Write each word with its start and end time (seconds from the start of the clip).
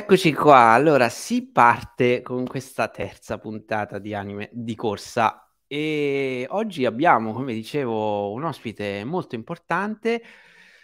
Eccoci 0.00 0.32
qua, 0.32 0.74
allora 0.74 1.08
si 1.08 1.50
parte 1.50 2.22
con 2.22 2.46
questa 2.46 2.86
terza 2.86 3.36
puntata 3.38 3.98
di 3.98 4.14
Anime 4.14 4.48
di 4.52 4.76
Corsa. 4.76 5.50
E 5.66 6.46
oggi 6.50 6.84
abbiamo, 6.84 7.32
come 7.32 7.52
dicevo, 7.52 8.30
un 8.30 8.44
ospite 8.44 9.02
molto 9.02 9.34
importante, 9.34 10.22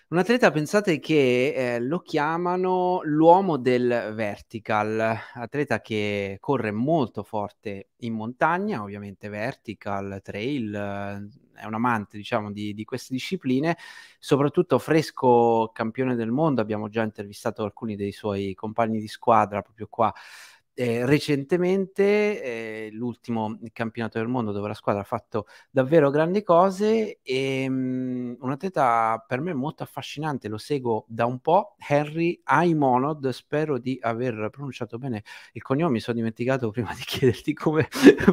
un 0.09 0.19
atleta, 0.19 0.51
pensate 0.51 0.99
che 0.99 1.55
eh, 1.55 1.81
lo 1.81 2.01
chiamano 2.01 3.03
l'uomo 3.05 3.57
del 3.57 4.11
vertical, 4.17 5.17
atleta 5.35 5.81
che 5.81 6.39
corre 6.41 6.73
molto 6.73 7.23
forte 7.23 7.91
in 7.99 8.15
montagna, 8.15 8.83
ovviamente 8.83 9.29
vertical, 9.29 10.19
trail, 10.25 11.31
è 11.55 11.65
un 11.65 11.75
amante 11.75 12.17
diciamo 12.17 12.53
di, 12.53 12.75
di, 12.75 12.85
queste 12.85 13.15
discipline, 13.15 13.77
soprattutto 14.19 14.79
fresco 14.79 15.71
campione 15.73 16.15
del 16.15 16.31
mondo, 16.31 16.61
abbiamo 16.61 16.89
già 16.89 17.03
intervistato 17.03 17.65
alcuni 17.65 17.97
dei 17.97 18.13
suoi 18.13 18.55
compagni 18.55 19.01
di 19.01 19.09
squadra 19.09 19.63
proprio 19.63 19.87
qua. 19.89 20.13
Eh, 20.77 21.07
recentemente 21.07 22.43
eh, 22.43 22.89
l'ultimo 22.91 23.61
campionato 23.73 24.19
del 24.19 24.27
mondo 24.27 24.51
dove 24.51 24.67
la 24.67 24.75
squadra 24.75 25.03
ha 25.03 25.05
fatto 25.05 25.47
davvero 25.71 26.11
grandi 26.11 26.43
cose 26.43 27.21
e 27.23 27.65
um, 27.69 28.37
un 28.41 28.51
atleta 28.51 29.25
per 29.25 29.41
me 29.41 29.55
molto 29.55 29.85
affascinante, 29.85 30.49
lo 30.49 30.59
seguo 30.59 31.05
da 31.07 31.27
un 31.27 31.39
po', 31.39 31.77
Henry 31.79 32.41
Aimonod, 32.43 33.29
spero 33.29 33.79
di 33.79 33.97
aver 34.03 34.49
pronunciato 34.51 34.99
bene 34.99 35.23
il 35.53 35.63
cognome, 35.63 35.93
mi 35.93 36.01
sono 36.01 36.17
dimenticato 36.17 36.71
prima 36.71 36.93
di 36.93 37.03
chiederti 37.07 37.53
come 37.55 37.87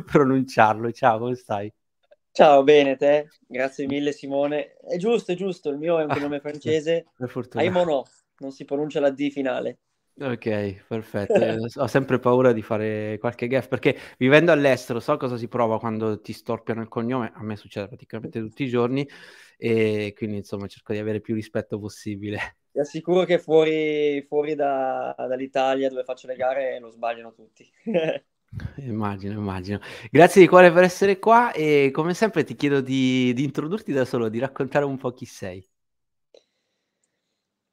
pronunciarlo, 0.04 0.92
ciao 0.92 1.20
come 1.20 1.36
stai? 1.36 1.72
Ciao, 2.34 2.64
bene 2.64 2.96
te? 2.96 3.28
Grazie 3.46 3.86
mille 3.88 4.14
Simone. 4.14 4.78
È 4.78 4.96
giusto, 4.98 5.34
è 5.34 5.36
giusto, 5.36 5.70
il 5.70 5.78
mio 5.78 6.00
è 6.00 6.04
un 6.04 6.10
cognome 6.10 6.40
francese. 6.42 7.06
Per 7.18 7.30
fortuna. 7.30 7.64
Aimonod, 7.64 8.06
non 8.40 8.52
si 8.52 8.64
pronuncia 8.64 9.02
la 9.02 9.10
D 9.10 9.30
finale. 9.30 9.80
Ok, 10.18 10.86
perfetto. 10.88 11.82
Ho 11.82 11.88
sempre 11.88 12.20
paura 12.20 12.54
di 12.54 12.62
fare 12.62 13.18
qualche 13.20 13.48
gaffe 13.48 13.68
perché 13.68 13.98
vivendo 14.18 14.52
all'estero 14.52 15.00
so 15.00 15.18
cosa 15.18 15.36
si 15.36 15.48
prova 15.48 15.80
quando 15.80 16.22
ti 16.22 16.32
storpiano 16.32 16.82
il 16.82 16.88
cognome, 16.88 17.32
a 17.34 17.44
me 17.44 17.56
succede 17.56 17.88
praticamente 17.88 18.40
tutti 18.40 18.64
i 18.64 18.70
giorni 18.70 19.08
e 19.58 20.14
quindi 20.16 20.38
insomma 20.38 20.68
cerco 20.68 20.94
di 20.94 21.00
avere 21.00 21.22
più 21.22 21.34
rispetto 21.34 21.80
possibile. 21.80 22.58
Ti 22.72 22.80
assicuro 22.80 23.26
che 23.26 23.40
fuori, 23.40 24.22
fuori 24.28 24.56
da, 24.56 25.14
dall'Italia 25.18 25.90
dove 25.90 26.04
faccio 26.04 26.28
le 26.28 26.36
gare 26.36 26.80
lo 26.80 26.90
sbagliano 26.90 27.34
tutti. 27.34 27.70
immagino, 28.78 29.34
immagino. 29.40 29.80
Grazie 30.10 30.42
di 30.42 30.48
cuore 30.48 30.72
per 30.72 30.84
essere 30.84 31.20
qua 31.20 31.52
e 31.54 31.90
come 31.94 32.14
sempre 32.14 32.44
ti 32.44 32.56
chiedo 32.56 32.82
di, 32.82 33.34
di 33.34 33.44
introdurti 33.44 33.92
da 33.94 34.06
solo, 34.06 34.30
di 34.30 34.40
raccontare 34.40 34.86
un 34.86 34.98
po' 34.98 35.12
chi 35.14 35.26
sei. 35.26 35.66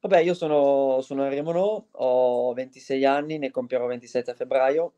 Vabbè, 0.00 0.20
io 0.20 0.32
sono, 0.34 1.00
sono 1.00 1.28
Monod, 1.42 1.86
ho 1.92 2.52
26 2.52 3.04
anni, 3.04 3.38
ne 3.38 3.50
compierò 3.50 3.86
27 3.86 4.30
a 4.30 4.34
febbraio 4.34 4.92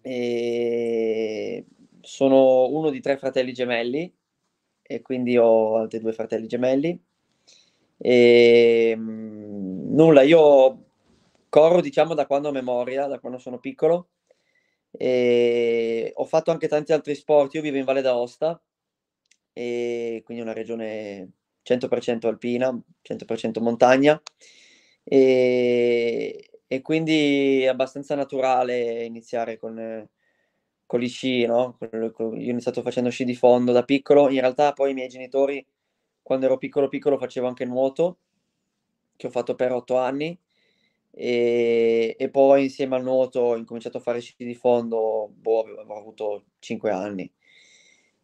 e 0.00 1.64
sono 2.00 2.68
uno 2.68 2.90
di 2.90 3.00
tre 3.00 3.16
fratelli 3.18 3.52
gemelli 3.52 4.12
e 4.82 5.02
quindi 5.02 5.36
ho 5.36 5.76
altri 5.76 6.00
due 6.00 6.12
fratelli 6.12 6.48
gemelli. 6.48 7.00
E, 7.98 8.94
mh, 8.96 9.94
nulla, 9.94 10.22
io 10.22 10.84
corro 11.48 11.80
diciamo 11.80 12.14
da 12.14 12.26
quando 12.26 12.48
ho 12.48 12.52
memoria, 12.52 13.06
da 13.06 13.18
quando 13.20 13.38
sono 13.38 13.58
piccolo 13.58 14.08
e 14.98 16.12
ho 16.14 16.24
fatto 16.24 16.50
anche 16.50 16.68
tanti 16.68 16.92
altri 16.92 17.14
sport, 17.14 17.54
io 17.54 17.62
vivo 17.62 17.76
in 17.76 17.84
Valle 17.84 18.02
d'Aosta 18.02 18.60
e 19.52 20.22
quindi 20.24 20.42
una 20.42 20.52
regione 20.52 21.32
100% 21.62 22.26
alpina, 22.26 22.78
100% 23.02 23.60
montagna. 23.60 24.20
E, 25.04 26.50
e, 26.66 26.82
quindi 26.82 27.62
è 27.62 27.68
abbastanza 27.68 28.14
naturale 28.14 29.04
iniziare 29.04 29.58
con, 29.58 30.08
con 30.84 31.00
gli 31.00 31.08
sci, 31.08 31.46
no? 31.46 31.78
Io 31.92 32.12
ho 32.16 32.34
iniziato 32.34 32.82
facendo 32.82 33.10
sci 33.10 33.24
di 33.24 33.34
fondo 33.34 33.72
da 33.72 33.84
piccolo, 33.84 34.28
in 34.30 34.40
realtà 34.40 34.72
poi 34.72 34.90
i 34.90 34.94
miei 34.94 35.08
genitori 35.08 35.64
quando 36.22 36.46
ero 36.46 36.58
piccolo 36.58 36.88
piccolo 36.88 37.18
facevo 37.18 37.46
anche 37.46 37.64
nuoto, 37.64 38.18
che 39.16 39.28
ho 39.28 39.30
fatto 39.30 39.54
per 39.54 39.72
otto 39.72 39.96
anni 39.96 40.38
e, 41.18 42.14
e, 42.18 42.28
poi 42.28 42.64
insieme 42.64 42.94
al 42.96 43.02
nuoto 43.02 43.40
ho 43.40 43.56
incominciato 43.56 43.96
a 43.96 44.00
fare 44.00 44.20
sci 44.20 44.34
di 44.36 44.54
fondo, 44.54 45.30
boh, 45.32 45.60
avevo 45.62 45.96
avuto 45.96 46.44
cinque 46.58 46.90
anni 46.90 47.32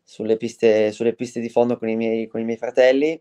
sulle 0.03 0.37
piste, 0.37 0.93
sulle 0.93 1.15
piste 1.15 1.41
di 1.41 1.49
fondo 1.49 1.79
con 1.79 1.89
i 1.89 1.97
miei, 1.97 2.27
con 2.27 2.41
i 2.41 2.45
miei 2.45 2.59
fratelli. 2.59 3.19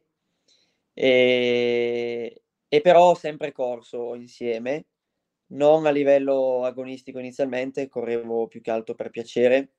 E, 0.93 2.43
e 2.67 2.81
però 2.81 3.11
ho 3.11 3.15
sempre 3.15 3.53
corso 3.53 4.13
insieme, 4.15 4.87
non 5.53 5.85
a 5.85 5.89
livello 5.91 6.65
agonistico 6.65 7.19
inizialmente, 7.19 7.87
correvo 7.87 8.47
più 8.47 8.61
che 8.61 8.71
altro 8.71 8.95
per 8.95 9.09
piacere 9.09 9.71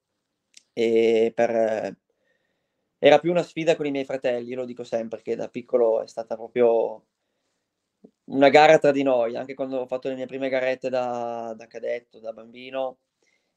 e 0.72 1.32
per... 1.34 1.96
Era 2.98 3.18
più 3.18 3.30
una 3.30 3.42
sfida 3.42 3.76
con 3.76 3.84
i 3.86 3.90
miei 3.90 4.04
fratelli, 4.06 4.54
lo 4.54 4.64
dico 4.64 4.84
sempre, 4.84 5.20
che 5.22 5.36
da 5.36 5.48
piccolo 5.48 6.02
è 6.02 6.06
stata 6.06 6.36
proprio 6.36 7.04
una 8.26 8.48
gara 8.48 8.78
tra 8.78 8.92
di 8.92 9.02
noi, 9.02 9.36
anche 9.36 9.54
quando 9.54 9.78
ho 9.78 9.86
fatto 9.86 10.08
le 10.08 10.14
mie 10.14 10.26
prime 10.26 10.48
garette 10.48 10.88
da, 10.88 11.54
da 11.56 11.66
cadetto, 11.66 12.20
da 12.20 12.32
bambino, 12.32 12.98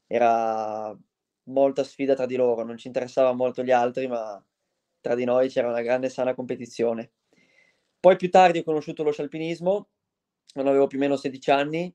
era 0.06 0.96
molta 1.44 1.84
sfida 1.84 2.14
tra 2.14 2.26
di 2.26 2.36
loro, 2.36 2.64
non 2.64 2.76
ci 2.76 2.86
interessava 2.86 3.32
molto 3.32 3.62
gli 3.62 3.70
altri, 3.70 4.06
ma 4.06 4.42
tra 5.00 5.14
di 5.14 5.24
noi 5.24 5.48
c'era 5.48 5.68
una 5.68 5.82
grande 5.82 6.08
sana 6.08 6.34
competizione. 6.34 7.12
Poi 8.00 8.16
più 8.16 8.30
tardi 8.30 8.58
ho 8.58 8.64
conosciuto 8.64 9.02
lo 9.02 9.12
scialpinismo, 9.12 9.88
quando 10.52 10.70
avevo 10.70 10.86
più 10.86 10.98
o 10.98 11.00
meno 11.00 11.16
16 11.16 11.50
anni, 11.50 11.94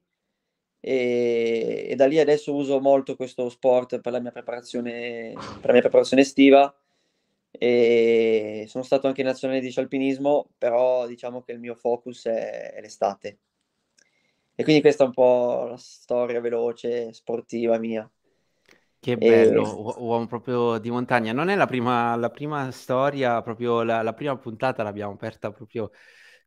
e, 0.80 1.88
e, 1.90 1.96
da 1.96 2.08
lì 2.08 2.20
adesso 2.20 2.56
uso 2.56 2.80
molto 2.80 3.16
questo 3.16 3.50
sport 3.50 4.00
per 4.02 4.12
la 4.12 4.20
mia 4.20 4.32
preparazione, 4.32 5.34
per 5.34 5.68
la 5.68 5.74
mia 5.74 5.82
preparazione 5.82 6.24
estiva. 6.24 6.74
E 7.52 8.66
sono 8.68 8.84
stato 8.84 9.08
anche 9.08 9.22
in 9.22 9.28
nazionale 9.28 9.60
di 9.60 9.70
scialpinismo, 9.70 10.50
però 10.58 11.06
diciamo 11.06 11.42
che 11.42 11.52
il 11.52 11.60
mio 11.60 11.76
focus 11.76 12.26
è, 12.26 12.74
è 12.74 12.82
l'estate. 12.82 13.40
E 14.56 14.64
quindi 14.64 14.82
questa 14.82 15.04
è 15.04 15.08
un 15.08 15.14
po' 15.14 15.66
la 15.70 15.78
storia 15.78 16.40
veloce, 16.40 17.14
sportiva 17.14 17.78
mia. 17.78 18.10
Che 19.00 19.18
bello, 19.18 19.96
e... 19.96 20.00
uomo 20.00 20.28
proprio 20.28 20.78
di 20.78 20.92
montagna. 20.92 21.34
Non 21.34 21.50
è 21.50 21.56
la 21.56 21.66
prima, 21.66 22.16
la 22.16 22.30
prima 22.30 22.70
storia, 22.72 23.42
proprio 23.42 23.82
la, 23.82 24.04
la, 24.04 24.14
prima 24.14 24.38
puntata 24.38 24.84
l'abbiamo 24.84 25.14
aperta 25.14 25.52
proprio 25.52 25.90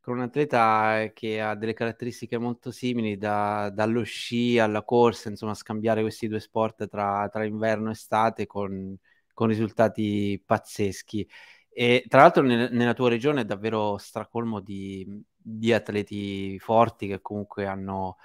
con 0.01 0.19
un 0.19 0.23
atleta 0.23 1.11
che 1.13 1.41
ha 1.41 1.57
delle 1.57 1.73
caratteristiche 1.73 2.39
molto 2.39 2.71
simili, 2.71 3.17
da, 3.17 3.71
dallo 3.71 4.03
sci 4.05 4.59
alla 4.59 4.85
corsa, 4.85 5.31
insomma, 5.31 5.55
scambiare 5.55 6.03
questi 6.03 6.29
due 6.29 6.41
sport 6.41 6.87
tra, 6.89 7.29
tra 7.33 7.45
inverno 7.45 7.89
e 7.89 7.93
estate 7.93 8.47
con, 8.47 8.97
con, 9.35 9.49
risultati 9.49 10.43
pazzeschi. 10.45 11.29
E 11.69 12.05
tra 12.09 12.23
l'altro 12.23 12.43
nel, 12.43 12.71
nella 12.73 12.95
tua 12.95 13.09
regione 13.09 13.43
è 13.43 13.45
davvero 13.45 13.99
stracolmo 13.99 14.61
di, 14.61 15.23
di 15.37 15.73
atleti 15.73 16.59
forti 16.59 17.09
che 17.09 17.21
comunque 17.21 17.67
hanno 17.67 18.17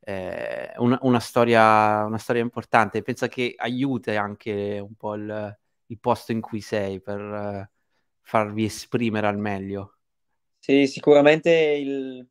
eh, 0.00 0.72
una, 0.78 0.98
una, 1.02 1.20
storia, 1.20 2.04
una 2.04 2.18
storia 2.18 2.42
importante. 2.42 3.02
Pensa 3.02 3.28
che 3.28 3.54
aiuti 3.56 4.10
anche 4.10 4.78
un 4.78 4.94
po' 4.94 5.14
il, 5.14 5.58
il 5.86 5.98
posto 5.98 6.32
in 6.32 6.40
cui 6.40 6.60
sei 6.60 7.00
per 7.00 7.20
uh, 7.20 7.66
farvi 8.20 8.64
esprimere 8.64 9.26
al 9.26 9.38
meglio. 9.38 9.98
Sì, 10.58 10.86
sicuramente 10.86 11.50
il, 11.50 12.28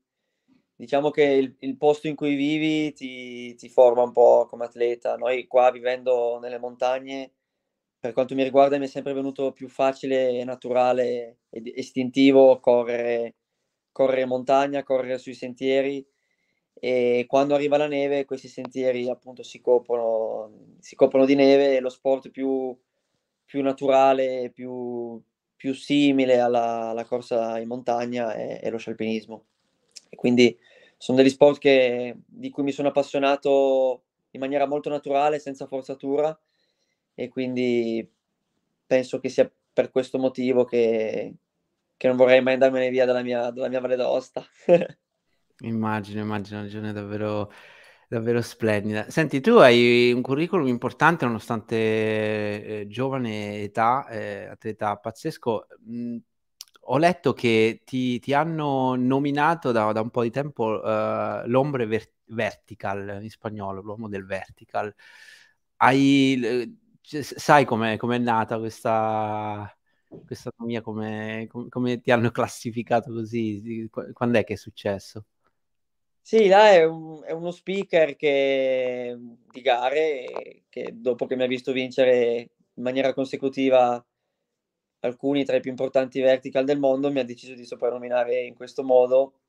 diciamo 0.76 1.10
che 1.10 1.24
il, 1.24 1.56
il, 1.60 1.78
posto 1.78 2.08
in 2.08 2.16
cui 2.16 2.36
vivi 2.36 2.94
ti, 2.94 3.56
ti, 3.56 3.70
forma 3.70 4.04
un 4.04 4.12
po' 4.12 4.46
come 4.50 4.66
atleta. 4.66 5.16
Noi 5.16 5.48
qua 5.48 5.72
vivendo 5.72 6.40
nelle 6.40 6.60
montagne, 6.60 7.35
per 8.06 8.14
quanto 8.14 8.36
mi 8.36 8.44
riguarda, 8.44 8.78
mi 8.78 8.86
è 8.86 8.88
sempre 8.88 9.14
venuto 9.14 9.52
più 9.52 9.68
facile, 9.68 10.44
naturale 10.44 11.40
ed 11.50 11.66
istintivo 11.66 12.60
correre, 12.60 13.36
correre 13.92 14.22
in 14.22 14.28
montagna, 14.28 14.84
correre 14.84 15.18
sui 15.18 15.34
sentieri 15.34 16.06
e 16.74 17.26
quando 17.28 17.56
arriva 17.56 17.78
la 17.78 17.88
neve 17.88 18.26
questi 18.26 18.48
sentieri 18.48 19.10
appunto 19.10 19.42
si 19.42 19.60
coprono, 19.62 20.76
si 20.80 20.96
coprono 20.96 21.26
di 21.26 21.34
neve 21.34 21.78
e 21.78 21.80
lo 21.80 21.90
sport 21.90 22.30
più, 22.30 22.78
più 23.44 23.62
naturale, 23.64 24.52
più, 24.54 25.20
più 25.56 25.74
simile 25.74 26.40
alla, 26.40 26.90
alla, 26.90 27.06
corsa 27.06 27.58
in 27.60 27.68
montagna 27.68 28.36
è, 28.36 28.60
è, 28.60 28.70
lo 28.70 28.78
scialpinismo. 28.78 29.46
E 30.10 30.16
quindi 30.16 30.56
sono 30.98 31.18
degli 31.18 31.30
sport 31.30 31.58
che, 31.60 32.16
di 32.26 32.50
cui 32.52 32.64
mi 32.64 32.72
sono 32.72 32.90
appassionato 32.90 34.04
in 34.32 34.40
maniera 34.42 34.68
molto 34.68 34.90
naturale, 34.90 35.40
senza 35.40 35.66
forzatura 35.66 36.38
e 37.16 37.30
quindi 37.30 38.08
penso 38.86 39.20
che 39.20 39.30
sia 39.30 39.52
per 39.74 39.90
questo 39.92 40.18
motivo 40.20 40.64
che, 40.66 41.36
che 41.98 42.08
non 42.08 42.18
vorrei 42.18 42.42
mai 42.42 42.54
andarmene 42.54 42.90
via 42.90 43.06
dalla 43.06 43.24
mia, 43.24 43.50
dalla 43.50 43.70
mia 43.70 43.80
Valle 43.80 43.96
d'Aosta. 43.96 44.46
Immagino, 45.60 46.22
immagino, 46.22 46.58
una 46.60 46.68
regione 46.68 46.92
davvero, 46.92 47.50
davvero 48.10 48.42
splendida. 48.42 49.10
Senti, 49.10 49.40
tu 49.40 49.52
hai 49.52 50.12
un 50.12 50.22
curriculum 50.22 50.68
importante 50.68 51.26
nonostante 51.26 51.76
eh, 51.76 52.86
giovane 52.90 53.62
età, 53.62 54.06
eh, 54.10 54.48
atleta 54.48 54.98
pazzesco. 54.98 55.68
Mh, 55.86 56.18
ho 56.88 56.98
letto 56.98 57.34
che 57.34 57.82
ti, 57.86 58.20
ti 58.20 58.34
hanno 58.34 58.96
nominato 58.96 59.72
da, 59.72 59.92
da, 59.92 60.02
un 60.02 60.12
po' 60.12 60.24
di 60.24 60.30
tempo 60.30 60.66
uh, 60.66 61.48
l'ombre 61.48 61.86
ver- 61.88 62.12
vertical 62.26 63.20
in 63.22 63.30
spagnolo, 63.30 63.82
l'uomo 63.82 64.08
del 64.08 64.26
vertical. 64.26 64.94
Hai, 65.78 66.78
cioè, 67.08 67.22
sai 67.22 67.66
com'è, 67.66 67.98
com'è 67.98 68.18
nata 68.18 68.58
questa, 68.58 69.72
questa 70.26 70.52
mia, 70.58 70.82
come, 70.82 71.48
come, 71.70 72.02
ti 72.02 72.12
hanno 72.12 72.32
classificato 72.32 73.12
così? 73.14 73.88
Quando 74.14 74.40
è 74.40 74.44
che 74.44 74.54
è 74.54 74.58
successo? 74.58 75.26
Sì, 76.20 76.48
là 76.48 76.72
è, 76.72 76.84
un, 76.84 77.22
è 77.24 77.32
uno 77.32 77.52
speaker 77.52 78.16
che, 78.16 79.16
di 79.52 79.62
gare 79.62 80.64
che 80.70 80.92
dopo 80.96 81.28
che 81.28 81.36
mi 81.36 81.44
ha 81.44 81.48
visto 81.48 81.72
vincere 81.72 82.50
in 82.74 82.84
maniera 82.84 83.14
consecutiva 83.14 84.04
alcuni 85.02 85.46
tra 85.46 85.58
i 85.58 85.62
più 85.62 85.70
importanti 85.70 86.20
vertical 86.22 86.66
del 86.66 86.80
mondo 86.80 87.12
mi 87.12 87.20
ha 87.20 87.24
deciso 87.24 87.54
di 87.54 87.64
soprannominare 87.64 88.42
in 88.42 88.56
questo 88.56 88.84
modo 88.84 89.42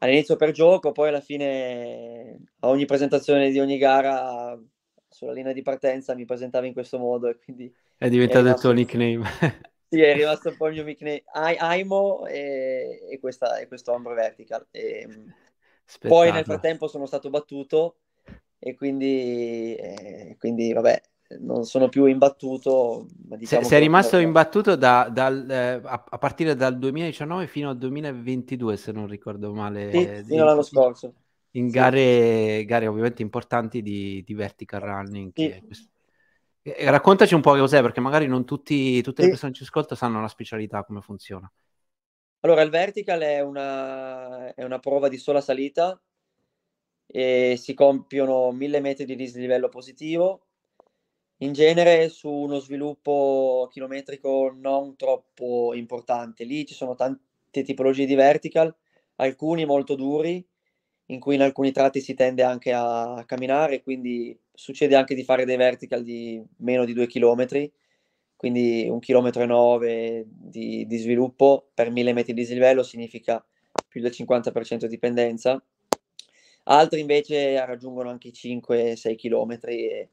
all'inizio 0.00 0.36
per 0.36 0.50
gioco, 0.50 0.92
poi 0.92 1.08
alla 1.08 1.22
fine 1.22 2.38
a 2.60 2.68
ogni 2.68 2.84
presentazione 2.84 3.50
di 3.50 3.58
ogni 3.58 3.78
gara 3.78 4.58
sulla 5.14 5.30
linea 5.30 5.52
di 5.52 5.62
partenza 5.62 6.12
mi 6.16 6.24
presentava 6.24 6.66
in 6.66 6.72
questo 6.72 6.98
modo 6.98 7.28
e 7.28 7.38
quindi... 7.38 7.72
È 7.96 8.08
diventato 8.08 8.40
è 8.40 8.42
rimasto... 8.42 8.70
il 8.70 8.74
tuo 8.74 8.98
nickname. 8.98 9.30
sì, 9.88 10.00
è 10.00 10.12
rimasto 10.12 10.48
un 10.48 10.56
po' 10.56 10.66
il 10.66 10.74
mio 10.74 10.82
nickname. 10.82 11.22
I, 11.32 11.56
Aimo 11.56 12.26
e, 12.26 12.98
e, 13.08 13.20
questa, 13.20 13.58
e 13.58 13.68
questo 13.68 13.92
ombro 13.92 14.12
vertical. 14.12 14.66
E, 14.72 15.06
poi 16.00 16.32
nel 16.32 16.42
frattempo 16.42 16.88
sono 16.88 17.06
stato 17.06 17.30
battuto 17.30 17.98
e 18.58 18.74
quindi, 18.74 19.76
eh, 19.76 20.34
quindi 20.36 20.72
vabbè, 20.72 21.00
non 21.38 21.64
sono 21.64 21.88
più 21.88 22.06
imbattuto. 22.06 23.06
Ma 23.28 23.36
diciamo 23.36 23.62
sei, 23.62 23.70
sei 23.70 23.80
rimasto 23.82 24.16
non... 24.16 24.24
imbattuto 24.24 24.74
da, 24.74 25.08
dal, 25.12 25.48
eh, 25.48 25.80
a, 25.84 26.04
a, 26.08 26.18
partire 26.18 26.56
dal 26.56 26.76
2019 26.76 27.46
fino 27.46 27.70
al 27.70 27.78
2022, 27.78 28.76
se 28.76 28.90
non 28.90 29.06
ricordo 29.06 29.52
male. 29.52 29.92
Sì, 29.92 30.24
fino 30.24 30.42
all'anno 30.42 30.62
scorso 30.62 31.14
in 31.56 31.68
gare, 31.68 32.64
gare 32.64 32.86
ovviamente 32.86 33.22
importanti 33.22 33.82
di, 33.82 34.22
di 34.24 34.34
vertical 34.34 34.80
running. 34.80 35.32
Sì. 35.34 35.62
Questo... 35.64 35.88
E 36.66 36.90
raccontaci 36.90 37.34
un 37.34 37.42
po' 37.42 37.52
che 37.52 37.60
cos'è, 37.60 37.82
perché 37.82 38.00
magari 38.00 38.26
non 38.26 38.46
tutti, 38.46 39.02
tutte 39.02 39.22
le 39.22 39.28
persone 39.28 39.52
che 39.52 39.58
ci 39.58 39.64
ascoltano 39.64 39.96
sanno 39.96 40.20
la 40.20 40.28
specialità, 40.28 40.82
come 40.84 41.02
funziona. 41.02 41.50
Allora, 42.40 42.62
il 42.62 42.70
vertical 42.70 43.20
è 43.20 43.40
una, 43.40 44.54
è 44.54 44.64
una 44.64 44.78
prova 44.78 45.08
di 45.08 45.18
sola 45.18 45.40
salita 45.42 46.00
e 47.06 47.56
si 47.58 47.74
compiono 47.74 48.50
mille 48.52 48.80
metri 48.80 49.04
di 49.04 49.14
dislivello 49.14 49.68
positivo. 49.68 50.46
In 51.38 51.52
genere 51.52 52.08
su 52.08 52.30
uno 52.30 52.58
sviluppo 52.60 53.68
chilometrico 53.70 54.54
non 54.56 54.96
troppo 54.96 55.74
importante. 55.74 56.44
Lì 56.44 56.64
ci 56.64 56.74
sono 56.74 56.94
tante 56.94 57.62
tipologie 57.62 58.06
di 58.06 58.14
vertical, 58.14 58.74
alcuni 59.16 59.66
molto 59.66 59.94
duri, 59.96 60.42
in 61.06 61.20
cui 61.20 61.34
in 61.34 61.42
alcuni 61.42 61.72
tratti 61.72 62.00
si 62.00 62.14
tende 62.14 62.42
anche 62.42 62.72
a 62.72 63.22
camminare, 63.26 63.82
quindi 63.82 64.38
succede 64.52 64.94
anche 64.94 65.14
di 65.14 65.24
fare 65.24 65.44
dei 65.44 65.56
vertical 65.56 66.02
di 66.02 66.42
meno 66.58 66.84
di 66.84 66.92
due 66.92 67.06
chilometri, 67.06 67.70
quindi 68.36 68.86
un 68.88 69.00
chilometro 69.00 69.42
e 69.42 69.46
nove 69.46 70.26
di, 70.28 70.86
di 70.86 70.96
sviluppo 70.98 71.70
per 71.74 71.90
mille 71.90 72.12
metri 72.12 72.32
di 72.32 72.40
dislivello 72.40 72.82
significa 72.82 73.44
più 73.88 74.00
del 74.00 74.12
50% 74.12 74.86
di 74.86 74.98
pendenza. 74.98 75.62
Altri 76.64 77.00
invece 77.00 77.64
raggiungono 77.66 78.08
anche 78.10 78.28
i 78.28 78.32
5-6 78.32 79.16
chilometri 79.16 79.88
e 79.88 80.08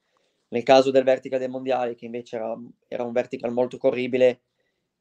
nel 0.49 0.63
caso 0.63 0.91
del 0.91 1.03
vertical 1.03 1.39
dei 1.39 1.47
mondiali, 1.47 1.95
che 1.95 2.05
invece 2.05 2.35
era, 2.35 2.53
era 2.87 3.03
un 3.03 3.13
vertical 3.13 3.53
molto 3.53 3.77
corribile, 3.77 4.41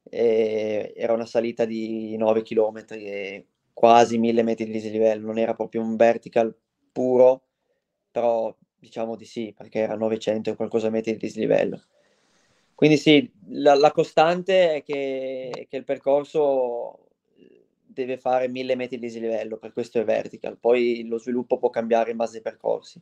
eh, 0.04 0.92
era 0.96 1.12
una 1.12 1.26
salita 1.26 1.64
di 1.64 2.16
9 2.16 2.42
chilometri 2.42 3.04
e 3.04 3.46
quasi 3.80 4.18
1000 4.18 4.42
metri 4.42 4.66
di 4.66 4.72
dislivello, 4.72 5.24
non 5.24 5.38
era 5.38 5.54
proprio 5.54 5.80
un 5.80 5.96
vertical 5.96 6.54
puro, 6.92 7.44
però 8.10 8.54
diciamo 8.78 9.16
di 9.16 9.24
sì, 9.24 9.54
perché 9.56 9.78
era 9.78 9.96
900 9.96 10.50
e 10.50 10.54
qualcosa 10.54 10.90
metri 10.90 11.12
di 11.12 11.16
dislivello. 11.16 11.82
Quindi 12.74 12.98
sì, 12.98 13.32
la, 13.52 13.74
la 13.74 13.90
costante 13.90 14.74
è 14.74 14.82
che, 14.82 15.66
che, 15.66 15.76
il 15.78 15.84
percorso 15.84 17.08
deve 17.86 18.18
fare 18.18 18.48
1000 18.48 18.74
metri 18.76 18.98
di 18.98 19.06
dislivello, 19.06 19.56
per 19.56 19.72
questo 19.72 19.98
è 19.98 20.04
vertical, 20.04 20.58
poi 20.58 21.06
lo 21.08 21.16
sviluppo 21.16 21.56
può 21.56 21.70
cambiare 21.70 22.10
in 22.10 22.18
base 22.18 22.36
ai 22.36 22.42
percorsi. 22.42 23.00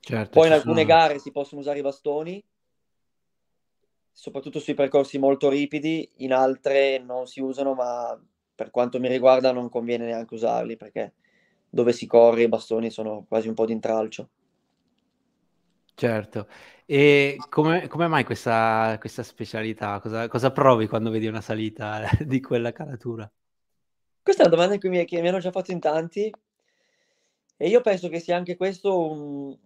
Certo, 0.00 0.38
poi 0.38 0.48
in 0.48 0.52
alcune 0.52 0.82
sono... 0.82 0.86
gare 0.86 1.18
si 1.18 1.32
possono 1.32 1.62
usare 1.62 1.78
i 1.78 1.82
bastoni, 1.82 2.44
soprattutto 4.12 4.60
sui 4.60 4.74
percorsi 4.74 5.16
molto 5.16 5.48
ripidi, 5.48 6.06
in 6.16 6.34
altre 6.34 6.98
non 6.98 7.26
si 7.26 7.40
usano, 7.40 7.72
ma 7.72 8.20
per 8.56 8.70
quanto 8.70 8.98
mi 8.98 9.06
riguarda 9.06 9.52
non 9.52 9.68
conviene 9.68 10.06
neanche 10.06 10.34
usarli 10.34 10.76
perché 10.76 11.12
dove 11.68 11.92
si 11.92 12.06
corre 12.06 12.42
i 12.42 12.48
bastoni 12.48 12.90
sono 12.90 13.24
quasi 13.28 13.46
un 13.46 13.54
po' 13.54 13.66
di 13.66 13.72
intralcio. 13.72 14.28
Certo, 15.94 16.48
e 16.84 17.36
come, 17.48 17.86
come 17.86 18.06
mai 18.06 18.24
questa, 18.24 18.96
questa 18.98 19.22
specialità? 19.22 19.98
Cosa, 20.00 20.28
cosa, 20.28 20.50
provi 20.50 20.88
quando 20.88 21.10
vedi 21.10 21.26
una 21.26 21.40
salita 21.40 22.02
di 22.20 22.40
quella 22.40 22.72
caratura? 22.72 23.30
Questa 24.22 24.42
è 24.42 24.46
una 24.46 24.56
domanda 24.56 24.76
che 24.76 24.88
mi, 24.88 25.04
che 25.04 25.20
mi 25.20 25.28
hanno 25.28 25.38
già 25.38 25.50
fatto 25.50 25.70
in 25.70 25.80
tanti 25.80 26.30
e 27.58 27.68
io 27.68 27.80
penso 27.80 28.08
che 28.08 28.20
sia 28.20 28.36
anche 28.36 28.56
questo 28.56 29.10
un, 29.10 29.56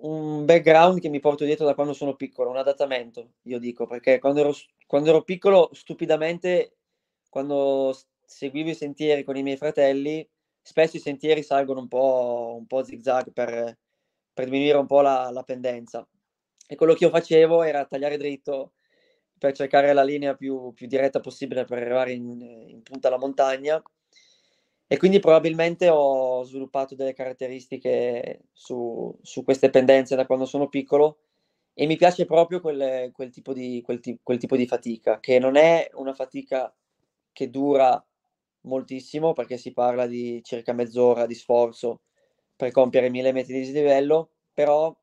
un 0.00 0.44
background 0.44 1.00
che 1.00 1.08
mi 1.08 1.20
porto 1.20 1.44
dietro 1.44 1.66
da 1.66 1.74
quando 1.74 1.92
sono 1.92 2.14
piccolo, 2.14 2.50
un 2.50 2.56
adattamento, 2.56 3.32
io 3.42 3.58
dico, 3.58 3.86
perché 3.86 4.18
quando 4.18 4.40
ero, 4.40 4.54
quando 4.86 5.10
ero 5.10 5.22
piccolo, 5.22 5.68
stupidamente, 5.72 6.76
quando 7.28 7.96
seguivo 8.28 8.68
i 8.68 8.74
sentieri 8.74 9.24
con 9.24 9.36
i 9.36 9.42
miei 9.42 9.56
fratelli, 9.56 10.28
spesso 10.60 10.96
i 10.96 11.00
sentieri 11.00 11.42
salgono 11.42 11.80
un 11.80 11.88
po', 11.88 12.56
un 12.58 12.66
po 12.66 12.84
zigzag 12.84 13.32
per, 13.32 13.78
per 14.34 14.44
diminuire 14.44 14.76
un 14.76 14.86
po' 14.86 15.00
la, 15.00 15.30
la 15.30 15.42
pendenza. 15.42 16.06
E 16.66 16.76
quello 16.76 16.92
che 16.92 17.04
io 17.04 17.10
facevo 17.10 17.62
era 17.62 17.86
tagliare 17.86 18.18
dritto 18.18 18.72
per 19.38 19.54
cercare 19.54 19.94
la 19.94 20.02
linea 20.02 20.34
più, 20.34 20.72
più 20.74 20.86
diretta 20.86 21.20
possibile 21.20 21.64
per 21.64 21.78
arrivare 21.78 22.12
in, 22.12 22.38
in, 22.68 22.82
punta 22.82 23.08
alla 23.08 23.18
montagna. 23.18 23.82
E 24.86 24.96
quindi 24.98 25.20
probabilmente 25.20 25.88
ho 25.88 26.42
sviluppato 26.44 26.94
delle 26.94 27.14
caratteristiche 27.14 28.42
su, 28.52 29.16
su 29.22 29.42
queste 29.42 29.70
pendenze 29.70 30.16
da 30.16 30.26
quando 30.26 30.44
sono 30.44 30.68
piccolo 30.68 31.20
e 31.72 31.86
mi 31.86 31.96
piace 31.96 32.26
proprio 32.26 32.60
quel, 32.60 33.10
quel, 33.12 33.30
tipo 33.30 33.54
di, 33.54 33.80
quel, 33.82 34.00
quel 34.22 34.38
tipo 34.38 34.56
di 34.56 34.66
fatica, 34.66 35.18
che 35.20 35.38
non 35.38 35.56
è 35.56 35.88
una 35.94 36.12
fatica 36.12 36.74
che 37.32 37.50
dura 37.50 38.04
moltissimo 38.62 39.32
perché 39.32 39.56
si 39.56 39.72
parla 39.72 40.06
di 40.06 40.42
circa 40.42 40.72
mezz'ora 40.72 41.26
di 41.26 41.34
sforzo 41.34 42.00
per 42.56 42.70
compiere 42.72 43.08
mille 43.08 43.32
metri 43.32 43.54
di 43.54 43.60
dislivello, 43.60 44.30
però 44.52 44.94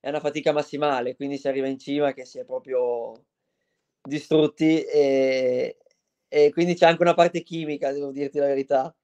è 0.00 0.08
una 0.08 0.20
fatica 0.20 0.52
massimale, 0.52 1.14
quindi 1.16 1.38
si 1.38 1.48
arriva 1.48 1.66
in 1.68 1.78
cima 1.78 2.12
che 2.12 2.24
si 2.24 2.38
è 2.38 2.44
proprio 2.44 3.12
distrutti 4.02 4.82
e, 4.82 5.76
e 6.28 6.50
quindi 6.52 6.74
c'è 6.74 6.86
anche 6.86 7.02
una 7.02 7.14
parte 7.14 7.42
chimica, 7.42 7.92
devo 7.92 8.10
dirti 8.10 8.38
la 8.38 8.46
verità. 8.46 8.94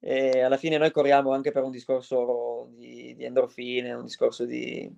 E 0.00 0.40
alla 0.40 0.58
fine 0.58 0.76
noi 0.76 0.90
corriamo 0.90 1.32
anche 1.32 1.50
per 1.50 1.62
un 1.62 1.70
discorso 1.70 2.68
di, 2.72 3.14
di 3.16 3.24
endorfine, 3.24 3.94
un 3.94 4.04
discorso 4.04 4.44
di... 4.44 4.90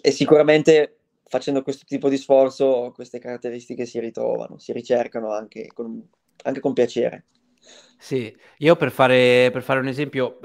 e 0.00 0.10
sicuramente 0.12 0.98
facendo 1.24 1.62
questo 1.62 1.84
tipo 1.86 2.08
di 2.08 2.16
sforzo 2.16 2.92
queste 2.94 3.18
caratteristiche 3.18 3.86
si 3.86 3.98
ritrovano, 3.98 4.58
si 4.58 4.72
ricercano 4.72 5.32
anche 5.32 5.66
con 5.66 6.08
anche 6.44 6.60
con 6.60 6.72
piacere. 6.72 7.24
Sì, 7.96 8.34
io 8.58 8.76
per 8.76 8.90
fare, 8.90 9.50
per 9.52 9.62
fare 9.62 9.78
un 9.80 9.86
esempio, 9.86 10.38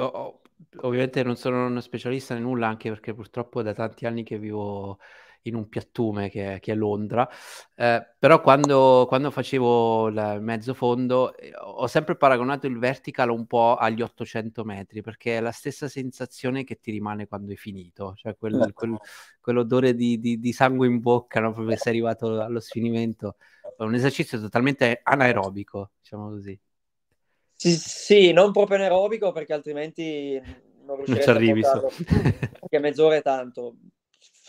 ovviamente 0.82 1.24
non 1.24 1.36
sono 1.36 1.66
uno 1.66 1.82
specialista 1.82 2.36
in 2.36 2.44
nulla, 2.44 2.68
anche 2.68 2.90
perché 2.90 3.14
purtroppo 3.16 3.62
da 3.64 3.74
tanti 3.74 4.06
anni 4.06 4.24
che 4.24 4.38
vivo 4.38 5.00
in 5.48 5.56
un 5.56 5.68
piattume 5.70 6.30
che, 6.30 6.58
che 6.62 6.72
è 6.72 6.76
Londra, 6.76 7.28
eh, 7.76 8.16
però 8.18 8.42
quando, 8.42 9.06
quando 9.08 9.32
facevo 9.32 10.08
il 10.08 10.38
mezzo 10.42 10.74
fondo 10.74 11.36
eh, 11.36 11.52
ho 11.56 11.88
sempre 11.88 12.16
paragonato 12.16 12.68
il 12.68 12.78
vertical 12.80 13.30
un 13.30 13.46
po' 13.46 13.76
agli 13.76 14.02
800 14.02 14.64
metri, 14.64 15.02
perché 15.02 15.38
è 15.38 15.40
la 15.40 15.52
stessa 15.52 15.88
sensazione 15.88 16.64
che 16.64 16.80
ti 16.80 16.92
rimane 16.92 17.28
quando 17.28 17.52
hai 17.52 17.58
finito, 17.58 18.14
cioè 18.16 18.36
quel, 18.36 18.72
quel, 18.74 18.98
quell'odore 19.40 19.96
di, 19.96 20.20
di, 20.20 20.40
di, 20.40 20.52
sangue 20.54 20.88
in 20.88 21.00
bocca, 21.00 21.40
no? 21.40 21.54
proprio 21.54 21.76
sei 21.78 21.94
arrivato 21.94 22.40
allo 22.42 22.60
sfinimento 22.60 23.36
è 23.78 23.84
un 23.84 23.94
esercizio 23.94 24.40
totalmente 24.40 25.02
anaerobico, 25.04 25.92
diciamo 26.02 26.30
così. 26.30 26.60
Sì, 27.54 27.72
sì, 27.72 28.32
non 28.32 28.52
proprio 28.52 28.78
anaerobico 28.78 29.32
perché 29.32 29.54
altrimenti 29.54 30.42
non 30.84 31.04
non 31.06 31.22
ci 31.22 31.30
arrivi. 31.30 31.64
So. 31.64 31.90
perché 32.60 32.80
mezz'ora 32.80 33.16
è 33.16 33.22
tanto. 33.22 33.76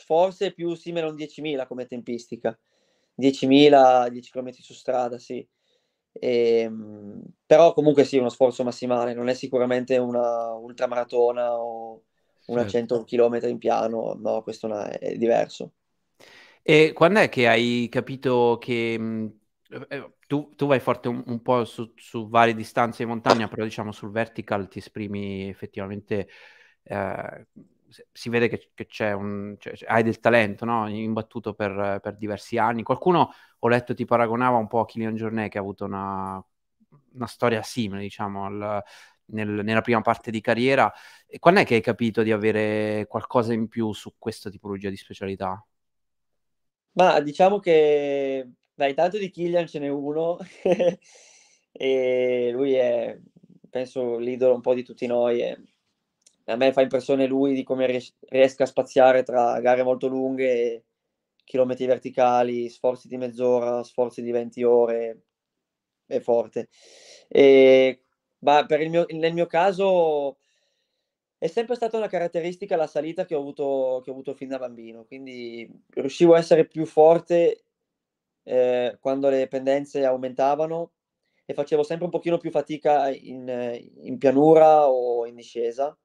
Forse 0.08 0.52
più 0.54 0.74
simile 0.74 1.04
a 1.06 1.10
un 1.10 1.16
10.000 1.16 1.66
come 1.66 1.86
tempistica. 1.86 2.58
10.000, 3.14 4.08
10 4.10 4.30
km 4.30 4.62
su 4.62 4.72
strada, 4.72 5.18
sì. 5.18 5.46
E, 6.12 6.60
ehm, 6.62 7.22
però 7.46 7.72
comunque 7.74 8.04
sì, 8.04 8.16
uno 8.16 8.30
sforzo 8.30 8.64
massimale, 8.64 9.12
non 9.14 9.28
è 9.28 9.34
sicuramente 9.34 9.98
una 9.98 10.52
ultramaratona 10.54 11.58
o 11.60 12.04
una 12.46 12.64
certo. 12.64 12.66
100 12.66 13.04
km 13.04 13.48
in 13.48 13.58
piano, 13.58 14.14
no, 14.18 14.42
questo 14.42 14.72
è 14.74 15.16
diverso. 15.16 15.72
E 16.62 16.92
quando 16.94 17.20
è 17.20 17.28
che 17.28 17.48
hai 17.48 17.88
capito 17.90 18.58
che, 18.60 18.94
Eh, 19.90 20.12
tu, 20.26 20.54
tu, 20.56 20.66
vai 20.66 20.80
forte 20.80 21.08
un, 21.08 21.22
un 21.26 21.42
po' 21.42 21.64
su, 21.66 21.92
su, 21.96 22.28
varie 22.28 22.54
distanze 22.54 23.04
di 23.04 23.08
montagna, 23.10 23.48
però 23.48 23.64
diciamo 23.64 23.92
sul 23.92 24.10
vertical 24.10 24.66
ti 24.68 24.78
esprimi 24.78 25.46
effettivamente, 25.48 26.26
eh, 26.84 27.46
si 28.12 28.28
vede 28.28 28.48
che, 28.48 28.70
che 28.74 28.86
c'è 28.86 29.12
un, 29.12 29.56
cioè, 29.58 29.74
hai 29.86 30.02
del 30.02 30.20
talento, 30.20 30.64
no? 30.64 30.88
imbattuto 30.88 31.54
per, 31.54 32.00
per, 32.02 32.16
diversi 32.16 32.58
anni. 32.58 32.82
Qualcuno, 32.82 33.32
ho 33.58 33.68
letto, 33.68 33.94
ti 33.94 34.04
paragonava 34.04 34.56
un 34.56 34.66
po' 34.66 34.80
a 34.80 34.86
Kylian 34.86 35.14
Jornet 35.14 35.50
che 35.50 35.58
ha 35.58 35.60
avuto 35.60 35.84
una, 35.84 36.44
una 37.14 37.26
storia 37.26 37.62
simile, 37.62 38.02
diciamo, 38.02 38.44
al, 38.44 38.82
nel, 39.26 39.48
nella 39.48 39.80
prima 39.80 40.00
parte 40.00 40.30
di 40.30 40.40
carriera. 40.40 40.92
E 41.26 41.38
quando 41.38 41.60
è 41.60 41.64
che 41.64 41.76
hai 41.76 41.80
capito 41.80 42.22
di 42.22 42.32
avere 42.32 43.06
qualcosa 43.08 43.52
in 43.52 43.68
più 43.68 43.92
su 43.92 44.14
questa 44.18 44.50
tipologia 44.50 44.90
di 44.90 44.96
specialità? 44.96 45.64
Ma 46.92 47.20
diciamo 47.20 47.58
che 47.58 48.50
dai, 48.74 48.94
tanto 48.94 49.18
di 49.18 49.30
Killian 49.30 49.66
ce 49.66 49.78
n'è 49.78 49.88
uno 49.88 50.38
e 51.72 52.50
lui 52.52 52.74
è, 52.74 53.18
penso, 53.70 54.18
l'idolo 54.18 54.54
un 54.54 54.60
po' 54.60 54.74
di 54.74 54.82
tutti 54.82 55.06
noi. 55.06 55.40
E 55.40 55.62
a 56.48 56.56
me 56.56 56.72
fa 56.72 56.82
impressione 56.82 57.26
lui 57.26 57.54
di 57.54 57.62
come 57.62 57.86
ries- 57.86 58.14
riesca 58.28 58.64
a 58.64 58.66
spaziare 58.66 59.22
tra 59.22 59.60
gare 59.60 59.82
molto 59.82 60.08
lunghe, 60.08 60.84
chilometri 61.44 61.86
verticali, 61.86 62.68
sforzi 62.68 63.08
di 63.08 63.16
mezz'ora, 63.16 63.82
sforzi 63.82 64.22
di 64.22 64.30
20 64.30 64.62
ore. 64.62 65.22
È 66.06 66.20
forte. 66.20 66.68
E, 67.28 68.04
ma 68.40 68.66
mio, 68.88 69.06
nel 69.10 69.34
mio 69.34 69.46
caso 69.46 70.38
è 71.38 71.46
sempre 71.46 71.76
stata 71.76 71.96
una 71.96 72.08
caratteristica 72.08 72.76
la 72.76 72.86
salita 72.86 73.24
che 73.24 73.34
ho 73.34 73.40
avuto, 73.40 74.00
che 74.02 74.10
ho 74.10 74.12
avuto 74.12 74.34
fin 74.34 74.48
da 74.48 74.58
bambino, 74.58 75.04
quindi 75.04 75.68
riuscivo 75.90 76.34
a 76.34 76.38
essere 76.38 76.66
più 76.66 76.84
forte 76.84 77.64
eh, 78.42 78.96
quando 79.00 79.28
le 79.28 79.46
pendenze 79.46 80.04
aumentavano 80.04 80.92
e 81.44 81.54
facevo 81.54 81.82
sempre 81.82 82.06
un 82.06 82.10
pochino 82.10 82.38
più 82.38 82.50
fatica 82.50 83.08
in, 83.10 83.48
in 84.02 84.18
pianura 84.18 84.88
o 84.88 85.26
in 85.26 85.36
discesa. 85.36 85.96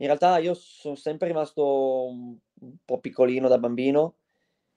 In 0.00 0.06
realtà 0.06 0.38
io 0.38 0.54
sono 0.54 0.94
sempre 0.94 1.28
rimasto 1.28 2.06
un, 2.06 2.36
po' 2.84 2.98
piccolino 2.98 3.48
da 3.48 3.58
bambino 3.58 4.16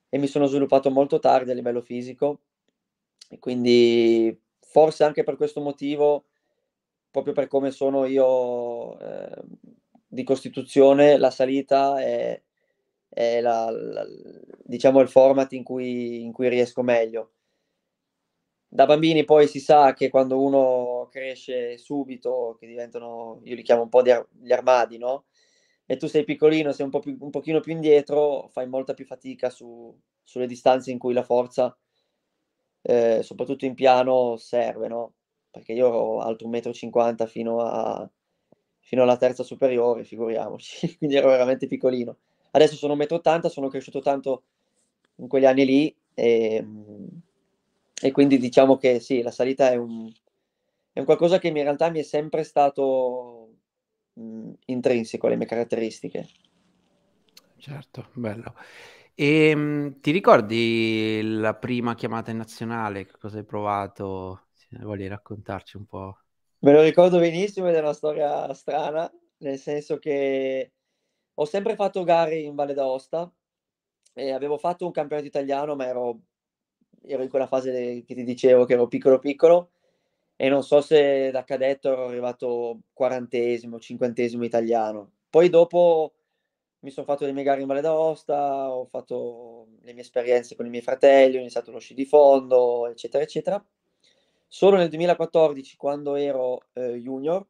e 0.10 0.18
mi 0.18 0.28
sono 0.28 0.46
sviluppato 0.46 0.90
molto 0.90 1.20
tardi 1.20 1.52
a 1.52 1.54
livello 1.54 1.82
fisico 1.82 2.42
e 3.30 3.40
quindi 3.40 4.38
forse 4.60 5.04
anche 5.04 5.24
per 5.24 5.36
questo 5.36 5.62
motivo, 5.62 6.26
proprio 7.12 7.34
per 7.34 7.48
come 7.48 7.72
sono 7.72 8.06
io 8.06 9.00
eh, 9.00 9.42
di 10.08 10.24
costituzione, 10.24 11.18
la 11.18 11.32
salita 11.32 12.02
è, 12.02 12.42
è 13.08 13.42
la, 13.42 13.70
la, 13.70 14.06
diciamo 14.64 15.02
il 15.02 15.08
format 15.08 15.52
in 15.54 15.64
cui, 15.64 16.24
in 16.24 16.32
cui 16.32 16.50
riesco 16.50 16.82
meglio. 16.82 17.32
Da 18.74 18.86
bambini 18.86 19.26
poi 19.26 19.48
si 19.48 19.60
sa 19.60 19.94
che 19.94 20.10
quando 20.10 20.42
uno 20.42 21.08
cresce 21.12 21.78
subito, 21.78 22.56
che 22.58 22.68
diventano, 22.68 23.42
io 23.44 23.56
li 23.56 23.64
chiamo 23.64 23.82
un 23.82 23.90
po' 23.90 24.00
ar- 24.00 24.26
gli 24.42 24.52
armadi, 24.54 24.98
no? 24.98 25.26
E 25.86 25.98
tu 25.98 26.08
sei 26.08 26.24
piccolino, 26.24 26.72
sei 26.72 26.86
un, 26.86 26.92
po 26.92 27.00
più, 27.00 27.18
un 27.20 27.30
pochino 27.32 27.60
più 27.60 27.74
indietro, 27.74 28.48
fai 28.50 28.68
molta 28.68 28.94
più 28.94 29.06
fatica 29.06 29.50
su, 29.50 29.94
sulle 30.24 30.48
distanze 30.48 30.90
in 30.92 31.00
cui 31.00 31.14
la 31.14 31.24
forza, 31.24 31.78
eh, 32.84 33.22
soprattutto 33.24 33.66
in 33.66 33.74
piano, 33.76 34.38
serve, 34.38 34.88
no? 34.88 35.14
Perché 35.52 35.74
io 35.74 35.88
ero 35.88 36.20
alto 36.22 36.46
1,50 36.46 37.26
m 37.26 37.28
fino, 37.28 38.12
fino 38.80 39.04
alla 39.04 39.18
terza 39.18 39.44
superiore, 39.44 40.04
figuriamoci, 40.04 40.96
quindi 40.98 41.16
ero 41.16 41.30
veramente 41.30 41.68
piccolino. 41.68 42.18
Adesso 42.52 42.76
sono 42.76 42.94
1,80 42.94 43.48
m, 43.48 43.52
sono 43.52 43.68
cresciuto 43.70 44.00
tanto 44.02 44.44
in 45.18 45.28
quegli 45.28 45.46
anni 45.46 45.66
lì 45.66 45.96
e, 46.14 46.56
ehm, 46.56 47.01
e 48.02 48.12
quindi 48.12 48.38
diciamo 48.38 48.78
che 48.78 49.00
sì, 49.00 49.22
la 49.22 49.32
salita 49.32 49.70
è 49.72 49.76
un, 49.76 50.12
è 50.94 51.00
un 51.00 51.06
qualcosa 51.06 51.40
che 51.40 51.48
in 51.50 51.54
realtà 51.56 51.90
mi 51.90 52.00
è 52.00 52.04
sempre 52.04 52.44
stato 52.44 53.50
mh, 54.14 54.52
intrinseco 54.66 55.28
alle 55.28 55.36
mie 55.38 55.48
caratteristiche. 55.48 56.28
Certo, 57.58 58.10
bello. 58.14 58.56
E 59.14 59.50
ehm, 59.50 59.60
mh, 59.60 60.00
ti 60.02 60.12
ricordi 60.12 61.22
la 61.24 61.54
prima 61.56 61.94
chiamata 61.96 62.32
in 62.32 62.38
nazionale? 62.38 63.06
Che 63.06 63.18
cosa 63.18 63.38
hai 63.38 63.46
provato? 63.46 64.48
Se 64.54 64.68
vuoi 64.80 65.08
raccontarci 65.08 65.78
un 65.78 65.86
po'. 65.86 66.18
Me 66.64 66.72
lo 66.72 66.82
ricordo 66.82 67.18
benissimo 67.20 67.68
ed 67.70 67.76
è 67.76 67.80
una 67.80 67.94
storia 67.94 68.54
strana, 68.54 69.12
nel 69.38 69.58
senso 69.58 69.98
che 69.98 70.72
ho 71.34 71.46
sempre 71.46 71.76
fatto 71.76 72.04
gare 72.04 72.38
in 72.38 72.54
Valle 72.56 72.74
d'Aosta 72.74 73.32
e 74.14 74.32
avevo 74.32 74.58
fatto 74.58 74.86
un 74.86 74.92
campionato 74.92 75.28
italiano, 75.28 75.76
ma 75.76 75.88
ero, 75.88 76.22
ero 77.06 77.24
in 77.24 77.30
quella 77.30 77.48
fase 77.48 78.04
che 78.06 78.16
ti 78.16 78.24
dicevo 78.24 78.66
che 78.66 78.74
ero 78.74 78.88
piccolo 78.88 79.20
piccolo 79.20 79.72
e 80.36 80.50
non 80.50 80.64
so 80.64 80.82
se 80.82 81.30
da 81.32 81.44
cadetto 81.44 81.92
ero 81.92 82.08
arrivato 82.08 82.82
quarantesimo, 82.94 83.80
cinquantesimo 83.80 84.44
italiano. 84.44 85.12
Poi 85.30 85.50
dopo 85.50 86.14
mi 86.80 86.90
sono 86.90 87.06
fatto 87.06 87.26
le 87.26 87.32
mie 87.32 87.44
gare 87.44 87.62
in 87.62 87.68
Valle 87.68 87.82
d'Aosta, 87.82 88.72
ho 88.72 88.86
fatto 88.86 89.68
le 89.82 89.94
mie 89.94 90.02
esperienze 90.02 90.56
con 90.56 90.66
i 90.66 90.70
miei 90.70 90.82
fratelli, 90.82 91.38
ho 91.38 91.40
iniziato 91.40 91.72
lo 91.72 91.80
sci 91.80 91.94
di 91.94 92.06
fondo, 92.06 92.88
eccetera, 92.88 93.24
eccetera. 93.24 93.64
Solo 94.48 94.78
nel 94.78 94.90
2014, 94.90 95.78
quando 95.78 96.16
ero 96.16 96.66
eh, 96.74 96.94
junior, 96.96 97.46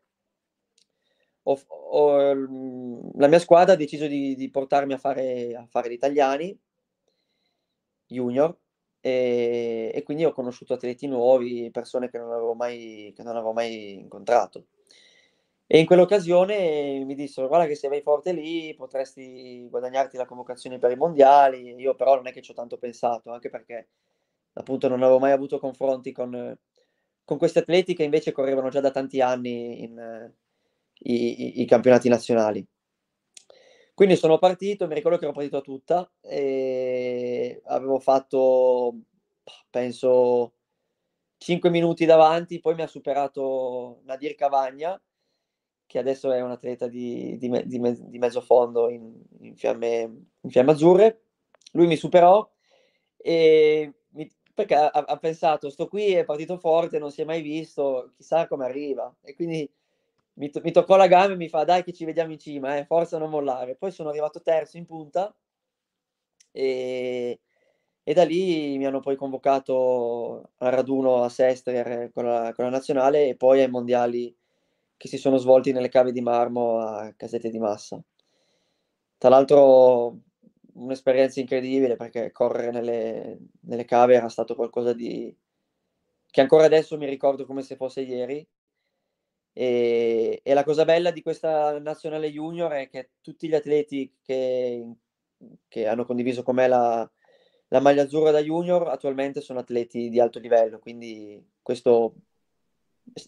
ho, 1.44 1.60
ho, 1.68 2.36
mhmm, 2.36 3.12
la 3.20 3.28
mia 3.28 3.40
squadra 3.40 3.74
ha 3.74 3.78
deciso 3.78 4.08
di, 4.08 4.36
di 4.36 4.50
portarmi 4.50 4.94
a 4.94 4.98
fare, 4.98 5.56
a 5.56 5.66
fare 5.66 5.90
gli 5.90 5.94
italiani 5.94 6.58
junior 8.08 8.56
e, 9.02 9.92
e, 9.94 10.04
quindi 10.04 10.26
ho 10.26 10.32
conosciuto 10.32 10.74
atleti 10.74 11.08
nuovi, 11.08 11.70
persone 11.72 12.10
che 12.10 12.18
non 12.20 12.32
avevo 12.32 12.54
mai, 12.54 13.14
non 13.18 13.36
avevo 13.36 13.54
mai 13.54 13.96
incontrato. 13.96 14.68
E 15.66 15.80
in 15.80 15.86
quell'occasione 15.86 17.04
mi 17.06 17.16
dissero: 17.16 17.48
Guarda, 17.48 17.66
che 17.66 17.76
se 17.76 17.88
vai 17.88 18.02
forte 18.02 18.34
lì 18.34 18.74
potresti 18.76 19.68
guadagnarti 19.70 20.18
la 20.18 20.26
convocazione 20.26 20.78
per 20.78 20.92
i 20.92 20.96
mondiali. 20.96 21.74
Io, 21.76 21.96
però, 21.96 22.16
non 22.16 22.28
è 22.28 22.32
che 22.32 22.42
ci 22.42 22.52
ho 22.52 22.54
tanto 22.54 22.78
pensato, 22.78 23.32
anche 23.32 23.50
perché 23.50 23.88
appunto 24.54 24.88
non 24.88 25.02
avevo 25.02 25.20
mai 25.20 25.32
avuto 25.32 25.60
confronti 25.60 26.12
con, 26.12 26.58
con 27.24 27.38
questi 27.38 27.60
atleti 27.60 27.94
che 27.96 28.04
invece 28.04 28.32
correvano 28.32 28.70
già 28.70 28.82
da 28.82 28.92
tanti 28.92 29.22
anni 29.22 29.82
in, 29.84 30.32
i, 31.04 31.62
i, 31.62 31.66
campionati 31.66 32.10
nazionali. 32.10 32.66
Quindi 34.02 34.18
sono 34.18 34.40
partito, 34.40 34.88
mi 34.88 34.96
ricordo 34.96 35.20
che 35.20 35.26
ero 35.26 35.34
partito 35.34 35.58
a 35.58 35.62
tutta 35.62 36.12
e 36.22 37.62
avevo 37.66 38.00
fatto, 38.00 38.96
penso, 39.70 40.54
5 41.38 41.70
minuti 41.70 42.06
davanti, 42.06 42.60
poi 42.60 42.74
mi 42.74 42.82
ha 42.82 42.88
superato 42.88 44.00
Nadir 44.06 44.34
Cavagna, 44.34 45.00
che 45.86 46.00
adesso 46.00 46.32
è 46.32 46.42
un 46.42 46.50
atleta 46.50 46.88
di, 46.88 47.38
di, 47.38 47.48
di, 47.68 47.80
di 48.08 48.18
mezzo 48.18 48.42
fondo 48.42 48.90
in, 48.90 49.22
in, 49.42 49.56
fiamme, 49.56 50.26
in, 50.42 50.50
fiamme, 50.50 50.72
azzurre. 50.72 51.26
Lui 51.74 51.86
mi 51.86 51.96
superò 51.96 52.52
e 53.18 53.94
mi, 54.14 54.32
perché 54.52 54.74
ha, 54.74 54.90
ha 54.90 55.18
pensato, 55.18 55.70
sto 55.70 55.88
qui, 55.88 56.14
è 56.14 56.24
partito 56.24 56.58
forte, 56.58 56.98
non 56.98 57.12
si 57.12 57.22
è 57.22 57.24
mai 57.24 57.44
visto, 57.44 58.10
chissà 58.16 58.48
come 58.48 58.66
arriva. 58.66 59.16
E 59.22 59.36
quindi 59.36 59.72
mi, 60.34 60.50
to- 60.50 60.62
mi, 60.64 60.72
toccò 60.72 60.96
la 60.96 61.08
gamba 61.08 61.34
e 61.34 61.38
mi 61.38 61.50
fa 61.50 61.64
dai 61.64 61.84
che 61.84 61.94
ci 61.94 62.06
vediamo 62.06 62.32
in 62.32 62.40
cima, 62.40 62.78
eh, 62.78 62.86
forza 62.86 63.18
non 63.18 63.30
mollare. 63.30 63.76
Poi 63.76 63.92
sono 63.92 64.10
arrivato 64.10 64.42
terzo 64.42 64.78
in 64.78 64.86
punta 64.86 65.34
e, 66.52 67.40
e 68.04 68.14
da 68.14 68.24
lì 68.24 68.78
mi 68.78 68.86
hanno 68.86 69.00
poi 69.00 69.16
convocato 69.16 70.52
al 70.58 70.72
raduno 70.72 71.24
a 71.24 71.30
Sester 71.30 72.12
con 72.12 72.26
la, 72.26 72.54
con 72.56 72.66
la 72.66 72.72
nazionale 72.72 73.30
e 73.30 73.36
poi 73.36 73.62
ai 73.62 73.70
mondiali 73.70 74.36
che 74.98 75.08
si 75.08 75.18
sono 75.18 75.38
svolti 75.38 75.72
nelle 75.72 75.90
cave 75.90 76.12
di 76.12 76.22
marmo 76.22 76.80
a 76.80 77.14
Casette 77.16 77.50
di 77.50 77.60
Massa. 77.60 78.02
Tra 79.18 79.30
l'altro 79.30 80.18
un'esperienza 80.74 81.40
incredibile 81.40 81.96
perché 81.96 82.32
correre 82.32 82.72
nelle, 82.72 83.38
nelle 83.62 83.86
cave 83.86 84.16
era 84.16 84.30
stato 84.30 84.56
qualcosa 84.56 84.94
di 84.94 85.36
che 86.30 86.42
ancora 86.42 86.66
adesso 86.66 86.98
mi 86.98 87.06
ricordo 87.08 87.46
come 87.46 87.62
se 87.62 87.76
fosse 87.76 88.02
ieri 88.02 88.46
e, 89.54 90.40
e, 90.44 90.54
la 90.54 90.64
cosa 90.64 90.86
bella 90.86 91.12
di 91.12 91.22
questa 91.22 91.78
nazionale 91.80 92.32
junior 92.32 92.72
è 92.72 92.90
che 92.90 93.12
tutti 93.22 93.48
gli 93.48 93.56
atleti 93.56 94.14
che, 94.22 94.86
che 95.68 95.88
hanno 95.88 96.06
condiviso 96.06 96.42
con 96.44 96.56
me 96.56 96.68
la, 96.68 97.10
la, 97.68 97.80
maglia 97.82 98.04
azzurra 98.04 98.32
da 98.32 98.42
junior 98.42 98.88
attualmente 98.88 99.42
sono 99.42 99.60
atleti 99.60 100.10
di 100.10 100.20
alto 100.20 100.40
livello, 100.40 100.80
quindi 100.80 101.44
questo 101.62 102.16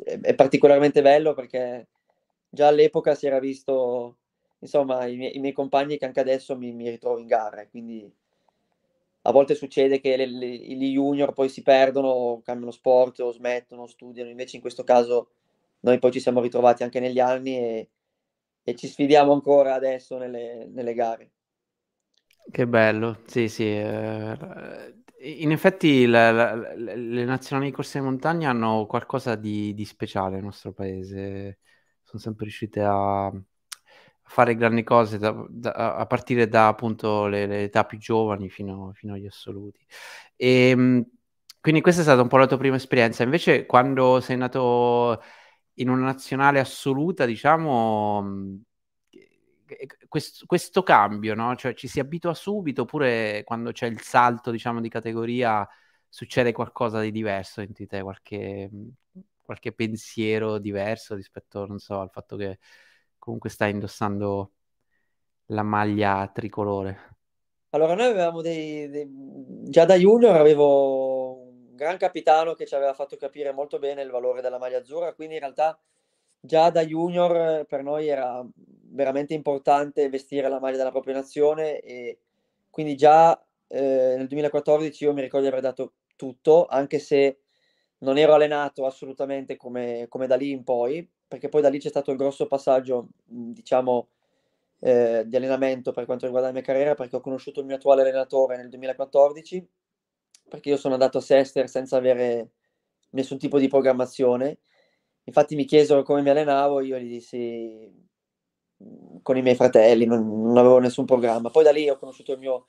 è, 0.03 0.33
particolarmente 0.35 1.01
bello 1.01 1.33
perché 1.33 1.87
già 2.49 2.67
all'epoca 2.67 3.15
si 3.15 3.25
era 3.27 3.39
visto, 3.39 4.17
insomma, 4.59 5.05
i 5.07 5.17
miei, 5.17 5.35
i 5.35 5.39
miei 5.39 5.53
compagni 5.53 5.97
che 5.97 6.05
anche 6.05 6.19
adesso 6.21 6.57
mi, 6.57 6.71
mi, 6.71 6.89
ritrovo 6.89 7.19
in 7.19 7.27
gara, 7.27 7.67
quindi 7.67 8.09
a 9.25 9.31
volte 9.31 9.55
succede 9.55 9.99
che 9.99 10.27
gli 10.27 10.93
junior 10.93 11.33
poi 11.33 11.49
si 11.49 11.61
perdono, 11.61 12.41
cambiano 12.43 12.71
sport 12.71 13.19
o 13.19 13.31
smettono, 13.31 13.87
studiano, 13.87 14.29
invece 14.29 14.57
in 14.57 14.61
questo 14.61 14.83
caso 14.83 15.29
noi 15.83 15.99
poi 15.99 16.11
ci 16.11 16.19
siamo 16.19 16.41
ritrovati 16.41 16.83
anche 16.83 16.99
negli 16.99 17.19
anni 17.19 17.57
e, 17.57 17.89
e 18.63 18.75
ci 18.75 18.87
sfidiamo 18.87 19.33
ancora 19.33 19.73
adesso 19.73 20.17
nelle, 20.17 20.67
nelle, 20.71 20.93
gare. 20.93 21.31
Che 22.49 22.67
bello, 22.67 23.19
sì, 23.25 23.49
sì. 23.49 23.65
Eh, 23.65 24.37
in 25.19 25.51
effetti 25.51 26.05
la, 26.05 26.31
la, 26.31 26.73
le 26.75 27.25
nazionali 27.25 27.69
di 27.69 27.75
corsa 27.75 27.99
di 27.99 28.05
montagna 28.05 28.49
hanno 28.49 28.85
qualcosa 28.85 29.35
di, 29.35 29.73
di 29.73 29.85
speciale 29.85 30.35
nel 30.35 30.45
nostro 30.45 30.71
paese, 30.71 31.59
sono 32.01 32.21
sempre 32.21 32.45
riuscite 32.45 32.81
a, 32.81 33.25
a 33.25 33.33
fare 34.23 34.55
grandi 34.55 34.83
cose 34.83 35.17
da, 35.17 35.45
da, 35.49 35.95
a 35.95 36.05
partire 36.05 36.47
da 36.47 36.69
appunto 36.69 37.27
le, 37.27 37.45
le 37.45 37.63
età 37.63 37.83
più 37.83 37.97
giovani 37.97 38.49
fino, 38.49 38.91
fino 38.93 39.13
agli 39.13 39.25
assoluti. 39.25 39.85
E, 40.37 40.69
ehm, 40.69 41.05
quindi 41.59 41.81
questa 41.81 42.01
è 42.01 42.03
stata 42.03 42.21
un 42.21 42.27
po' 42.27 42.37
la 42.37 42.47
tua 42.47 42.57
prima 42.57 42.75
esperienza. 42.75 43.23
Invece, 43.23 43.65
quando 43.65 44.19
sei 44.19 44.35
nato 44.37 45.21
in 45.75 45.89
una 45.89 46.05
nazionale 46.05 46.59
assoluta, 46.59 47.25
diciamo, 47.25 48.61
questo, 50.07 50.45
questo 50.45 50.83
cambio, 50.83 51.33
no? 51.35 51.55
Cioè 51.55 51.73
ci 51.73 51.87
si 51.87 51.99
abitua 51.99 52.33
subito 52.33 52.83
oppure 52.83 53.43
quando 53.43 53.71
c'è 53.71 53.87
il 53.87 54.01
salto, 54.01 54.51
diciamo, 54.51 54.81
di 54.81 54.89
categoria 54.89 55.67
succede 56.07 56.51
qualcosa 56.51 56.99
di 57.01 57.11
diverso 57.11 57.61
in 57.61 57.73
te, 57.73 58.01
qualche, 58.01 58.69
qualche 59.41 59.71
pensiero 59.73 60.59
diverso 60.59 61.15
rispetto, 61.15 61.65
non 61.65 61.79
so, 61.79 61.99
al 61.99 62.11
fatto 62.11 62.35
che 62.35 62.59
comunque 63.17 63.49
stai 63.49 63.71
indossando 63.71 64.51
la 65.47 65.63
maglia 65.63 66.29
tricolore? 66.31 67.11
Allora, 67.69 67.95
noi 67.95 68.05
avevamo 68.05 68.41
dei, 68.41 68.87
dei, 68.89 69.09
già 69.69 69.85
da 69.85 69.95
junior 69.95 70.35
avevo 70.35 71.02
gran 71.83 71.97
capitano 71.97 72.53
che 72.53 72.65
ci 72.65 72.75
aveva 72.75 72.93
fatto 72.93 73.15
capire 73.17 73.51
molto 73.51 73.79
bene 73.79 74.01
il 74.01 74.09
valore 74.09 74.41
della 74.41 74.57
maglia 74.57 74.79
azzurra, 74.79 75.13
quindi 75.13 75.35
in 75.35 75.41
realtà 75.41 75.79
già 76.39 76.69
da 76.69 76.83
junior 76.83 77.65
per 77.65 77.83
noi 77.83 78.07
era 78.07 78.45
veramente 78.55 79.33
importante 79.33 80.09
vestire 80.09 80.49
la 80.49 80.59
maglia 80.59 80.77
della 80.77 80.91
propria 80.91 81.13
nazione 81.13 81.79
e 81.79 82.19
quindi 82.69 82.95
già 82.95 83.39
eh, 83.67 84.15
nel 84.17 84.27
2014 84.27 85.03
io 85.03 85.13
mi 85.13 85.21
ricordo 85.21 85.47
di 85.47 85.51
aver 85.51 85.63
dato 85.63 85.93
tutto, 86.15 86.65
anche 86.65 86.99
se 86.99 87.39
non 87.99 88.17
ero 88.17 88.33
allenato 88.33 88.85
assolutamente 88.85 89.57
come, 89.57 90.07
come 90.09 90.27
da 90.27 90.35
lì 90.35 90.51
in 90.51 90.63
poi, 90.63 91.07
perché 91.27 91.49
poi 91.49 91.61
da 91.61 91.69
lì 91.69 91.79
c'è 91.79 91.89
stato 91.89 92.11
il 92.11 92.17
grosso 92.17 92.47
passaggio, 92.47 93.07
diciamo, 93.23 94.07
eh, 94.79 95.23
di 95.25 95.35
allenamento 95.35 95.91
per 95.91 96.05
quanto 96.05 96.25
riguarda 96.25 96.49
la 96.49 96.53
mia 96.53 96.63
carriera, 96.63 96.93
perché 96.93 97.15
ho 97.15 97.21
conosciuto 97.21 97.61
il 97.61 97.65
mio 97.65 97.75
attuale 97.75 98.01
allenatore 98.01 98.57
nel 98.57 98.69
2014, 98.69 99.67
perché 100.53 100.69
io 100.69 100.77
sono 100.77 100.93
andato 100.93 101.17
a 101.17 101.22
Sester 101.22 101.67
senza 101.67 101.98
avere 101.98 102.51
nessun 103.10 103.39
tipo 103.39 103.57
di 103.57 103.67
programmazione 103.67 104.60
Infatti 105.25 105.55
mi 105.55 105.65
chiesero 105.65 106.03
come 106.03 106.22
mi 106.22 106.29
allenavo, 106.29 106.81
io 106.81 106.98
gli 107.00 107.07
dissi 107.07 107.89
mhmm, 108.77 109.22
con 109.22 109.38
i 109.38 109.41
miei 109.41 109.55
fratelli, 109.55 110.05
non, 110.05 110.43
non 110.43 110.57
avevo 110.57 110.79
nessun 110.79 111.05
programma. 111.05 111.50
Poi 111.50 111.63
da 111.63 111.72
lì 111.72 111.89
ho 111.89 111.98
conosciuto 111.98 112.33
il 112.33 112.39
mio, 112.39 112.67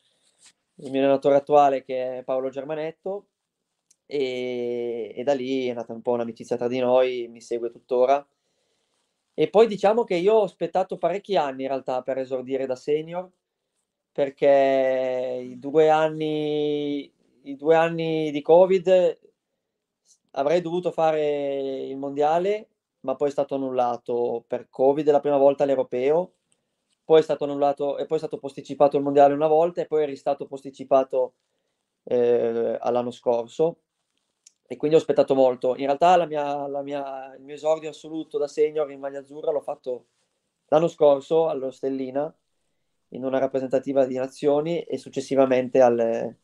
il 0.77 0.91
mio 0.91 1.01
allenatore 1.01 1.37
attuale 1.37 1.83
che 1.83 2.19
è 2.19 2.23
Paolo 2.25 2.51
Germanetto 2.51 3.29
e, 4.07 5.13
e, 5.17 5.23
da 5.25 5.35
lì 5.35 5.69
è 5.69 5.75
nata 5.75 5.93
un 5.93 6.03
po' 6.03 6.13
un'amicizia 6.13 6.57
tra 6.57 6.69
di 6.69 6.79
noi, 6.79 7.29
mi 7.29 7.41
segue 7.41 7.71
tuttora. 7.71 8.25
E 9.37 9.49
poi 9.51 9.67
diciamo 9.67 10.05
che 10.05 10.15
io 10.15 10.35
ho 10.35 10.43
aspettato 10.45 10.97
parecchi 10.97 11.37
anni 11.37 11.63
in 11.63 11.69
realtà 11.69 12.03
per 12.03 12.19
esordire 12.19 12.67
da 12.67 12.77
senior, 12.77 13.29
perché 14.13 15.41
i 15.43 15.59
due 15.59 15.91
anni, 15.91 17.13
i 17.45 17.57
due 17.57 17.75
anni 17.75 18.31
di 18.31 18.43
Covid 18.43 19.19
avrei 20.33 20.61
dovuto 20.61 20.91
fare 20.91 21.85
il 21.85 21.97
mondiale, 21.97 22.69
ma 23.01 23.15
poi 23.17 23.29
è 23.29 23.33
stato 23.33 23.55
annullato 23.55 24.45
per 24.47 24.69
Covid 24.71 25.09
la 25.11 25.21
prima 25.21 25.37
volta 25.37 25.65
all'europeo, 25.65 26.33
poi 27.05 27.21
è 27.21 27.23
stato 27.23 27.45
annullato 27.45 27.99
e 27.99 28.07
poi 28.07 28.17
è 28.17 28.21
stato 28.21 28.39
posticipato 28.39 28.97
il 28.97 29.03
mondiale 29.03 29.35
una 29.35 29.47
volta 29.47 29.83
e 29.83 29.87
poi 29.87 30.11
è 30.11 30.15
stato 30.15 30.47
posticipato 30.47 31.35
eh, 32.05 32.79
all'anno 32.81 33.11
scorso 33.11 33.81
e 34.67 34.77
quindi 34.77 34.97
ho 34.97 35.01
aspettato 35.01 35.35
molto. 35.35 35.77
In 35.77 35.85
realtà 35.87 36.17
la 36.17 36.27
mia, 36.27 36.67
la 36.67 36.83
mia, 36.83 37.35
il 37.35 37.43
mio 37.43 37.55
esordio 37.55 37.91
assoluto 37.91 38.39
da 38.39 38.49
senior 38.49 38.91
in 38.91 39.01
maglia 39.01 39.21
azzurra 39.21 39.53
l'ho 39.53 39.61
fatto 39.61 40.07
l'anno 40.69 40.89
scorso 40.89 41.49
allo 41.49 41.71
Stellina 41.71 42.35
in 43.09 43.25
una 43.25 43.39
rappresentativa 43.39 44.07
di 44.07 44.17
nazioni 44.17 44.81
e 44.83 44.97
successivamente 44.97 45.81
al, 45.83 46.35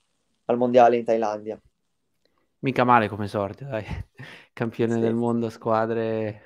al 0.51 0.59
mondiale 0.59 0.97
in 0.97 1.05
Thailandia. 1.05 1.59
Mica 2.61 2.85
male 2.85 3.09
come 3.09 3.27
sorte, 3.27 3.65
dai. 3.65 3.85
Campione 4.53 4.95
sì. 4.95 5.01
del 5.01 5.15
mondo 5.15 5.49
squadre 5.49 6.43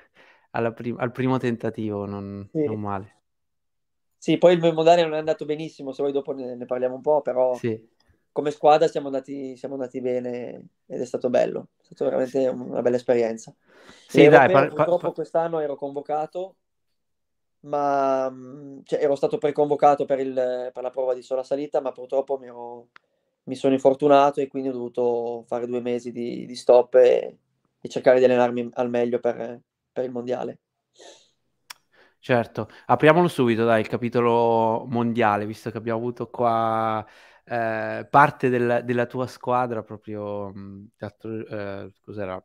prim- 0.73 0.99
al 0.99 1.11
primo 1.11 1.37
tentativo, 1.37 2.05
non, 2.05 2.47
sì. 2.51 2.63
non, 2.63 2.79
male. 2.79 3.13
Sì, 4.17 4.37
poi 4.37 4.53
il 4.53 4.73
mondiale 4.73 5.03
non 5.03 5.13
è 5.13 5.17
andato 5.17 5.45
benissimo, 5.45 5.91
se 5.91 6.01
vuoi 6.01 6.13
dopo 6.13 6.31
ne, 6.33 6.55
ne 6.55 6.65
parliamo 6.65 6.95
un 6.95 7.01
po', 7.01 7.21
però 7.21 7.53
sì. 7.55 7.79
come 8.31 8.51
squadra 8.51 8.87
siamo 8.87 9.07
andati, 9.07 9.55
siamo 9.57 9.75
andati, 9.75 10.01
bene 10.01 10.67
ed 10.87 11.01
è 11.01 11.05
stato 11.05 11.29
bello, 11.29 11.67
è 11.81 11.83
stata 11.83 12.05
veramente 12.05 12.47
una 12.47 12.81
bella 12.81 12.95
esperienza. 12.95 13.53
Sì, 14.07 14.23
e 14.23 14.29
dai, 14.29 14.49
par- 14.49 14.69
purtroppo 14.69 14.97
par- 14.97 15.13
quest'anno 15.13 15.59
ero 15.59 15.75
convocato, 15.75 16.55
ma 17.61 18.33
cioè, 18.83 19.03
ero 19.03 19.15
stato 19.15 19.37
preconvocato 19.37 20.05
per, 20.05 20.19
il, 20.19 20.71
per 20.73 20.83
la 20.83 20.89
prova 20.89 21.13
di 21.13 21.21
sola 21.21 21.43
salita, 21.43 21.81
ma 21.81 21.91
purtroppo 21.91 22.37
mi 22.37 22.47
ero 22.47 22.87
mi 23.45 23.55
sono 23.55 23.73
infortunato 23.73 24.41
e 24.41 24.47
quindi 24.47 24.69
ho 24.69 24.73
dovuto 24.73 25.43
fare 25.47 25.67
due 25.67 25.81
mesi 25.81 26.11
di, 26.11 26.45
di 26.45 26.55
stop 26.55 26.95
e, 26.95 27.37
e, 27.79 27.89
cercare 27.89 28.19
di 28.19 28.25
allenarmi 28.25 28.69
al 28.73 28.89
meglio 28.89 29.19
per, 29.19 29.61
per, 29.91 30.03
il 30.03 30.11
mondiale. 30.11 30.59
Certo, 32.19 32.67
apriamolo 32.87 33.27
subito, 33.27 33.65
dai, 33.65 33.81
il 33.81 33.87
capitolo 33.87 34.85
mondiale, 34.87 35.45
visto 35.45 35.69
che 35.69 35.77
abbiamo 35.77 35.99
avuto 35.99 36.27
qua 36.27 37.05
eh, 37.43 38.07
parte 38.09 38.49
del, 38.49 38.81
della 38.83 39.05
tua 39.05 39.27
squadra 39.27 39.83
proprio, 39.83 40.51
mh, 40.51 40.87
eh, 40.97 41.91
cos'era? 42.01 42.43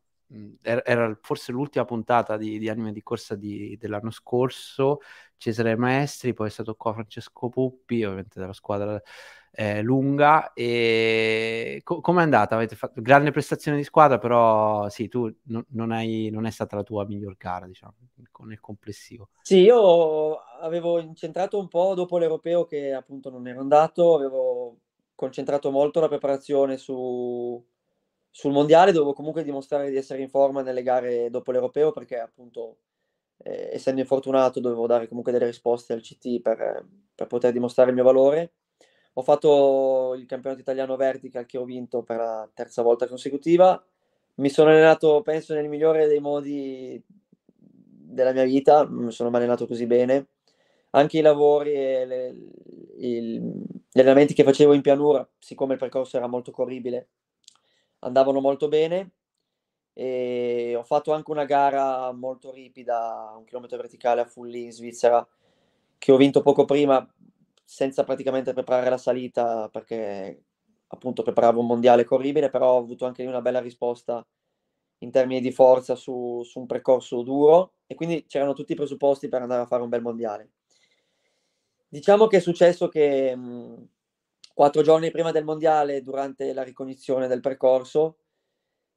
era 0.63 1.19
forse 1.21 1.51
l'ultima 1.51 1.85
puntata 1.85 2.37
di, 2.37 2.59
di 2.59 2.69
anime 2.69 2.93
di 2.93 3.03
corsa 3.03 3.35
di, 3.35 3.77
dell'anno 3.79 4.11
scorso, 4.11 5.01
Cesare 5.37 5.77
Maestri, 5.77 6.35
poi 6.35 6.49
è 6.49 6.51
stato 6.51 6.75
qua 6.75 6.93
Francesco 6.93 7.49
Puppi, 7.49 8.05
ovviamente 8.05 8.39
della 8.39 8.53
squadra 8.53 9.01
eh, 9.53 9.83
lunga. 9.83 10.53
E 10.53 11.81
co- 11.85 12.01
com'è 12.01 12.23
andata? 12.23 12.55
Avete 12.55 12.77
fatto 12.77 13.01
grande 13.03 13.31
prestazione 13.31 13.77
di 13.77 13.85
squadra, 13.85 14.19
però 14.19 14.89
sì, 14.89 15.09
tu 15.09 15.33
no, 15.45 15.65
non, 15.71 15.91
hai, 15.93 16.31
non 16.31 16.47
è 16.47 16.51
stata 16.51 16.77
la 16.77 16.83
tua 16.83 17.05
miglior 17.07 17.37
gara, 17.37 17.67
diciamo, 17.67 17.95
nel 18.47 18.61
complessivo. 18.61 19.31
Sì, 19.43 19.59
io 19.59 20.37
avevo 20.61 20.99
incentrato 21.01 21.59
un 21.59 21.69
po' 21.69 21.95
dopo 21.95 22.19
l'europeo 22.19 22.65
che 22.65 22.93
appunto 22.93 23.31
non 23.31 23.47
ero 23.47 23.61
andato, 23.61 24.15
avevo 24.15 24.79
concentrato 25.15 25.71
molto 25.71 26.01
la 26.01 26.09
preparazione 26.09 26.77
su, 26.77 27.63
sul 28.31 28.53
mondiale, 28.53 28.93
dovevo 28.93 29.13
comunque 29.13 29.45
dimostrare 29.45 29.91
di 29.91 29.97
essere 29.97 30.23
in 30.23 30.31
forma 30.31 30.63
nelle 30.63 30.83
gare 30.83 31.29
dopo 31.31 31.53
l'europeo 31.53 31.93
perché 31.93 32.19
appunto 32.19 32.79
eh, 33.39 33.71
essendo 33.73 34.01
infortunato 34.01 34.61
dovevo 34.61 34.87
dare 34.87 35.09
comunque 35.09 35.33
delle 35.33 35.47
risposte 35.47 35.93
al 35.93 36.01
CT 36.01 36.41
per, 36.41 36.87
per 37.15 37.27
poter 37.27 37.53
dimostrare 37.53 37.91
il 37.91 37.95
mio 37.97 38.05
valore 38.05 38.53
ho 39.13 39.23
fatto 39.23 40.15
il 40.17 40.27
campionato 40.27 40.61
italiano 40.61 40.97
vertical 40.97 41.47
che 41.47 41.59
ho 41.59 41.65
vinto 41.65 42.03
per 42.03 42.17
la 42.17 42.49
terza 42.55 42.83
volta 42.83 43.07
consecutiva. 43.09 43.83
Mi 44.37 44.49
sono 44.49 44.71
allenato, 44.71 45.23
penso, 45.23 45.55
nel 45.55 45.69
migliore 45.69 46.07
dei 46.07 46.21
modi 46.21 47.03
della 47.47 48.33
mia 48.33 48.45
vita, 48.45 48.85
non 48.85 49.05
mi 49.05 49.13
sono 49.13 49.31
mai 49.31 49.41
allenato 49.41 49.67
così 49.67 49.87
bene. 49.87 50.29
Anche 50.91 51.19
i 51.19 51.23
lavori 51.23 51.73
e 51.73 52.07
le, 52.07 52.35
il, 52.99 53.41
gli 53.93 54.01
allenamenti 54.01 54.35
che 54.35 54.45
facevo 54.45 54.73
in 54.73 54.81
pianura, 54.81 55.29
siccome 55.39 55.75
il 55.75 55.79
percorso 55.79 56.17
era 56.17 56.27
molto 56.27 56.51
corribile, 56.51 57.09
andavano 58.01 58.41
molto 58.41 58.69
bene. 58.69 59.11
E 59.93 60.75
ho 60.77 60.83
fatto 60.85 61.13
anche 61.13 61.31
una 61.31 61.45
gara 61.45 62.11
molto 62.13 62.53
ripida, 62.53 63.35
un 63.37 63.45
chilometro 63.45 63.77
verticale 63.77 64.21
a 64.23 64.25
Fulli 64.25 64.65
in 64.65 64.73
Svizzera, 64.73 65.27
che 65.99 66.13
ho 66.13 66.17
vinto 66.17 66.41
poco 66.43 66.65
prima 66.65 67.07
senza 67.71 68.03
praticamente 68.03 68.53
preparare 68.53 68.91
la 68.91 68.99
salita 68.99 69.69
perché 69.69 70.43
appunto 70.89 71.23
preparavo 71.23 71.61
un 71.61 71.67
mondiale 71.67 72.03
corribile, 72.03 72.51
però 72.51 72.73
ho 72.73 72.79
avuto 72.79 73.07
anche 73.07 73.23
lì 73.23 73.29
una 73.29 73.41
bella 73.41 73.61
risposta 73.61 74.27
in 74.99 75.13
termini 75.13 75.41
di 75.41 75.53
forza 75.53 75.95
su, 75.95 76.43
su 76.43 76.59
un 76.59 76.67
percorso 76.67 77.23
duro 77.23 77.75
e 77.87 77.95
quindi 77.95 78.27
c'erano 78.27 78.55
tutti 78.55 78.73
i 78.73 78.75
presupposti 78.75 79.29
per 79.29 79.43
andare 79.43 79.63
a 79.63 79.67
fare 79.67 79.85
un 79.85 79.89
bel 79.89 80.03
mondiale. 80.03 80.51
Diciamo 81.89 82.27
che 82.27 82.39
è 82.39 82.41
successo 82.41 82.89
che 82.89 83.37
mh, 83.37 83.89
quattro 84.53 84.83
giorni 84.83 85.13
prima 85.13 85.31
del 85.31 85.45
mondiale, 85.45 86.03
durante 86.03 86.53
la 86.53 86.65
ricognizione 86.65 87.29
del 87.29 87.41
percorso, 87.41 88.17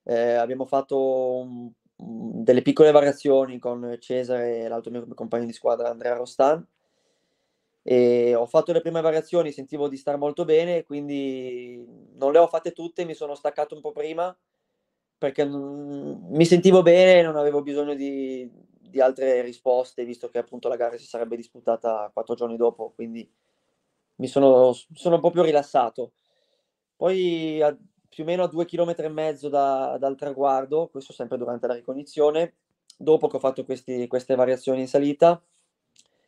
eh, 0.02 0.34
abbiamo 0.34 0.66
fatto 0.66 1.36
un, 1.42 1.72
delle 1.96 2.64
piccole 2.64 2.90
variazioni 2.90 3.60
con 3.60 3.98
Cesare 4.00 4.62
e 4.62 4.68
l'altro 4.68 4.90
mio 4.90 5.08
compagno 5.14 5.46
di 5.46 5.54
squadra 5.54 5.92
Andrea 5.92 6.16
Rostan 6.16 6.68
e 7.84 8.34
ho 8.34 8.46
fatto 8.46 8.72
le 8.72 8.82
prime 8.82 9.02
variazioni, 9.02 9.52
sentivo 9.52 9.90
di 9.90 9.98
star 9.98 10.18
molto 10.18 10.46
bene, 10.46 10.84
quindi 10.84 11.86
non 12.16 12.32
le 12.32 12.40
ho 12.40 12.48
fatte 12.48 12.72
tutte, 12.72 13.06
mi 13.06 13.14
sono 13.14 13.36
staccato 13.36 13.76
un 13.76 13.82
po' 13.82 13.92
prima 13.92 14.36
perché 15.24 15.46
non, 15.46 16.28
mi 16.32 16.46
sentivo 16.46 16.82
bene, 16.82 17.22
non 17.22 17.38
avevo 17.38 17.62
bisogno 17.62 17.94
di, 17.96 18.50
di, 18.78 19.00
altre 19.00 19.42
risposte, 19.42 20.04
visto 20.04 20.28
che 20.28 20.38
appunto 20.38 20.68
la 20.68 20.76
gara 20.76 20.98
si 20.98 21.06
sarebbe 21.06 21.38
disputata 21.38 22.10
quattro 22.14 22.36
giorni 22.36 22.58
dopo, 22.58 22.92
quindi 22.94 23.30
mi 24.16 24.28
sono, 24.28 24.74
sono 24.94 25.20
più 25.22 25.42
rilassato. 25.42 26.12
Poi 26.98 27.62
a, 27.62 27.74
più 28.10 28.24
o 28.24 28.26
meno 28.26 28.44
a 28.44 28.48
due 28.48 28.66
chilometri 28.66 29.06
e 29.06 29.10
mezzo 29.10 29.48
da, 29.48 29.96
dal 29.98 30.18
traguardo, 30.18 30.90
questo 30.90 31.14
sempre 31.14 31.38
durante 31.38 31.68
la 31.68 31.76
ricognizione, 31.76 32.56
dopo 32.98 33.28
che 33.28 33.38
ho 33.38 33.40
fatto 33.40 33.64
questi, 33.64 34.08
queste 34.08 34.36
variazioni 34.36 34.82
in 34.82 34.88
salita, 34.90 35.42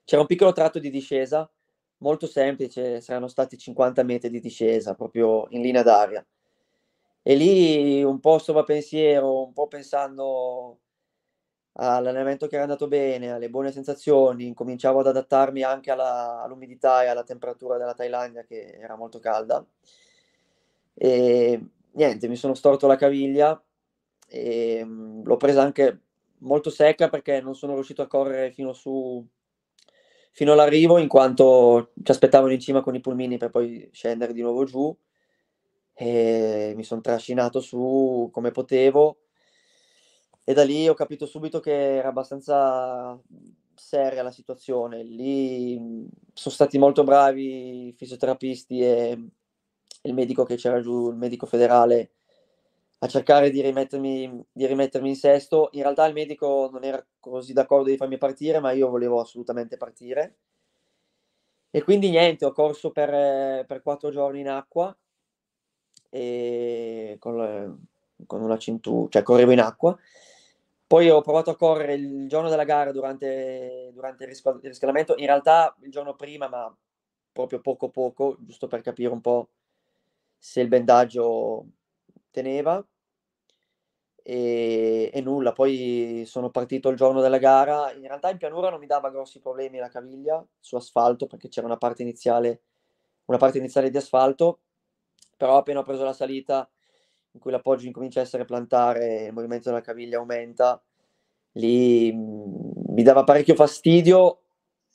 c'era 0.05 0.21
un 0.21 0.27
piccolo 0.27 0.53
tratto 0.53 0.79
di 0.79 0.89
discesa, 0.89 1.49
molto 1.97 2.27
semplice, 2.27 3.01
saranno 3.01 3.27
stati 3.27 3.57
50 3.57 4.03
metri 4.03 4.29
di 4.29 4.39
discesa, 4.39 4.95
proprio 4.95 5.47
in 5.49 5.61
linea 5.61 5.83
d'aria. 5.83 6.25
E 7.27 7.35
lì 7.35 8.03
un 8.03 8.19
po' 8.19 8.39
pensiero, 8.65 9.45
un 9.45 9.53
po' 9.53 9.67
pensando 9.67 10.79
all'allenamento 11.77 12.47
che 12.47 12.55
era 12.55 12.63
andato 12.63 12.87
bene, 12.87 13.31
alle 13.31 13.49
buone 13.49 13.71
sensazioni, 13.71 14.45
incominciavo 14.47 14.99
ad 14.99 15.07
adattarmi 15.07 15.63
anche 15.63 15.91
alla, 15.91 16.41
all'umidità 16.43 17.03
e 17.03 17.07
alla 17.07 17.23
temperatura 17.23 17.77
della 17.77 17.93
Thailandia 17.93 18.43
che 18.43 18.77
era 18.79 18.95
molto 18.95 19.19
calda. 19.19 19.65
E 20.93 21.61
niente, 21.91 22.27
mi 22.27 22.35
sono 22.35 22.53
storto 22.53 22.87
la 22.87 22.95
caviglia 22.95 23.61
e 24.27 24.83
mh, 24.83 25.23
l'ho 25.23 25.37
presa 25.37 25.61
anche 25.61 25.99
molto 26.39 26.69
secca 26.69 27.09
perché 27.09 27.41
non 27.41 27.55
sono 27.55 27.73
riuscito 27.73 28.01
a 28.01 28.07
correre 28.07 28.51
fino 28.51 28.71
su 28.73 29.25
fino 30.35 30.51
all'arrivo 30.51 30.97
in 30.97 31.07
quanto 31.07 31.93
ci 32.03 32.11
aspettavano 32.11 32.51
in 32.51 32.59
cima 32.59 32.81
con 32.81 32.93
i 32.93 32.99
pulmini 32.99 33.37
per 33.37 33.51
poi 33.51 33.87
scendere 33.93 34.33
di 34.33 34.41
nuovo 34.41 34.65
giù 34.65 34.93
e 35.93 36.73
mi 36.75 36.83
sono 36.83 36.99
trascinato 36.99 37.61
su 37.61 38.27
come 38.33 38.51
potevo 38.51 39.19
e 40.43 40.53
da 40.53 40.65
lì 40.65 40.89
ho 40.89 40.93
capito 40.93 41.25
subito 41.25 41.61
che 41.61 41.95
era 41.95 42.09
abbastanza 42.09 43.17
seria 43.75 44.23
la 44.23 44.31
situazione. 44.31 45.03
Lì 45.03 45.77
sono 46.33 46.53
stati 46.53 46.77
molto 46.77 47.05
bravi 47.05 47.87
i 47.87 47.93
fisioterapisti 47.93 48.81
e 48.81 49.29
il 50.01 50.13
medico 50.13 50.43
che 50.43 50.55
c'era 50.55 50.81
giù, 50.81 51.11
il 51.11 51.15
medico 51.15 51.45
federale, 51.45 52.14
a 53.05 53.07
cercare 53.07 53.49
di 53.49 53.61
rimettermi, 53.61 54.45
di 54.51 54.65
rimettermi 54.65 55.09
in 55.09 55.15
sesto. 55.15 55.69
In 55.73 55.81
realtà 55.83 56.05
il 56.05 56.13
medico 56.13 56.69
non 56.71 56.83
era 56.83 57.03
così 57.19 57.53
d'accordo 57.53 57.89
di 57.89 57.97
farmi 57.97 58.17
partire, 58.17 58.59
ma 58.59 58.71
io 58.71 58.89
volevo 58.89 59.19
assolutamente 59.21 59.77
partire. 59.77 60.35
E 61.69 61.83
quindi 61.83 62.09
niente, 62.09 62.45
ho 62.45 62.51
corso 62.51 62.91
per, 62.91 63.65
per 63.65 63.81
quattro 63.81 64.09
giorni 64.09 64.39
in 64.39 64.49
acqua 64.49 64.95
e 66.09 67.17
con, 67.19 67.87
con 68.25 68.41
una 68.41 68.57
cintura, 68.57 69.09
cioè 69.09 69.23
correvo 69.23 69.51
in 69.51 69.59
acqua. 69.59 69.97
Poi 70.87 71.09
ho 71.09 71.21
provato 71.21 71.49
a 71.49 71.55
correre 71.55 71.95
il 71.95 72.27
giorno 72.27 72.49
della 72.49 72.63
gara 72.63 72.91
durante, 72.91 73.89
durante 73.93 74.23
il 74.23 74.29
riscaldamento, 74.61 75.15
in 75.17 75.25
realtà 75.25 75.75
il 75.81 75.91
giorno 75.91 76.15
prima, 76.15 76.47
ma 76.47 76.75
proprio 77.31 77.59
poco 77.59 77.89
poco, 77.89 78.37
giusto 78.39 78.67
per 78.67 78.81
capire 78.81 79.11
un 79.11 79.19
po' 79.19 79.49
se 80.37 80.61
il 80.61 80.67
bendaggio 80.69 81.65
teneva. 82.31 82.85
E, 84.27 85.11
e, 85.13 85.21
nulla, 85.21 85.51
poi 85.53 86.23
sono 86.25 86.49
partito 86.49 86.89
il 86.89 86.97
giorno 86.97 87.21
della 87.21 87.37
gara. 87.37 87.91
In 87.93 88.07
realtà 88.07 88.31
in 88.31 88.37
pianura 88.37 88.69
non 88.71 88.79
mi 88.79 88.87
dava 88.87 89.11
grossi 89.11 89.39
problemi 89.39 89.77
la 89.77 89.89
caviglia 89.89 90.43
su 90.59 90.75
asfalto 90.75 91.27
perché 91.27 91.47
c'era 91.47 91.67
una 91.67 91.77
parte 91.77 92.01
iniziale, 92.01 92.61
una 93.25 93.37
parte 93.37 93.59
iniziale 93.59 93.91
di 93.91 93.97
asfalto, 93.97 94.61
però 95.37 95.57
appena 95.57 95.79
ho 95.79 95.83
preso 95.83 96.03
la 96.03 96.13
salita 96.13 96.67
in 97.33 97.39
cui 97.39 97.51
l'appoggio 97.51 97.85
incomincia 97.85 98.19
a 98.19 98.23
essere 98.23 98.45
plantare, 98.45 99.25
il 99.25 99.33
movimento 99.33 99.69
della 99.69 99.81
caviglia 99.81 100.17
aumenta, 100.17 100.81
lì 101.53 102.11
mh, 102.11 102.93
mi 102.93 103.03
dava 103.03 103.23
parecchio 103.23 103.55
fastidio 103.55 104.39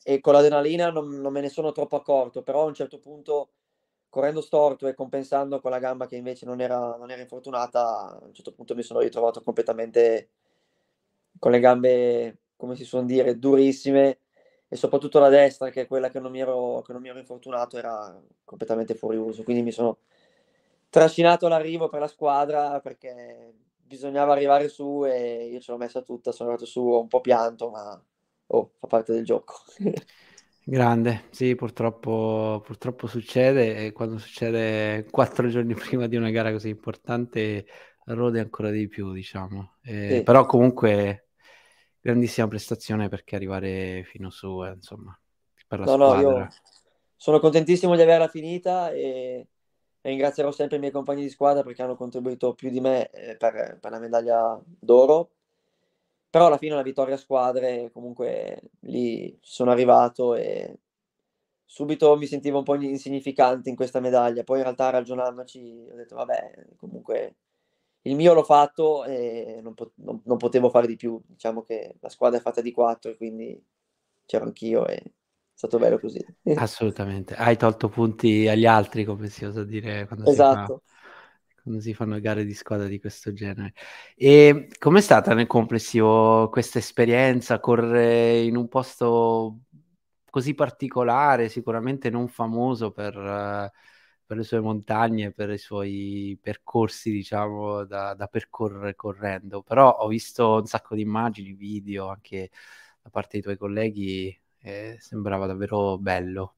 e 0.02 0.20
con 0.20 0.32
l'adrenalina 0.32 0.90
non, 0.90 1.08
non 1.20 1.32
me 1.32 1.40
ne 1.40 1.50
sono 1.50 1.72
troppo 1.72 1.96
accorto, 1.96 2.42
però 2.42 2.62
a 2.62 2.66
un 2.66 2.74
certo 2.74 2.98
punto 2.98 3.50
correndo 4.10 4.42
storto 4.42 4.86
e 4.86 4.94
compensando 4.94 5.60
con 5.60 5.70
la 5.70 5.78
gamba 5.78 6.06
che 6.06 6.16
invece 6.16 6.44
non 6.44 6.60
era, 6.60 6.96
non 6.98 7.10
era 7.10 7.22
infortunata, 7.22 8.08
a 8.10 8.24
un 8.26 8.34
certo 8.34 8.52
punto 8.52 8.74
mi 8.74 8.82
sono 8.82 9.00
ritrovato 9.00 9.40
completamente 9.42 10.30
con 11.38 11.52
le 11.52 11.60
gambe, 11.60 12.38
come 12.56 12.76
si 12.76 12.84
suol 12.84 13.06
dire, 13.06 13.38
durissime 13.38 14.18
e 14.68 14.76
soprattutto 14.76 15.18
la 15.18 15.28
destra, 15.28 15.70
che 15.70 15.82
è 15.82 15.86
quella 15.86 16.10
che 16.10 16.20
non 16.20 16.30
mi 16.30 16.40
ero, 16.40 16.84
non 16.86 17.00
mi 17.00 17.08
ero 17.08 17.18
infortunato, 17.18 17.78
era 17.78 18.20
completamente 18.44 18.94
fuori 18.94 19.16
uso. 19.16 19.42
Quindi 19.42 19.62
mi 19.62 19.72
sono 19.72 19.98
trascinato 20.90 21.48
l'arrivo 21.48 21.88
per 21.88 22.00
la 22.00 22.08
squadra 22.08 22.80
perché 22.80 23.54
bisognava 23.76 24.32
arrivare 24.32 24.68
su 24.68 25.04
e 25.04 25.46
io 25.46 25.60
ce 25.60 25.72
l'ho 25.72 25.78
messa 25.78 26.02
tutta, 26.02 26.32
sono 26.32 26.50
arrivato 26.50 26.70
su, 26.70 26.80
ho 26.80 27.00
un 27.00 27.08
po' 27.08 27.20
pianto, 27.20 27.70
ma 27.70 28.00
oh, 28.48 28.72
fa 28.78 28.86
parte 28.86 29.12
del 29.12 29.24
gioco. 29.24 29.54
Grande, 30.62 31.24
sì, 31.30 31.54
purtroppo, 31.54 32.62
purtroppo 32.64 33.06
succede 33.06 33.86
e 33.86 33.92
quando 33.92 34.18
succede 34.18 35.06
quattro 35.10 35.48
giorni 35.48 35.74
prima 35.74 36.06
di 36.06 36.16
una 36.16 36.30
gara 36.30 36.52
così 36.52 36.68
importante 36.68 37.66
rode 38.04 38.40
ancora 38.40 38.70
di 38.70 38.88
più, 38.88 39.12
diciamo. 39.12 39.76
Eh, 39.82 40.16
sì. 40.16 40.22
Però 40.22 40.44
comunque 40.46 41.28
grandissima 42.00 42.46
prestazione 42.48 43.08
perché 43.08 43.36
arrivare 43.36 44.02
fino 44.04 44.30
su, 44.30 44.62
eh, 44.64 44.72
insomma, 44.72 45.18
per 45.66 45.80
la 45.80 45.84
no, 45.86 45.92
squadra. 45.92 46.30
No, 46.30 46.38
io 46.38 46.48
sono 47.16 47.40
contentissimo 47.40 47.96
di 47.96 48.02
averla 48.02 48.28
finita 48.28 48.90
e, 48.90 49.46
e, 50.00 50.08
ringrazierò 50.08 50.50
sempre 50.52 50.76
i 50.76 50.80
miei 50.80 50.92
compagni 50.92 51.22
di 51.22 51.30
squadra 51.30 51.62
perché 51.62 51.82
hanno 51.82 51.96
contribuito 51.96 52.54
più 52.54 52.70
di 52.70 52.80
me 52.80 53.10
eh, 53.10 53.36
per, 53.36 53.78
per 53.80 53.90
la 53.90 53.98
medaglia 53.98 54.60
d'oro 54.64 55.30
però 56.30 56.46
alla 56.46 56.58
fine 56.58 56.74
la 56.74 56.82
vittoria 56.82 57.14
a 57.14 57.18
squadre, 57.18 57.90
comunque 57.92 58.60
lì 58.80 59.36
sono 59.42 59.70
arrivato 59.72 60.34
e 60.34 60.78
subito 61.64 62.16
mi 62.16 62.26
sentivo 62.26 62.58
un 62.58 62.64
po' 62.64 62.74
insignificante 62.76 63.68
in 63.68 63.76
questa 63.76 64.00
medaglia. 64.00 64.44
Poi 64.44 64.58
in 64.58 64.64
realtà 64.64 64.90
ragionandoci 64.90 65.86
ho 65.90 65.94
detto 65.96 66.16
vabbè, 66.16 66.66
comunque 66.76 67.36
il 68.02 68.16
mio 68.16 68.32
l'ho 68.34 68.42
fatto 68.44 69.04
e 69.04 69.60
non, 69.62 69.74
pot- 69.74 69.92
non, 69.96 70.20
non 70.24 70.36
potevo 70.36 70.70
fare 70.70 70.86
di 70.86 70.96
più. 70.96 71.20
Diciamo 71.26 71.62
che 71.62 71.96
la 72.00 72.08
squadra 72.08 72.38
è 72.38 72.42
fatta 72.42 72.60
di 72.60 72.72
quattro 72.72 73.14
quindi 73.16 73.60
c'ero 74.26 74.44
anch'io 74.44 74.86
e 74.86 74.94
è 74.94 75.02
stato 75.54 75.78
bello 75.78 75.98
così. 75.98 76.24
Assolutamente. 76.54 77.34
Hai 77.34 77.56
tolto 77.56 77.88
punti 77.88 78.48
agli 78.48 78.66
altri, 78.66 79.04
come 79.04 79.28
si 79.28 79.44
osa 79.44 79.64
dire 79.64 80.06
quando 80.06 80.24
esatto. 80.30 80.82
Quando 81.70 81.80
si 81.80 81.94
fanno 81.94 82.18
gare 82.20 82.44
di 82.44 82.54
squadra 82.54 82.86
di 82.86 82.98
questo 82.98 83.32
genere. 83.32 83.74
E 84.16 84.68
com'è 84.78 85.00
stata 85.00 85.34
nel 85.34 85.46
complessivo 85.46 86.48
questa 86.50 86.78
esperienza? 86.78 87.60
Correre 87.60 88.40
in 88.40 88.56
un 88.56 88.68
posto 88.68 89.60
così 90.28 90.54
particolare, 90.54 91.48
sicuramente 91.48 92.10
non 92.10 92.28
famoso 92.28 92.90
per, 92.92 93.14
per 94.26 94.36
le 94.36 94.42
sue 94.44 94.60
montagne, 94.60 95.32
per 95.32 95.50
i 95.50 95.58
suoi 95.58 96.38
percorsi, 96.40 97.10
diciamo, 97.10 97.84
da, 97.84 98.14
da, 98.14 98.26
percorrere 98.26 98.94
correndo. 98.96 99.62
Però 99.62 99.90
ho 99.90 100.08
visto 100.08 100.54
un 100.56 100.66
sacco 100.66 100.94
di 100.94 101.02
immagini, 101.02 101.52
video 101.54 102.08
anche 102.08 102.50
da 103.02 103.10
parte 103.10 103.30
dei 103.32 103.42
tuoi 103.42 103.56
colleghi, 103.56 104.36
e 104.62 104.96
sembrava 105.00 105.46
davvero 105.46 105.98
bello 105.98 106.56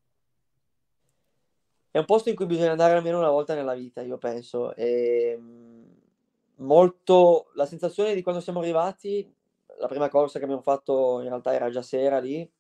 è 1.93 1.99
un 1.99 2.07
posto 2.07 2.31
in 2.31 2.35
cui 2.37 2.47
bisogna 2.47 2.71
andare 2.73 2.95
almeno 2.95 3.19
una 3.19 3.31
volta 3.31 3.55
nella 3.55 3.75
vita, 3.75 4.01
io 4.01 4.17
penso. 4.19 4.75
E, 4.75 5.33
ehm, 5.37 5.85
molto 6.57 7.51
la 7.55 7.67
sensazione 7.67 8.15
di 8.15 8.23
quando 8.23 8.41
siamo 8.41 8.61
arrivati, 8.61 9.31
la 9.79 9.89
prima 9.89 10.09
corsa 10.09 10.39
che 10.39 10.45
abbiamo 10.45 10.63
fatto 10.63 11.21
in 11.21 11.29
realtà 11.29 11.53
era 11.53 11.69
già 11.71 11.83
sera 11.83 12.19
lì. 12.19 12.51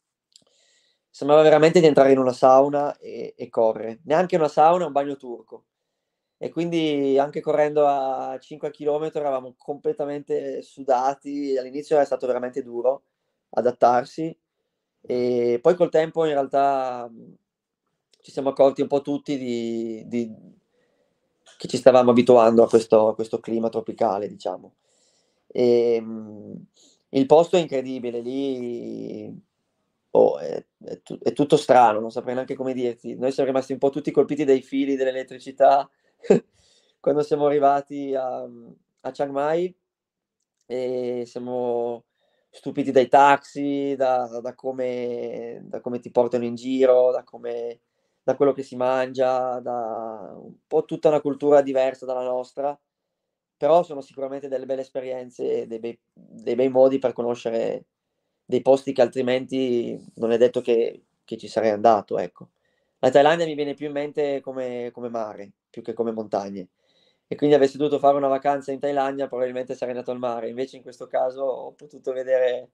Sembrava 1.09 1.42
veramente 1.42 1.81
di 1.81 1.87
entrare 1.87 2.12
in 2.12 2.18
una 2.18 2.33
sauna 2.33 2.97
e, 2.99 3.35
e 3.37 3.49
correre, 3.49 4.01
neanche 4.05 4.37
una 4.37 4.49
sauna, 4.49 4.87
un 4.87 4.92
bagno 4.92 5.16
turco. 5.16 5.64
E 6.38 6.51
quindi 6.51 7.18
anche 7.18 7.40
correndo 7.40 7.87
a 7.87 8.38
5 8.38 8.71
km 8.71 9.11
eravamo 9.14 9.55
completamente 9.57 10.62
sudati. 10.62 11.57
All'inizio 11.57 11.99
è 11.99 12.05
stato 12.05 12.27
veramente 12.27 12.62
duro 12.62 13.05
adattarsi, 13.51 14.37
e 15.03 15.59
poi 15.61 15.75
col 15.75 15.90
tempo 15.90 16.25
in 16.25 16.33
realtà 16.33 17.11
ci 18.23 18.31
siamo 18.31 18.51
accorti 18.51 18.81
un 18.81 18.89
po' 18.89 19.03
tutti 19.03 19.37
di, 19.37 20.05
di, 20.07 20.33
che 21.59 21.69
ci 21.69 21.77
stavamo 21.77 22.13
abituando 22.13 22.63
a 22.63 22.69
questo, 22.69 23.09
a 23.09 23.15
questo 23.15 23.41
clima 23.41 23.69
tropicale, 23.69 24.29
diciamo. 24.29 24.75
E, 25.49 25.95
ehm, 25.97 26.67
il 27.11 27.27
posto 27.27 27.57
è 27.57 27.61
incredibile, 27.61 28.21
lì 28.21 29.39
oh, 30.11 30.39
è, 30.39 30.65
è, 30.85 31.03
è, 31.23 31.33
tutto 31.33 31.57
strano, 31.57 32.01
non 32.01 32.11
saprei 32.11 32.35
neanche 32.35 32.55
come 32.55 32.73
dirti. 32.73 33.17
Noi 33.17 33.33
siamo 33.33 33.51
rimasti 33.51 33.73
un 33.73 33.79
po' 33.79 33.91
tutti 33.91 34.11
colpiti 34.13 34.45
dai 34.45 34.63
fili 34.63 34.97
dell'elettricità 34.97 35.89
quando 37.01 37.23
siamo 37.23 37.47
arrivati 37.47 38.15
a, 38.15 38.49
a 39.01 39.11
Chiang 39.11 39.33
Mai 39.33 39.75
e 40.67 41.25
siamo 41.27 42.05
stupiti 42.51 42.93
dai 42.93 43.09
taxi, 43.09 43.95
da, 43.97 44.41
da, 44.41 44.55
come, 44.55 45.63
da 45.65 45.81
come 45.81 45.99
ti 45.99 46.11
portano 46.11 46.45
in 46.45 46.55
giro, 46.55 47.11
da 47.11 47.25
come 47.25 47.81
da 48.23 48.37
quello 48.37 48.53
che 48.53 48.63
si 48.63 48.77
mangia, 48.77 49.61
da 49.61 50.33
un 50.37 50.55
po' 50.67 50.85
tutta 50.85 51.09
una 51.09 51.21
cultura 51.21 51.63
diversa 51.63 52.07
dalla 52.07 52.23
nostra, 52.25 52.79
però 53.57 53.83
sono 53.85 54.01
sicuramente 54.01 54.49
delle 54.49 54.67
belle 54.67 54.81
esperienze, 54.83 55.67
dei 55.67 55.79
bei, 55.79 55.99
dei 56.13 56.55
bei 56.55 56.69
modi 56.69 56.99
per 56.99 57.13
conoscere 57.13 57.87
dei 58.45 58.63
posti 58.63 58.93
che 58.93 59.03
altrimenti 59.03 59.99
non 60.17 60.33
è 60.33 60.37
detto 60.39 60.61
che, 60.61 61.05
che 61.25 61.37
ci 61.37 61.49
sarei 61.49 61.71
andato, 61.71 62.19
ecco. 62.19 62.51
La 62.99 63.11
Thailandia 63.11 63.47
mi 63.47 63.55
viene 63.55 63.75
più 63.75 63.87
in 63.87 63.93
mente 63.93 64.41
come, 64.41 64.91
come 64.93 65.09
mare, 65.09 65.53
più 65.71 65.83
che 65.83 65.93
come 65.93 66.13
montagne. 66.13 66.69
e 67.27 67.35
quindi 67.37 67.55
avessi 67.57 67.77
dovuto 67.79 67.99
fare 67.99 68.17
una 68.17 68.29
vacanza 68.29 68.73
in 68.73 68.79
Thailandia 68.81 69.27
probabilmente 69.29 69.75
sarei 69.75 69.95
andato 69.95 70.11
al 70.13 70.19
mare, 70.19 70.49
invece 70.49 70.77
in 70.77 70.83
questo 70.83 71.07
caso 71.07 71.43
ho 71.43 71.73
potuto 71.73 72.13
vedere 72.13 72.73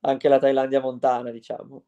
anche 0.00 0.28
la 0.28 0.38
Thailandia 0.38 0.80
montana, 0.80 1.30
diciamo. 1.30 1.84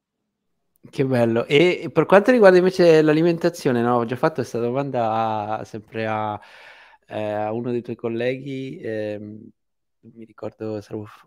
Che 0.90 1.05
bello. 1.05 1.44
E 1.46 1.90
per 1.92 2.07
quanto 2.07 2.31
riguarda 2.31 2.57
invece 2.59 3.03
l'alimentazione, 3.03 3.83
no, 3.83 3.96
ho 3.96 4.05
già 4.05 4.16
fatto 4.16 4.37
questa 4.37 4.59
domanda 4.59 5.59
a, 5.59 5.64
sempre 5.64 6.07
a, 6.07 6.40
eh, 7.07 7.33
a, 7.33 7.53
uno 7.53 7.70
dei 7.70 7.83
tuoi 7.83 7.96
colleghi, 7.96 8.79
eh, 8.79 9.18
mi 10.01 10.24
ricordo, 10.24 10.81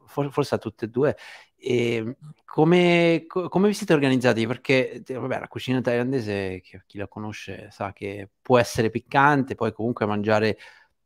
forse 0.06 0.56
a 0.56 0.58
tutte 0.58 0.86
e 0.86 0.88
due, 0.88 1.16
e 1.56 2.16
come, 2.46 3.26
come, 3.28 3.68
vi 3.68 3.74
siete 3.74 3.94
organizzati? 3.94 4.48
Perché 4.48 5.04
vabbè, 5.08 5.40
la 5.40 5.48
cucina 5.48 5.80
thailandese, 5.82 6.62
chi 6.86 6.98
la 6.98 7.08
conosce 7.08 7.70
sa 7.72 7.94
che 7.94 8.30
può 8.42 8.58
essere 8.58 8.90
piccante, 8.90 9.56
poi 9.56 9.72
comunque 9.74 10.06
mangiare 10.06 10.58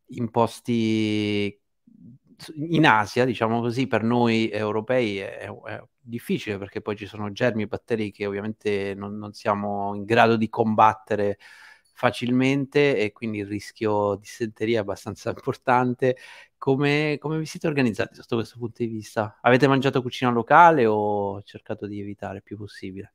in 0.09 0.29
posti 0.31 1.59
in 2.55 2.85
Asia, 2.85 3.25
diciamo 3.25 3.61
così, 3.61 3.87
per 3.87 4.03
noi 4.03 4.49
europei 4.49 5.19
è, 5.19 5.49
è 5.49 5.83
difficile 5.99 6.57
perché 6.57 6.81
poi 6.81 6.95
ci 6.95 7.05
sono 7.05 7.31
germi 7.31 7.63
e 7.63 7.67
batteri 7.67 8.11
che 8.11 8.25
ovviamente 8.25 8.93
non, 8.95 9.17
non, 9.17 9.33
siamo 9.33 9.95
in 9.95 10.03
grado 10.03 10.35
di 10.35 10.49
combattere 10.49 11.37
facilmente 11.93 12.97
e 12.97 13.11
quindi 13.11 13.39
il 13.39 13.47
rischio 13.47 14.15
di 14.15 14.25
setteria 14.25 14.79
è 14.79 14.81
abbastanza 14.81 15.29
importante. 15.35 16.17
Come, 16.57 17.17
come, 17.19 17.37
vi 17.37 17.45
siete 17.45 17.67
organizzati 17.67 18.15
sotto 18.15 18.35
questo 18.35 18.57
punto 18.57 18.83
di 18.83 18.87
vista? 18.87 19.39
Avete 19.41 19.67
mangiato 19.67 20.01
cucina 20.01 20.31
locale 20.31 20.85
o 20.85 21.41
cercato 21.43 21.87
di 21.87 21.99
evitare 21.99 22.37
il 22.37 22.43
più 22.43 22.57
possibile? 22.57 23.13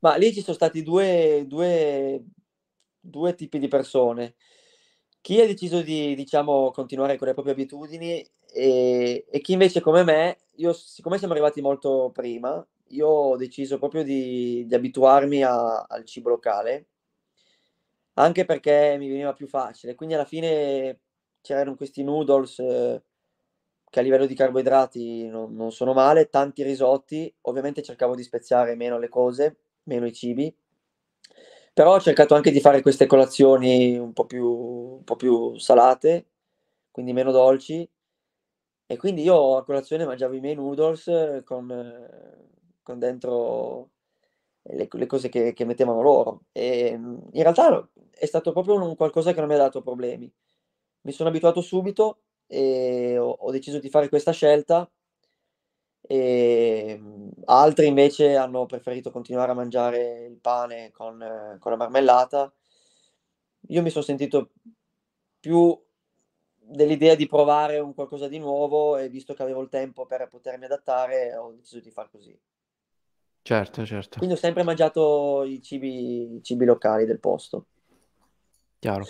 Ma 0.00 0.16
lì 0.16 0.32
ci 0.32 0.40
sono 0.40 0.54
stati 0.54 0.82
due, 0.82 1.44
due, 1.46 2.24
due 3.00 3.34
tipi 3.34 3.58
di 3.58 3.68
persone. 3.68 4.34
Chi 5.26 5.40
ha 5.40 5.46
deciso 5.46 5.82
di, 5.82 6.14
diciamo, 6.14 6.70
continuare 6.70 7.16
con 7.16 7.26
le 7.26 7.32
proprie 7.32 7.52
abitudini 7.52 8.24
e, 8.48 9.26
e 9.28 9.40
chi 9.40 9.54
invece 9.54 9.80
come 9.80 10.04
me, 10.04 10.38
io 10.58 10.72
siccome 10.72 11.18
siamo 11.18 11.32
arrivati 11.32 11.60
molto 11.60 12.12
prima, 12.14 12.64
io 12.90 13.08
ho 13.08 13.36
deciso 13.36 13.76
proprio 13.80 14.04
di, 14.04 14.64
di 14.68 14.74
abituarmi 14.76 15.42
a, 15.42 15.82
al 15.82 16.04
cibo 16.04 16.28
locale, 16.28 16.86
anche 18.14 18.44
perché 18.44 18.94
mi 19.00 19.08
veniva 19.08 19.32
più 19.32 19.48
facile. 19.48 19.96
Quindi 19.96 20.14
alla 20.14 20.24
fine 20.24 21.00
c'erano 21.40 21.74
questi 21.74 22.04
noodles 22.04 22.60
eh, 22.60 23.02
che 23.90 23.98
a 23.98 24.02
livello 24.04 24.26
di 24.26 24.34
carboidrati 24.36 25.26
non, 25.26 25.56
non 25.56 25.72
sono 25.72 25.92
male, 25.92 26.28
tanti 26.28 26.62
risotti, 26.62 27.34
ovviamente 27.40 27.82
cercavo 27.82 28.14
di 28.14 28.22
speziare 28.22 28.76
meno 28.76 28.96
le 28.96 29.08
cose, 29.08 29.56
meno 29.86 30.06
i 30.06 30.12
cibi, 30.12 30.56
però 31.76 31.92
ho 31.92 32.00
cercato 32.00 32.34
anche 32.34 32.50
di 32.50 32.60
fare 32.60 32.80
queste 32.80 33.04
colazioni 33.04 33.98
un 33.98 34.14
po' 34.14 34.24
più, 34.24 34.46
un 34.46 35.04
po 35.04 35.14
più 35.14 35.58
salate, 35.58 36.28
quindi 36.90 37.12
meno 37.12 37.32
dolci. 37.32 37.86
E 38.86 38.96
quindi 38.96 39.22
io 39.22 39.58
a 39.58 39.62
colazione 39.64 40.06
mangiavo 40.06 40.34
i 40.34 40.40
miei 40.40 40.54
noodles 40.54 41.42
con, 41.44 41.68
con 42.82 42.98
dentro 42.98 43.90
le, 44.62 44.88
le 44.90 45.06
cose 45.06 45.28
che, 45.28 45.52
che, 45.52 45.64
mettevano 45.66 46.00
loro. 46.00 46.44
E 46.52 46.88
in 46.92 47.42
realtà 47.42 47.86
è 48.10 48.24
stato 48.24 48.52
proprio 48.52 48.82
un 48.82 48.96
qualcosa 48.96 49.34
che 49.34 49.40
non 49.40 49.48
mi 49.48 49.54
ha 49.56 49.58
dato 49.58 49.82
problemi. 49.82 50.32
Mi 51.02 51.12
sono 51.12 51.28
abituato 51.28 51.60
subito 51.60 52.20
e 52.46 53.18
ho, 53.18 53.28
ho 53.28 53.50
deciso 53.50 53.80
di 53.80 53.90
fare 53.90 54.08
questa 54.08 54.32
scelta 54.32 54.90
e 56.06 56.86
ehm, 56.88 57.30
altri 57.46 57.86
invece 57.86 58.36
hanno 58.36 58.66
preferito 58.66 59.10
continuare 59.10 59.50
a 59.50 59.54
mangiare 59.54 60.24
il 60.24 60.38
pane 60.38 60.90
con, 60.92 61.56
con 61.58 61.70
la 61.70 61.76
marmellata. 61.76 62.52
Io 63.68 63.82
mi 63.82 63.90
sono 63.90 64.04
sentito 64.04 64.52
più 65.40 65.76
dell'idea 66.68 67.14
di 67.14 67.26
provare 67.26 67.78
un 67.78 67.94
qualcosa 67.94 68.28
di 68.28 68.38
nuovo 68.38 68.96
e 68.96 69.08
visto 69.08 69.34
che 69.34 69.42
avevo 69.42 69.62
il 69.62 69.68
tempo 69.68 70.06
per 70.06 70.26
potermi 70.28 70.64
adattare 70.64 71.34
ho 71.36 71.52
deciso 71.52 71.80
di 71.80 71.90
far 71.90 72.10
così. 72.10 72.38
Certo, 73.42 73.86
certo. 73.86 74.18
Quindi 74.18 74.34
ho 74.34 74.38
sempre 74.38 74.64
mangiato 74.64 75.44
i 75.44 75.62
cibi, 75.62 76.36
i 76.36 76.42
cibi 76.42 76.64
locali 76.64 77.04
del 77.04 77.20
posto. 77.20 77.66
Chiaro. 78.80 79.06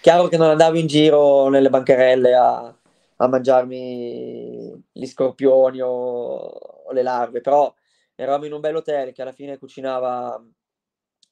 Chiaro 0.00 0.26
che 0.26 0.36
non 0.36 0.50
andavo 0.50 0.76
in 0.76 0.88
giro 0.88 1.48
nelle 1.48 1.70
bancarelle 1.70 2.34
a, 2.34 2.79
a 3.22 3.28
mangiarmi 3.28 4.88
gli 4.92 5.06
scorpioni 5.06 5.80
o, 5.80 5.88
o, 5.88 6.92
le 6.92 7.02
larve, 7.02 7.40
però 7.40 7.72
eravamo 8.14 8.46
in 8.46 8.52
un 8.52 8.60
bel 8.60 8.76
hotel 8.76 9.12
che 9.12 9.22
alla 9.22 9.32
fine 9.32 9.58
cucinava, 9.58 10.42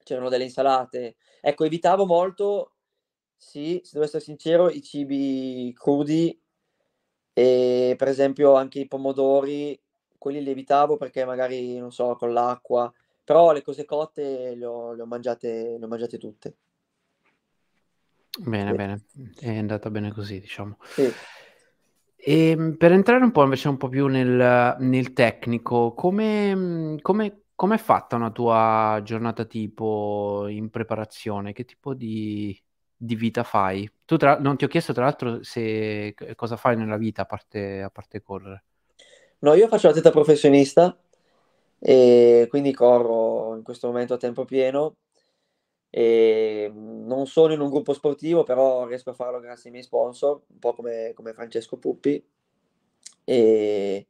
c'erano 0.05 0.29
delle 0.29 0.44
insalate. 0.44 1.16
Ecco, 1.40 1.64
evitavo 1.64 2.05
molto, 2.05 2.74
sì, 3.37 3.81
se 3.83 3.92
devo 3.94 4.05
essere 4.05 4.22
sincero, 4.22 4.68
i 4.68 4.83
cibi 4.83 5.72
crudi 5.74 6.38
e 7.33 7.94
per 7.96 8.09
esempio 8.09 8.55
anche 8.55 8.81
i 8.81 8.88
pomodori, 8.88 9.81
quelli 10.18 10.42
li 10.42 10.51
evitavo 10.51 10.98
perché 10.98 11.24
magari, 11.24 11.79
non 11.79 11.90
so, 11.90 12.16
con 12.16 12.35
l'acqua, 12.35 12.92
però 13.24 13.53
le 13.53 13.62
cose 13.62 13.87
cotte 13.87 14.55
le 14.55 14.64
ho, 14.66 14.92
le 14.92 15.03
ho, 15.03 15.07
mangiate, 15.07 15.79
le 15.79 15.85
ho 15.85 15.88
mangiate 15.88 16.18
tutte. 16.18 16.57
Bene, 18.40 18.70
sì. 18.70 18.77
bene, 18.77 19.05
è 19.40 19.57
andata 19.57 19.90
bene 19.90 20.12
così, 20.12 20.38
diciamo. 20.38 20.77
Sì. 20.83 21.11
E 22.20 22.50
ehm, 22.50 22.76
per 22.76 22.90
entrare 22.92 23.22
un 23.22 23.31
po' 23.31 23.44
invece 23.44 23.68
un 23.68 23.76
po' 23.76 23.88
più 23.88 24.09
nel, 24.09 24.76
nel 24.81 25.12
tecnico, 25.12 25.94
come, 25.94 26.96
come, 27.00 27.42
come 27.54 27.74
è 27.76 27.78
fatta 27.78 28.16
una 28.16 28.31
tua 28.33 29.00
giornata 29.04 29.44
tipo 29.44 30.46
in 30.48 30.68
preparazione? 30.68 31.52
Che 31.52 31.64
tipo 31.64 31.94
di, 31.94 32.61
di 32.96 33.14
vita 33.14 33.44
fai? 33.44 33.88
Tu 34.04 34.16
tra, 34.16 34.38
non 34.40 34.57
ti 34.57 34.64
ho 34.64 34.68
chiesto 34.68 34.92
tra 34.92 35.04
l'altro 35.04 35.42
se 35.44 36.14
cosa 36.35 36.57
fai 36.57 36.76
nella 36.76 36.96
vita 36.96 37.22
a 37.22 37.26
parte, 37.26 37.83
a 37.83 37.90
parte 37.90 38.20
correre. 38.20 38.64
No, 39.40 39.54
io 39.54 39.68
faccio 39.68 39.87
l'atleta 39.87 40.11
professionista 40.11 40.98
e 41.78 42.46
quindi 42.50 42.74
corro 42.74 43.54
in 43.54 43.62
questo 43.62 43.87
momento 43.87 44.14
a 44.14 44.16
tempo 44.18 44.44
pieno 44.44 44.96
e 45.90 46.70
mhmm, 46.72 47.07
non 47.07 47.27
sono 47.27 47.53
in 47.53 47.61
un 47.61 47.70
gruppo 47.70 47.92
sportivo, 47.92 48.42
però 48.44 48.87
riesco 48.87 49.11
a 49.11 49.14
farlo 49.14 49.40
grazie 49.40 49.66
ai 49.66 49.72
miei 49.72 49.85
sponsor, 49.85 50.40
un 50.46 50.59
po' 50.59 50.74
come, 50.74 51.12
come 51.14 51.33
Francesco 51.33 51.77
Puppi. 51.79 52.22
E 53.24 54.07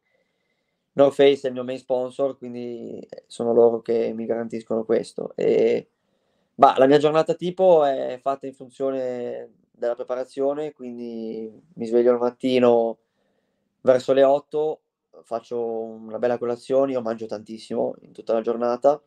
North 0.92 1.14
Face 1.14 1.46
è 1.46 1.48
il 1.48 1.54
mio 1.54 1.64
main 1.64 1.78
sponsor, 1.78 2.36
quindi 2.38 2.98
eh, 3.08 3.24
sono 3.26 3.52
loro 3.52 3.80
che 3.80 4.12
mi 4.14 4.26
garantiscono 4.26 4.84
questo. 4.84 5.32
E, 5.36 5.90
bah, 6.54 6.76
la 6.78 6.86
mia 6.86 6.98
giornata 6.98 7.34
tipo 7.34 7.84
è 7.84 8.18
fatta 8.20 8.46
in 8.46 8.54
funzione 8.54 9.52
della 9.70 9.94
preparazione, 9.94 10.72
quindi 10.72 11.50
mi 11.74 11.86
sveglio 11.86 12.12
al 12.12 12.18
mattino 12.18 12.98
verso 13.82 14.12
le 14.12 14.24
8, 14.24 14.80
faccio 15.22 15.60
una 15.84 16.18
bella 16.18 16.38
colazione, 16.38 16.92
io 16.92 17.00
mangio 17.02 17.26
tantissimo 17.26 17.94
in 18.00 18.12
tutta 18.12 18.32
la 18.34 18.40
giornata. 18.40 19.00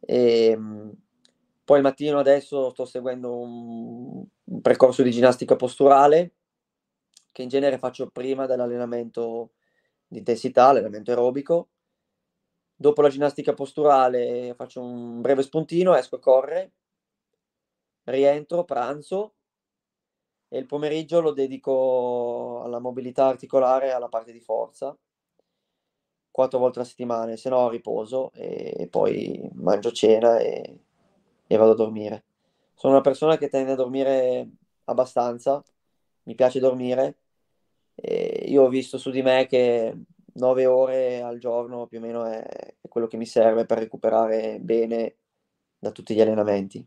E, 0.00 0.56
mhmm, 0.56 0.92
poi 1.64 1.78
il 1.78 1.82
mattino 1.82 2.18
adesso 2.18 2.70
sto 2.70 2.84
seguendo 2.84 3.36
un, 3.36 4.24
un 4.44 4.60
percorso 4.60 5.02
di 5.02 5.10
ginnastica 5.10 5.56
posturale 5.56 6.34
che 7.32 7.42
in 7.42 7.48
genere 7.48 7.78
faccio 7.78 8.08
prima 8.10 8.46
dell'allenamento 8.46 9.54
di 10.06 10.18
intensità, 10.18 10.68
allenamento 10.68 11.10
aerobico. 11.10 11.70
Dopo 12.76 13.02
la 13.02 13.08
ginnastica 13.08 13.54
posturale 13.54 14.54
faccio 14.54 14.82
un 14.82 15.20
breve 15.20 15.42
spuntino, 15.42 15.94
esco 15.94 16.16
a 16.16 16.20
correre, 16.20 16.72
rientro, 18.04 18.64
pranzo 18.64 19.34
e 20.48 20.58
il 20.58 20.66
pomeriggio 20.66 21.20
lo 21.20 21.32
dedico 21.32 22.62
alla 22.62 22.78
mobilità 22.78 23.26
articolare 23.26 23.88
e 23.88 23.90
alla 23.90 24.08
parte 24.08 24.32
di 24.32 24.40
forza 24.40 24.96
quattro 26.34 26.58
volte 26.58 26.80
alla 26.80 26.88
settimana, 26.88 27.36
se 27.36 27.48
no 27.48 27.68
riposo 27.68 28.32
e 28.32 28.88
poi 28.90 29.48
mangio 29.52 29.92
cena 29.92 30.38
e 30.38 30.80
e 31.54 31.58
vado 31.58 31.72
a 31.72 31.74
dormire. 31.76 32.24
Sono 32.74 32.94
una 32.94 33.02
persona 33.02 33.36
che 33.38 33.48
tende 33.48 33.72
a 33.72 33.76
dormire 33.76 34.48
abbastanza, 34.84 35.62
mi 36.24 36.34
piace 36.34 36.60
dormire. 36.60 37.18
E 37.94 38.44
io 38.48 38.64
ho 38.64 38.68
visto 38.68 38.98
su 38.98 39.10
di 39.10 39.22
me 39.22 39.46
che 39.46 39.96
9 40.34 40.66
ore 40.66 41.22
al 41.22 41.38
giorno 41.38 41.86
più 41.86 41.98
o 41.98 42.00
meno 42.00 42.24
è, 42.24 42.42
è 42.80 42.88
quello 42.88 43.06
che 43.06 43.16
mi 43.16 43.26
serve 43.26 43.66
per 43.66 43.78
recuperare 43.78 44.58
bene 44.60 45.16
da 45.78 45.92
tutti 45.92 46.14
gli 46.14 46.20
allenamenti. 46.20 46.84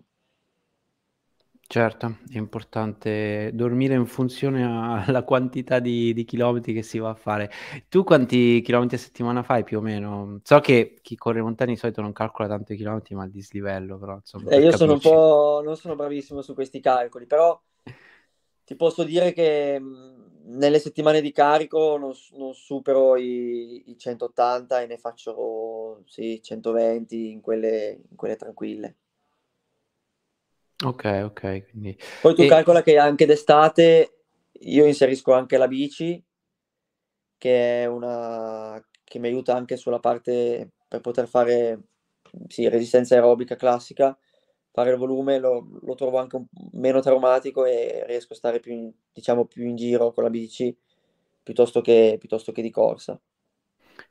Certo, 1.69 2.19
è 2.31 2.37
importante 2.37 3.51
dormire 3.53 3.93
in 3.93 4.05
funzione 4.05 4.63
alla 4.63 5.23
quantità 5.23 5.79
di, 5.79 6.13
di 6.13 6.23
chilometri 6.23 6.71
che 6.71 6.81
si 6.81 6.97
va 6.97 7.09
a 7.09 7.13
fare. 7.13 7.51
Tu 7.89 8.05
quanti 8.05 8.61
chilometri 8.61 8.95
a 8.95 8.99
settimana 8.99 9.43
fai 9.43 9.65
più 9.65 9.79
o 9.79 9.81
meno? 9.81 10.39
So 10.43 10.61
che 10.61 10.99
chi 11.01 11.17
corre 11.17 11.41
montagna 11.41 11.73
di 11.73 11.77
solito 11.77 12.01
non 12.01 12.13
calcola 12.13 12.47
tanto 12.47 12.71
i 12.71 12.77
chilometri, 12.77 13.15
ma 13.15 13.25
il 13.25 13.31
dislivello, 13.31 13.97
però 13.97 14.15
insomma. 14.15 14.49
Eh, 14.51 14.61
io 14.61 14.71
sono 14.77 14.93
un 14.93 14.99
po', 14.99 15.61
non 15.61 15.75
sono 15.75 15.95
bravissimo 15.95 16.41
su 16.41 16.53
questi 16.53 16.79
calcoli, 16.79 17.25
però 17.25 17.61
ti 18.63 18.75
posso 18.77 19.03
dire 19.03 19.33
che 19.33 19.81
nelle 20.45 20.79
settimane 20.79 21.19
di 21.19 21.33
carico 21.33 21.97
non, 21.97 22.13
non 22.37 22.53
supero 22.53 23.17
i, 23.17 23.89
i, 23.89 23.97
180 23.97 24.81
e 24.81 24.87
ne 24.87 24.97
faccio 24.97 26.03
sì, 26.05 26.41
120 26.41 27.29
in 27.29 27.41
quelle, 27.41 27.99
in 28.09 28.15
quelle 28.15 28.37
tranquille. 28.37 28.95
Ok, 30.83 31.03
ok, 31.25 31.39
quindi 31.71 31.97
Poi 32.19 32.35
tu 32.35 32.45
e 32.45 32.45
calcola 32.45 32.83
che 32.83 32.97
anche 32.99 33.25
d'estate 33.25 34.23
io 34.61 34.85
inserisco 34.85 35.33
anche 35.33 35.57
la 35.57 35.67
bici, 35.67 36.23
che 37.37 37.83
è 37.83 37.85
una 37.85 38.81
che 39.03 39.19
mi 39.19 39.27
aiuta 39.27 39.55
anche 39.55 39.77
sulla 39.77 39.99
parte 39.99 40.71
per 40.87 41.01
poter 41.01 41.27
fare 41.27 41.79
sì, 42.47 42.67
resistenza 42.67 43.15
aerobica 43.15 43.55
classica, 43.55 44.17
fare 44.71 44.91
il 44.91 44.97
volume 44.97 45.39
lo, 45.39 45.79
lo 45.81 45.95
trovo 45.95 46.17
anche 46.19 46.35
un, 46.35 46.45
meno 46.73 46.99
traumatico 47.01 47.65
e 47.65 48.03
riesco 48.05 48.33
a 48.33 48.35
stare 48.35 48.59
più 48.59 48.73
in, 48.73 48.91
diciamo, 49.13 49.45
più 49.45 49.65
in 49.65 49.75
giro 49.75 50.11
con 50.11 50.23
la 50.23 50.29
bici 50.29 50.75
piuttosto 51.43 51.79
che, 51.81 52.17
piuttosto 52.19 52.51
che 52.51 52.61
di 52.61 52.69
corsa. 52.71 53.19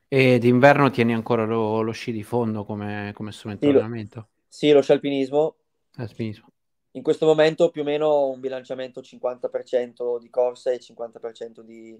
E 0.08 0.38
d'inverno 0.40 0.90
tieni 0.90 1.14
ancora 1.14 1.44
lo, 1.44 1.80
lo 1.82 1.92
sci 1.92 2.10
di 2.12 2.22
fondo 2.24 2.64
come, 2.64 3.12
come 3.14 3.30
strumento 3.32 3.62
sì, 3.62 3.66
di 3.66 3.72
allenamento? 3.72 4.18
Lo, 4.20 4.28
sì, 4.48 4.70
lo 4.72 4.82
sci 4.82 4.92
alpinismo. 4.92 5.56
alpinismo. 5.98 6.52
In 6.96 7.02
questo 7.02 7.26
momento 7.26 7.70
più 7.70 7.82
o 7.82 7.84
meno 7.84 8.28
un 8.28 8.40
bilanciamento 8.40 9.00
50% 9.00 10.18
di 10.18 10.30
corsa 10.30 10.70
e 10.70 10.80
50% 10.80 11.60
di, 11.60 11.98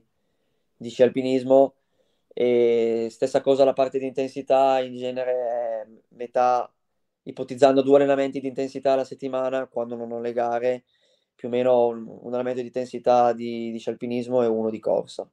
di 0.76 0.88
sci 0.88 1.02
alpinismo. 1.02 1.74
E 2.32 3.08
stessa 3.10 3.40
cosa 3.40 3.64
la 3.64 3.72
parte 3.72 3.98
di 3.98 4.06
intensità, 4.06 4.80
in 4.80 4.96
genere 4.96 5.32
è 5.32 5.86
metà, 6.08 6.70
ipotizzando 7.22 7.82
due 7.82 7.96
allenamenti 7.96 8.40
di 8.40 8.48
intensità 8.48 8.92
alla 8.92 9.04
settimana 9.04 9.66
quando 9.66 9.96
non 9.96 10.12
ho 10.12 10.20
le 10.20 10.32
gare, 10.32 10.84
più 11.34 11.48
o 11.48 11.50
meno 11.50 11.86
un, 11.88 12.18
allenamento 12.24 12.60
di 12.60 12.66
intensità 12.66 13.32
di, 13.32 13.70
di 13.70 13.78
sci 13.78 13.90
alpinismo 13.90 14.42
e 14.42 14.46
uno 14.46 14.70
di 14.70 14.80
corsa 14.80 15.28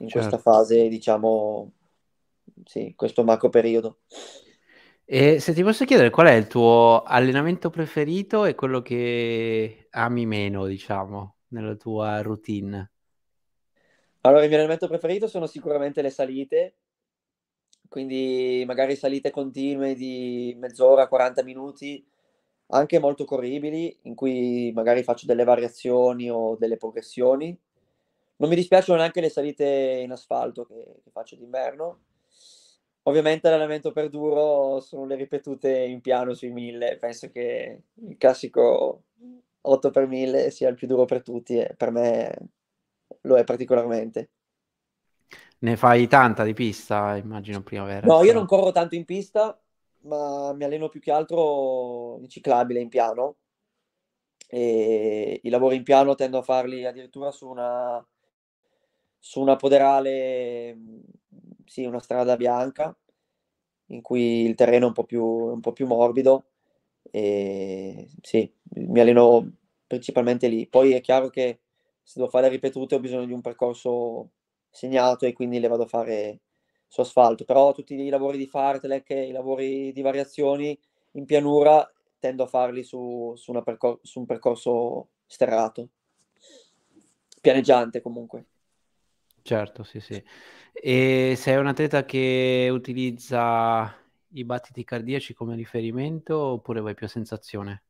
in 0.00 0.08
certo. 0.08 0.28
questa 0.28 0.38
fase, 0.38 0.88
diciamo, 0.88 1.72
sì, 2.64 2.92
questo 2.96 3.24
macro 3.24 3.48
periodo. 3.48 3.98
E 5.10 5.40
se 5.40 5.54
ti 5.54 5.62
posso 5.62 5.86
chiedere 5.86 6.10
qual 6.10 6.26
è 6.26 6.34
il 6.34 6.46
tuo 6.48 7.02
allenamento 7.02 7.70
preferito 7.70 8.44
e 8.44 8.54
quello 8.54 8.82
che 8.82 9.86
ami 9.88 10.26
meno, 10.26 10.66
diciamo, 10.66 11.36
nella 11.48 11.76
tua 11.76 12.20
routine? 12.20 12.90
Allora, 14.20 14.42
il 14.42 14.48
mio 14.48 14.58
allenamento 14.58 14.86
preferito 14.86 15.26
sono 15.26 15.46
sicuramente 15.46 16.02
le 16.02 16.10
salite, 16.10 16.74
quindi 17.88 18.64
magari 18.66 18.96
salite 18.96 19.30
continue 19.30 19.94
di 19.94 20.54
mezz'ora, 20.58 21.08
40 21.08 21.42
minuti, 21.42 22.06
anche 22.66 22.98
molto 22.98 23.24
corribili, 23.24 24.00
in 24.02 24.14
cui 24.14 24.72
magari 24.74 25.02
faccio 25.02 25.24
delle 25.24 25.44
variazioni 25.44 26.28
o 26.30 26.54
delle 26.56 26.76
progressioni 26.76 27.58
non 28.36 28.48
mi 28.48 28.56
dispiacciono 28.56 28.98
neanche 28.98 29.20
le 29.20 29.30
salite 29.30 29.64
in 30.04 30.12
asfalto 30.12 30.64
che, 30.64 31.00
che 31.02 31.10
faccio 31.10 31.34
d'inverno. 31.34 32.00
Ovviamente 33.08 33.48
l'allenamento 33.48 33.90
per 33.90 34.10
duro 34.10 34.80
sono 34.80 35.06
le 35.06 35.16
ripetute 35.16 35.78
in 35.78 36.02
piano 36.02 36.34
sui 36.34 36.50
1000. 36.50 36.98
Penso 36.98 37.30
che 37.30 37.84
il 37.94 38.16
classico 38.18 39.04
8 39.62 39.90
per 39.90 40.06
1000 40.06 40.50
sia 40.50 40.68
il 40.68 40.74
più 40.74 40.86
duro 40.86 41.06
per 41.06 41.22
tutti 41.22 41.56
e 41.56 41.74
per 41.74 41.90
me 41.90 42.36
lo 43.22 43.36
è 43.36 43.44
particolarmente. 43.44 44.30
Ne 45.60 45.76
fai 45.76 46.06
tanta 46.06 46.44
di 46.44 46.52
pista, 46.52 47.16
immagino 47.16 47.62
primavera. 47.62 48.06
No, 48.06 48.22
io 48.22 48.34
non 48.34 48.44
corro 48.44 48.72
tanto 48.72 48.94
in 48.94 49.06
pista, 49.06 49.58
ma 50.02 50.52
mi 50.52 50.64
alleno 50.64 50.90
più 50.90 51.00
che 51.00 51.10
altro 51.10 52.18
in 52.20 52.28
ciclabile 52.28 52.80
in 52.80 52.90
piano. 52.90 53.36
E 54.50 55.40
i 55.42 55.48
lavori 55.48 55.76
in 55.76 55.82
piano 55.82 56.14
tendo 56.14 56.38
a 56.38 56.42
farli 56.42 56.84
addirittura 56.84 57.30
su 57.30 57.48
una 57.48 58.06
su 59.18 59.40
una 59.40 59.56
poderale, 59.56 60.76
sì, 61.68 61.84
una 61.84 62.00
strada 62.00 62.36
bianca, 62.36 62.96
in 63.86 64.02
cui 64.02 64.44
il 64.44 64.54
terreno 64.54 64.84
è 64.86 64.88
un 64.88 64.94
po' 64.94 65.04
più, 65.04 65.24
un 65.24 65.60
po 65.60 65.72
più 65.72 65.86
morbido. 65.86 66.46
E 67.10 68.08
sì, 68.22 68.50
mi 68.74 69.00
alleno 69.00 69.50
principalmente 69.86 70.48
lì. 70.48 70.66
Poi 70.66 70.92
è 70.92 71.00
chiaro 71.00 71.30
che 71.30 71.60
se 72.02 72.14
devo 72.18 72.30
fare 72.30 72.48
ripetute 72.48 72.94
ho 72.94 73.00
bisogno 73.00 73.26
di 73.26 73.32
un 73.32 73.40
percorso 73.40 74.30
segnato 74.70 75.26
e 75.26 75.32
quindi 75.32 75.58
le 75.60 75.68
vado 75.68 75.84
a 75.84 75.86
fare 75.86 76.40
su 76.86 77.00
asfalto. 77.00 77.44
Però 77.44 77.72
tutti 77.72 77.94
i 77.94 78.08
lavori 78.08 78.38
di 78.38 78.46
fartlek 78.46 79.10
i 79.10 79.32
lavori 79.32 79.92
di 79.92 80.02
variazioni 80.02 80.78
in 81.12 81.24
pianura 81.24 81.90
tendo 82.18 82.44
a 82.44 82.46
farli 82.46 82.82
su, 82.82 83.32
su, 83.36 83.52
percor- 83.62 84.00
su 84.02 84.20
un 84.20 84.26
percorso 84.26 85.08
sterrato, 85.26 85.88
pianeggiante 87.40 88.00
comunque. 88.00 88.46
Certo, 89.48 89.82
sì, 89.82 89.98
sì. 89.98 90.22
E 90.74 91.32
sei 91.34 91.56
un 91.56 91.68
atleta 91.68 92.04
che 92.04 92.68
utilizza 92.70 93.90
i 94.32 94.44
battiti 94.44 94.84
cardiaci 94.84 95.32
come 95.32 95.56
riferimento 95.56 96.38
oppure 96.38 96.82
vai 96.82 96.92
più 96.92 97.06
a 97.06 97.08
sensazione? 97.08 97.82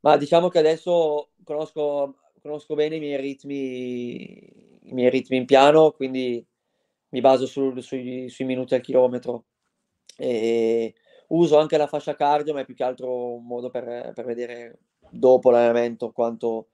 Ma 0.00 0.16
diciamo 0.16 0.48
che 0.48 0.58
adesso 0.58 1.32
conosco, 1.44 2.14
conosco 2.40 2.74
bene 2.74 2.96
i 2.96 2.98
miei 2.98 3.20
ritmi, 3.20 4.80
i 4.84 4.92
miei 4.94 5.10
ritmi 5.10 5.36
in 5.36 5.44
piano, 5.44 5.90
quindi 5.90 6.42
mi 7.10 7.20
baso 7.20 7.44
sul, 7.44 7.82
sui, 7.82 8.30
sui 8.30 8.46
minuti 8.46 8.74
al 8.74 8.80
chilometro. 8.80 9.44
E 10.16 10.94
uso 11.28 11.58
anche 11.58 11.76
la 11.76 11.88
fascia 11.88 12.14
cardio, 12.14 12.54
ma 12.54 12.60
è 12.60 12.64
più 12.64 12.74
che 12.74 12.84
altro 12.84 13.34
un 13.34 13.44
modo 13.44 13.68
per, 13.68 14.12
per 14.14 14.24
vedere 14.24 14.78
dopo 15.10 15.50
l'allenamento 15.50 16.10
quanto, 16.10 16.69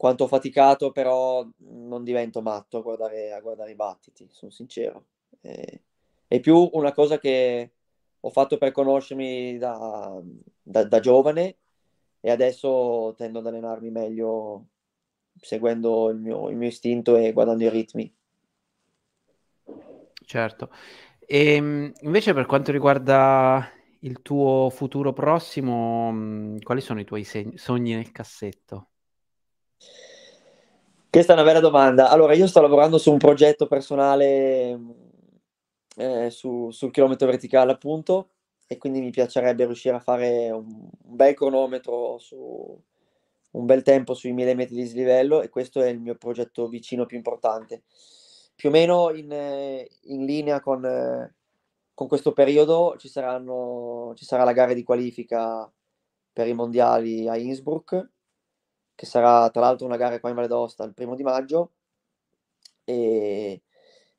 quanto 0.00 0.24
ho 0.24 0.28
faticato, 0.28 0.92
però 0.92 1.46
non 1.58 2.04
divento 2.04 2.40
matto 2.40 2.78
a 2.78 2.80
guardare, 2.80 3.34
a 3.34 3.40
guardare 3.40 3.72
i 3.72 3.74
battiti, 3.74 4.26
sono 4.30 4.50
sincero. 4.50 5.04
Eh, 5.42 5.82
è 6.26 6.40
più 6.40 6.70
una 6.72 6.94
cosa 6.94 7.18
che 7.18 7.72
ho 8.18 8.30
fatto 8.30 8.56
per 8.56 8.72
conoscermi 8.72 9.58
da, 9.58 10.18
da, 10.62 10.84
da, 10.84 11.00
giovane 11.00 11.58
e 12.18 12.30
adesso 12.30 13.12
tendo 13.14 13.40
ad 13.40 13.46
allenarmi 13.48 13.90
meglio 13.90 14.68
seguendo 15.38 16.08
il 16.08 16.18
mio, 16.18 16.48
il 16.48 16.56
mio 16.56 16.68
istinto 16.68 17.16
e 17.16 17.34
guardando 17.34 17.64
i 17.64 17.68
ritmi. 17.68 18.14
Certo. 20.24 20.70
E 21.26 21.56
ehm, 21.56 21.92
invece 22.00 22.32
per 22.32 22.46
quanto 22.46 22.72
riguarda 22.72 23.70
il 23.98 24.22
tuo 24.22 24.70
futuro 24.70 25.12
prossimo, 25.12 26.56
quali 26.62 26.80
sono 26.80 27.00
i 27.00 27.04
tuoi 27.04 27.22
sogni 27.22 27.92
nel 27.92 28.12
cassetto? 28.12 28.89
Questa 31.10 31.32
è 31.32 31.34
una 31.34 31.44
bella 31.44 31.58
domanda. 31.58 32.08
Allora, 32.08 32.34
io 32.34 32.46
sto 32.46 32.60
lavorando 32.60 32.96
su 32.96 33.10
un 33.10 33.18
progetto 33.18 33.66
personale 33.66 34.78
eh, 35.96 36.30
su, 36.30 36.70
sul 36.70 36.92
chilometro 36.92 37.26
verticale, 37.26 37.72
appunto, 37.72 38.30
e 38.68 38.78
quindi 38.78 39.00
mi 39.00 39.10
piacerebbe 39.10 39.64
riuscire 39.66 39.96
a 39.96 40.00
fare 40.00 40.52
un, 40.52 40.66
un 40.66 41.16
bel 41.16 41.34
cronometro 41.34 42.18
su 42.18 42.80
un 43.52 43.66
bel 43.66 43.82
tempo 43.82 44.14
sui 44.14 44.32
1000 44.32 44.54
metri 44.54 44.76
di 44.76 44.84
slivello 44.84 45.42
e 45.42 45.48
questo 45.48 45.82
è 45.82 45.88
il 45.88 45.98
mio 45.98 46.14
progetto 46.14 46.68
vicino 46.68 47.06
più 47.06 47.16
importante. 47.16 47.82
Più 48.54 48.68
o 48.68 48.72
meno 48.72 49.10
in, 49.10 49.32
in 50.02 50.24
linea 50.24 50.60
con, 50.60 50.80
con, 51.92 52.06
questo 52.06 52.32
periodo 52.32 52.94
ci, 52.98 53.08
saranno, 53.08 54.12
ci 54.14 54.24
sarà 54.24 54.44
la 54.44 54.52
gara 54.52 54.74
di 54.74 54.84
qualifica 54.84 55.68
per 56.32 56.46
i 56.46 56.54
mondiali 56.54 57.28
a 57.28 57.36
Innsbruck 57.36 58.08
che 59.00 59.06
sarà 59.06 59.48
tra 59.48 59.62
l'altro 59.62 59.86
una 59.86 59.96
gara 59.96 60.20
qua 60.20 60.28
in 60.28 60.34
Valle 60.34 60.46
d'Aosta 60.46 60.84
il 60.84 60.92
primo 60.92 61.14
di 61.14 61.22
maggio 61.22 61.70
e, 62.84 63.62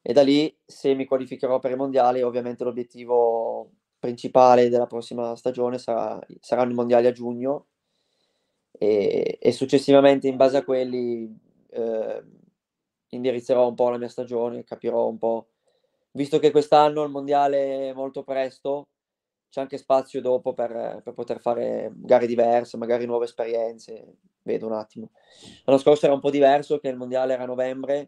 e 0.01 0.13
da 0.13 0.23
lì 0.23 0.57
se 0.65 0.95
mi 0.95 1.05
qualificherò 1.05 1.59
per 1.59 1.69
i 1.69 1.75
mondiali 1.75 2.23
ovviamente 2.23 2.63
l'obiettivo 2.63 3.69
principale 3.99 4.69
della 4.69 4.87
prossima 4.87 5.35
stagione 5.35 5.77
sarà, 5.77 6.19
saranno 6.39 6.71
i 6.71 6.73
mondiali 6.73 7.05
a 7.05 7.11
giugno 7.11 7.67
e, 8.71 9.37
e 9.39 9.51
successivamente 9.51 10.27
in 10.27 10.35
base 10.35 10.57
a 10.57 10.63
quelli 10.63 11.31
eh, 11.69 12.23
indirizzerò 13.09 13.67
un 13.67 13.75
po' 13.75 13.89
la 13.89 13.99
mia 13.99 14.09
stagione, 14.09 14.63
capirò 14.63 15.07
un 15.07 15.19
po', 15.19 15.49
visto 16.13 16.39
che 16.39 16.49
quest'anno 16.49 17.03
il 17.03 17.11
mondiale 17.11 17.89
è 17.89 17.93
molto 17.93 18.23
presto, 18.23 18.87
c'è 19.51 19.59
anche 19.59 19.77
spazio 19.77 20.21
dopo 20.21 20.53
per, 20.53 21.01
per, 21.03 21.13
poter 21.13 21.41
fare 21.41 21.91
gare 21.93 22.25
diverse, 22.25 22.77
magari 22.77 23.05
nuove 23.05 23.25
esperienze. 23.25 24.15
Vedo 24.43 24.65
un 24.65 24.71
attimo. 24.71 25.09
L'anno 25.65 25.77
scorso 25.77 26.05
era 26.05 26.13
un 26.15 26.21
po' 26.21 26.29
diverso, 26.29 26.79
che 26.79 26.87
il 26.87 26.95
mondiale 26.95 27.33
era 27.33 27.43
a 27.43 27.47
novembre 27.47 28.07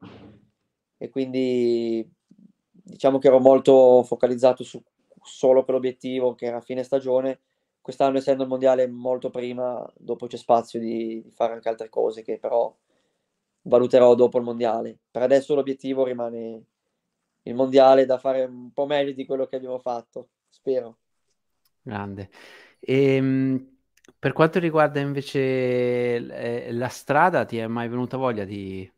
e 0.98 1.10
quindi 1.10 2.10
diciamo 2.26 3.20
che 3.20 3.28
ero 3.28 3.40
molto 3.40 4.04
focalizzato 4.04 4.64
su, 4.64 4.82
solo 5.22 5.66
per 5.66 5.74
l'obiettivo 5.76 6.34
che 6.34 6.46
era 6.46 6.62
fine 6.62 6.82
stagione. 6.82 7.42
Quest'anno, 7.82 8.20
essendo 8.20 8.44
il 8.44 8.50
mondiale 8.50 8.88
molto 8.88 9.30
prima, 9.30 9.86
dopo 9.98 10.28
c'è 10.28 10.38
spazio 10.38 10.80
di 10.80 11.26
fare 11.30 11.52
anche 11.52 11.68
altre 11.68 11.90
cose 11.90 12.22
che 12.22 12.40
però 12.40 12.74
valuterò 13.64 14.16
dopo 14.16 14.38
il 14.38 14.46
mondiale. 14.46 14.98
Per 15.12 15.22
adesso 15.22 15.56
l'obiettivo 15.56 16.06
rimane 16.06 16.64
il 17.44 17.54
mondiale 17.54 18.06
da 18.06 18.18
fare 18.18 18.46
un 18.46 18.72
po' 18.72 18.86
meglio 18.86 19.12
di 19.12 19.26
quello 19.26 19.46
che 19.46 19.58
abbiamo 19.58 19.80
fatto, 19.80 20.30
spero. 20.48 21.00
Grande. 21.84 22.30
Ehm, 22.80 23.78
per 24.18 24.32
quanto 24.32 24.60
riguarda 24.60 25.02
invece 25.02 25.40
eh, 25.40 26.72
la 26.72 26.88
strada, 26.88 27.44
ti 27.46 27.58
è 27.58 27.68
mai 27.68 27.90
venuta 27.90 28.16
voglia 28.16 28.46
di, 28.46 28.90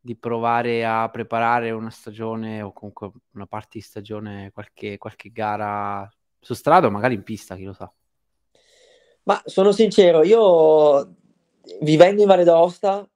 di 0.00 0.16
provare 0.16 0.84
a 0.84 1.08
preparare 1.10 1.72
una 1.72 1.90
stagione 1.90 2.62
o 2.62 2.72
comunque 2.72 3.10
una 3.32 3.46
parte 3.46 3.78
di 3.78 3.80
stagione, 3.80 4.52
qualche, 4.52 4.96
qualche 4.96 5.32
gara 5.32 6.08
su 6.38 6.54
strada 6.54 6.86
o 6.86 6.90
magari 6.90 7.14
in 7.14 7.24
pista, 7.24 7.56
chi 7.56 7.64
lo 7.64 7.72
sa? 7.72 7.92
Ma 9.24 9.42
sono 9.44 9.72
sincero, 9.72 10.22
io 10.22 11.16
vivendo 11.80 12.20
in 12.20 12.28
Valle 12.28 12.44
d'Aosta 12.44 13.08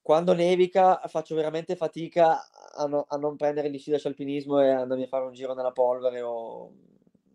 quando 0.00 0.32
nevica 0.32 1.02
faccio 1.06 1.34
veramente 1.34 1.76
fatica 1.76 2.48
a, 2.76 2.86
no, 2.86 3.04
a 3.06 3.16
non 3.18 3.36
prendere 3.36 3.76
sci 3.76 3.90
da 3.90 3.98
alpinismo 4.04 4.60
e 4.62 4.70
andarmi 4.70 5.02
a 5.04 5.08
fare 5.08 5.26
un 5.26 5.32
giro 5.32 5.52
nella 5.52 5.72
polvere 5.72 6.22
o 6.22 6.72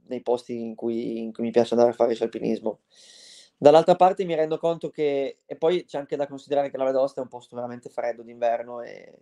nei 0.07 0.21
posti 0.21 0.59
in 0.59 0.75
cui, 0.75 1.19
in 1.19 1.31
cui 1.33 1.43
mi 1.43 1.51
piace 1.51 1.73
andare 1.73 1.91
a 1.91 1.95
fare 1.95 2.15
alpinismo. 2.19 2.79
Dall'altra 3.57 3.95
parte 3.95 4.25
mi 4.25 4.35
rendo 4.35 4.57
conto 4.57 4.89
che, 4.89 5.39
e 5.45 5.55
poi 5.55 5.85
c'è 5.85 5.97
anche 5.97 6.15
da 6.15 6.27
considerare 6.27 6.69
che 6.69 6.77
la 6.77 6.83
Vedosta 6.83 7.21
è 7.21 7.23
un 7.23 7.29
posto 7.29 7.55
veramente 7.55 7.89
freddo 7.89 8.21
d'inverno 8.21 8.81
e 8.81 9.13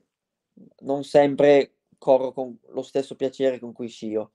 non 0.79 1.03
sempre 1.03 1.73
corro 1.97 2.32
con 2.32 2.57
lo 2.69 2.82
stesso 2.82 3.15
piacere 3.15 3.59
con 3.59 3.71
cui 3.71 3.88
scio. 3.88 4.32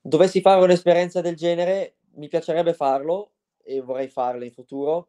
Dovessi 0.00 0.40
fare 0.40 0.62
un'esperienza 0.62 1.20
del 1.20 1.36
genere, 1.36 1.96
mi 2.16 2.28
piacerebbe 2.28 2.74
farlo 2.74 3.32
e 3.62 3.80
vorrei 3.80 4.08
farlo 4.08 4.44
in 4.44 4.52
futuro, 4.52 5.08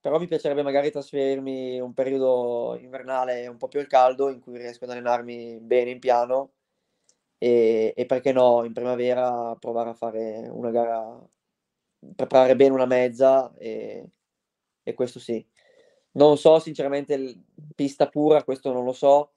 però 0.00 0.18
mi 0.18 0.26
piacerebbe 0.26 0.62
magari 0.62 0.90
trasferirmi 0.90 1.80
un 1.80 1.94
periodo 1.94 2.76
invernale 2.78 3.46
un 3.46 3.56
po' 3.56 3.68
più 3.68 3.80
al 3.80 3.86
caldo 3.86 4.28
in 4.28 4.40
cui 4.40 4.58
riesco 4.58 4.84
ad 4.84 4.90
allenarmi 4.90 5.58
bene 5.60 5.90
in 5.90 5.98
piano 5.98 6.52
e, 7.42 7.94
e 7.96 8.04
perché 8.04 8.32
no 8.32 8.64
in 8.64 8.74
primavera 8.74 9.56
provare 9.58 9.88
a 9.88 9.94
fare 9.94 10.46
una 10.50 10.70
gara 10.70 11.18
preparare 12.14 12.54
bene 12.54 12.74
una 12.74 12.84
mezza 12.84 13.50
e, 13.56 14.06
e 14.82 14.94
questo 14.94 15.18
sì. 15.18 15.44
Non 16.12 16.36
so 16.36 16.58
sinceramente 16.58 17.44
pista 17.74 18.08
pura, 18.08 18.44
questo 18.44 18.72
non 18.72 18.84
lo 18.84 18.92
so, 18.92 19.32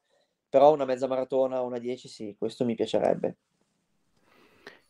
però 0.49 0.73
una 0.73 0.85
mezza 0.85 1.07
maratona, 1.07 1.61
una 1.61 1.79
10 1.79 2.07
sì, 2.09 2.35
questo 2.37 2.65
mi 2.65 2.75
piacerebbe. 2.75 3.37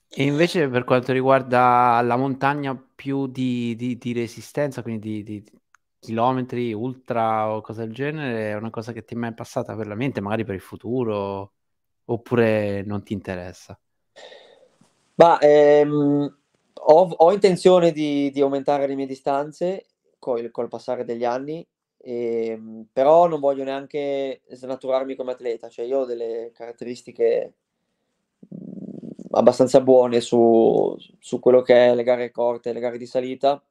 E 0.09 0.23
invece 0.23 0.67
per 0.69 0.83
quanto 0.83 1.11
riguarda 1.11 2.01
la 2.01 2.15
montagna 2.17 2.75
più 2.95 3.27
di, 3.27 3.75
di, 3.75 3.97
di 3.97 4.13
resistenza, 4.13 4.81
quindi 4.81 5.23
di, 5.23 5.41
di, 5.41 5.61
chilometri, 5.99 6.73
ultra 6.73 7.49
o 7.53 7.61
cose 7.61 7.85
del 7.85 7.93
genere, 7.93 8.51
è 8.51 8.55
una 8.55 8.69
cosa 8.69 8.91
che 8.91 9.03
ti 9.03 9.13
è 9.13 9.17
mai 9.17 9.33
passata 9.33 9.75
per 9.75 9.87
la 9.87 9.95
mente, 9.95 10.21
magari 10.21 10.45
per 10.45 10.55
il 10.55 10.61
futuro, 10.61 11.52
oppure 12.05 12.83
non 12.83 13.03
ti 13.03 13.13
interessa? 13.13 13.77
Ma 15.15 15.39
ehm, 15.39 16.37
ho, 16.73 17.09
ho 17.15 17.31
intenzione 17.31 17.91
di, 17.91 18.31
di, 18.31 18.41
aumentare 18.41 18.87
le 18.87 18.95
mie 18.95 19.05
distanze 19.05 19.85
col, 20.19 20.49
col 20.51 20.67
passare 20.67 21.05
degli 21.05 21.23
anni, 21.23 21.65
ehm, 21.97 22.87
però 22.91 23.27
non 23.27 23.39
voglio 23.39 23.63
neanche 23.63 24.41
snaturarmi 24.49 25.15
come 25.15 25.33
atleta, 25.33 25.69
cioè 25.69 25.85
io 25.85 25.99
ho 25.99 26.05
delle 26.05 26.51
caratteristiche 26.53 27.53
mm, 28.53 29.09
abbastanza 29.31 29.81
buone 29.81 30.19
su, 30.19 30.95
su 31.19 31.39
quello 31.39 31.61
che 31.61 31.87
è 31.87 31.95
le 31.95 32.03
gare 32.03 32.31
corte, 32.31 32.73
le 32.73 32.79
gare 32.79 32.97
di 32.97 33.05
salita 33.05 33.61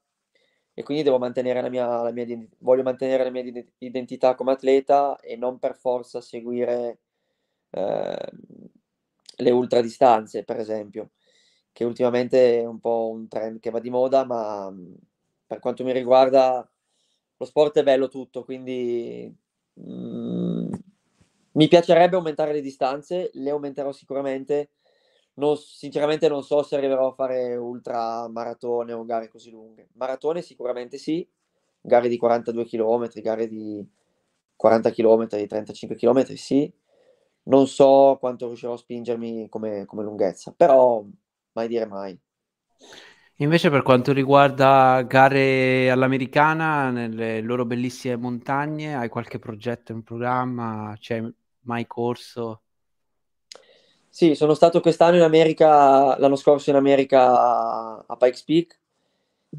e 0.74 0.83
quindi 0.83 1.03
devo 1.03 1.18
mantenere 1.18 1.61
la 1.61 1.68
mia, 1.68 2.03
la 2.03 2.12
mia, 2.12 2.26
voglio 2.59 2.83
mantenere 2.83 3.24
la 3.24 3.30
mia 3.30 3.64
identità 3.78 4.35
come 4.35 4.53
atleta 4.53 5.18
e 5.20 5.37
non 5.37 5.59
per 5.59 5.76
forza 5.76 6.20
seguire 6.20 6.99
eh, 7.72 8.30
le 9.38 9.50
ultradistanze, 9.50 10.44
per 10.44 10.58
esempio 10.60 11.10
che 11.72 11.84
ultimamente 11.84 12.60
è 12.60 12.66
un 12.66 12.80
po' 12.80 13.08
un 13.10 13.28
trend 13.28 13.58
che 13.60 13.70
va 13.70 13.80
di 13.80 13.90
moda, 13.90 14.24
ma 14.26 14.70
mhmm, 14.70 14.94
per 15.46 15.58
quanto 15.58 15.84
mi 15.84 15.92
riguarda 15.92 16.68
lo 17.38 17.44
sport 17.46 17.78
è 17.78 17.82
bello 17.82 18.08
tutto, 18.08 18.44
quindi 18.44 19.32
mh, 19.74 19.82
mhmm, 19.92 20.70
mi 21.54 21.68
piacerebbe 21.68 22.16
aumentare 22.16 22.52
le 22.52 22.60
distanze, 22.60 23.30
le 23.34 23.50
aumenterò 23.50 23.92
sicuramente. 23.92 24.70
Non, 25.34 25.56
sinceramente 25.56 26.28
non 26.28 26.42
so 26.42 26.62
se 26.62 26.76
arriverò 26.76 27.08
a 27.08 27.14
fare 27.14 27.56
ultra 27.56 28.28
maratone 28.28 28.92
o 28.92 29.04
gare 29.04 29.28
così 29.28 29.50
lunghe. 29.50 29.88
Maratone 29.94 30.42
sicuramente 30.42 30.98
sì, 30.98 31.26
gare 31.80 32.08
di 32.08 32.16
42 32.18 32.64
km, 32.66 33.20
gare 33.22 33.48
di 33.48 33.86
40 34.56 34.90
km, 34.90 35.46
35 35.46 35.96
km 35.96 36.34
sì. 36.36 36.70
Non 37.45 37.66
so 37.68 38.16
quanto 38.20 38.47
riuscirò 38.47 38.74
a 38.74 38.76
spingermi 38.76 39.49
come, 39.49 39.84
come 39.86 40.03
lunghezza, 40.03 40.53
però 40.53 41.05
mai 41.53 41.68
dire 41.68 41.86
mai. 41.86 42.18
Invece 43.36 43.70
per 43.70 43.82
quanto 43.82 44.12
riguarda 44.12 45.03
gare 45.03 45.90
all'americana, 45.90 46.90
nelle 46.90 47.40
loro 47.40 47.64
bellissime 47.64 48.16
montagne, 48.16 48.95
hai 48.95 49.09
qualche 49.09 49.38
progetto 49.38 49.93
in 49.93 50.03
programma? 50.05 50.95
C'è 50.99 51.22
mai 51.62 51.86
corso? 51.86 52.62
Sì, 54.09 54.34
sono 54.34 54.53
stato 54.55 54.80
quest'anno 54.80 55.16
in 55.16 55.22
America, 55.22 56.18
l'anno 56.18 56.36
scorso 56.36 56.68
in 56.70 56.76
America 56.76 58.05
a 58.07 58.16
Pikes 58.18 58.45
Peak 58.45 58.78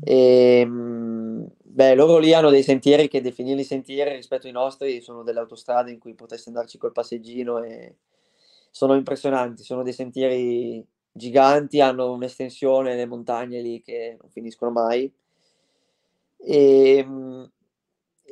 e 0.04 0.64
mm, 0.66 1.03
beh, 1.74 1.96
loro 1.96 2.18
lì 2.20 2.34
hanno 2.34 2.50
dei 2.50 2.64
sentieri 2.64 3.08
che 3.08 3.22
definirli 3.22 3.64
sentieri 3.64 4.16
rispetto 4.16 4.48
ai 4.48 4.54
nostri 4.54 5.02
sono 5.02 5.24
delle 5.24 5.40
autostrade 5.40 5.92
in 5.92 6.00
cui 6.00 6.14
potresti 6.14 6.50
andarci 6.50 6.78
col 6.78 6.92
passeggino 6.92 7.64
e 7.64 7.98
sono 8.72 8.96
impressionanti, 8.96 9.64
sono 9.64 9.84
dei 9.84 9.94
sentieri 9.94 10.86
giganti, 11.12 11.80
hanno 11.82 12.12
un'estensione, 12.14 12.96
le 12.96 13.06
montagne 13.06 13.62
lì 13.62 13.82
che 13.82 14.18
non 14.20 14.30
finiscono 14.30 14.72
mai. 14.72 15.12
E, 16.38 16.98
ehm, 16.98 17.52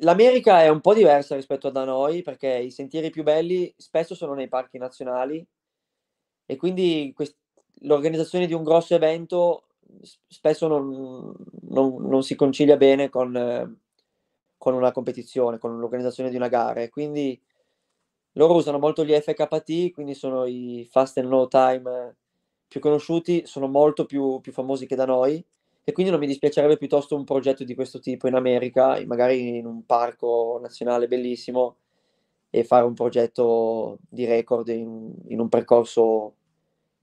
L'America 0.04 0.64
è 0.64 0.70
un 0.70 0.82
po' 0.82 0.94
diversa 0.94 1.36
rispetto 1.36 1.68
a 1.68 1.72
da 1.72 1.84
noi 1.84 2.24
perché 2.24 2.48
i 2.48 2.72
sentieri 2.72 3.12
più 3.12 3.24
belli 3.24 3.72
spesso 3.78 4.16
sono 4.16 4.34
nei 4.34 4.48
parchi 4.48 4.78
nazionali 4.80 5.46
e 6.46 6.56
quindi 6.56 7.12
quest- 7.16 7.38
l'organizzazione 7.82 8.48
di 8.48 8.54
un 8.54 8.64
grosso 8.64 8.96
evento 8.96 9.66
spesso 10.28 10.68
non, 10.68 11.34
non, 11.70 12.08
non 12.08 12.24
si 12.24 12.36
concilia 12.36 12.78
bene 12.78 13.10
con, 13.10 13.80
con, 14.58 14.74
una 14.74 14.92
competizione, 14.92 15.58
con 15.58 15.80
l'organizzazione 15.80 16.30
di 16.30 16.36
una 16.36 16.48
gara. 16.48 16.82
E 16.82 16.90
quindi 16.90 17.40
loro 18.34 18.56
usano 18.56 18.80
molto 18.80 19.04
gli 19.04 19.14
FKT, 19.14 19.92
quindi 19.92 20.14
sono 20.14 20.46
i 20.46 20.88
fast 20.90 21.18
and 21.18 21.28
low 21.28 21.48
time 21.48 22.16
più 22.68 22.80
conosciuti, 22.80 23.46
sono 23.46 23.68
molto 23.68 24.06
più, 24.06 24.40
più 24.40 24.54
famosi 24.54 24.86
che 24.86 24.96
da 24.96 25.06
noi 25.06 25.44
e 25.84 25.92
quindi 25.94 26.12
non 26.12 26.22
mi 26.22 26.28
dispiacerebbe 26.28 26.78
piuttosto 26.78 27.16
un 27.16 27.24
progetto 27.26 27.64
di 27.64 27.76
questo 27.76 28.00
tipo 28.00 28.28
in 28.28 28.36
America, 28.36 29.02
magari 29.06 29.58
in 29.58 29.66
un 29.66 29.86
parco 29.86 30.60
nazionale 30.62 31.08
bellissimo 31.08 31.76
e 32.50 32.64
fare 32.64 32.86
un 32.86 32.94
progetto 32.94 33.98
di 34.08 34.26
record 34.26 34.68
in, 34.70 35.12
in 35.28 35.40
un 35.40 35.50
percorso 35.50 36.36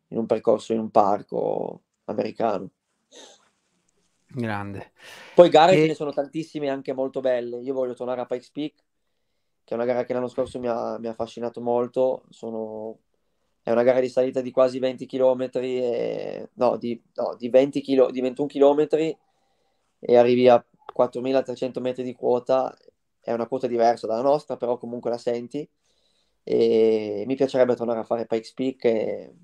in 0.09 0.18
un 0.18 0.26
percorso 0.26 0.72
in 0.72 0.78
un 0.78 0.91
parco 0.91 1.82
americano. 2.05 2.70
Grande. 4.26 4.92
Poi 5.34 5.48
gare 5.48 5.72
e... 5.72 5.80
ce 5.80 5.86
ne 5.86 5.94
sono 5.94 6.12
tantissime 6.12 6.68
anche 6.68 6.92
molto 6.92 7.20
belle. 7.20 7.59
Io 7.61 7.74
voglio 7.74 7.94
tornare 7.94 8.20
a 8.20 8.26
Pikes 8.26 8.50
Peak, 8.50 8.74
che 9.64 9.72
è 9.72 9.74
una 9.74 9.84
gara 9.84 10.04
che 10.04 10.12
l'anno 10.12 10.28
scorso 10.28 10.59
mi 10.59 10.68
ha, 10.68 10.98
mi 10.98 11.06
ha 11.06 11.11
affascinato 11.11 11.61
molto. 11.61 12.24
Sono 12.30 12.98
è 13.68 13.70
una 13.70 13.82
gara 13.82 14.00
di 14.00 14.09
salita 14.09 14.40
di 14.40 14.50
quasi 14.50 14.78
20 14.78 15.04
km, 15.04 15.50
e, 15.54 16.48
no, 16.54 16.76
di, 16.78 17.00
no, 17.14 17.36
di, 17.36 17.50
20 17.50 17.82
km, 17.82 18.11
di 18.11 18.20
21 18.22 18.48
km 18.48 18.86
e 20.00 20.16
arrivi 20.16 20.48
a 20.48 20.64
4300 20.92 21.80
metri 21.80 22.02
di 22.02 22.14
quota, 22.14 22.74
è 23.20 23.32
una 23.32 23.46
quota 23.46 23.66
diversa 23.66 24.06
dalla 24.06 24.22
nostra, 24.22 24.56
però 24.56 24.78
comunque 24.78 25.11
la 25.11 25.18
senti 25.18 25.68
e 26.42 27.24
mi 27.26 27.34
piacerebbe 27.34 27.76
tornare 27.76 27.98
a 28.00 28.04
fare 28.04 28.24
Pikes 28.24 28.54
Peak 28.54 28.84
e, 28.86 29.34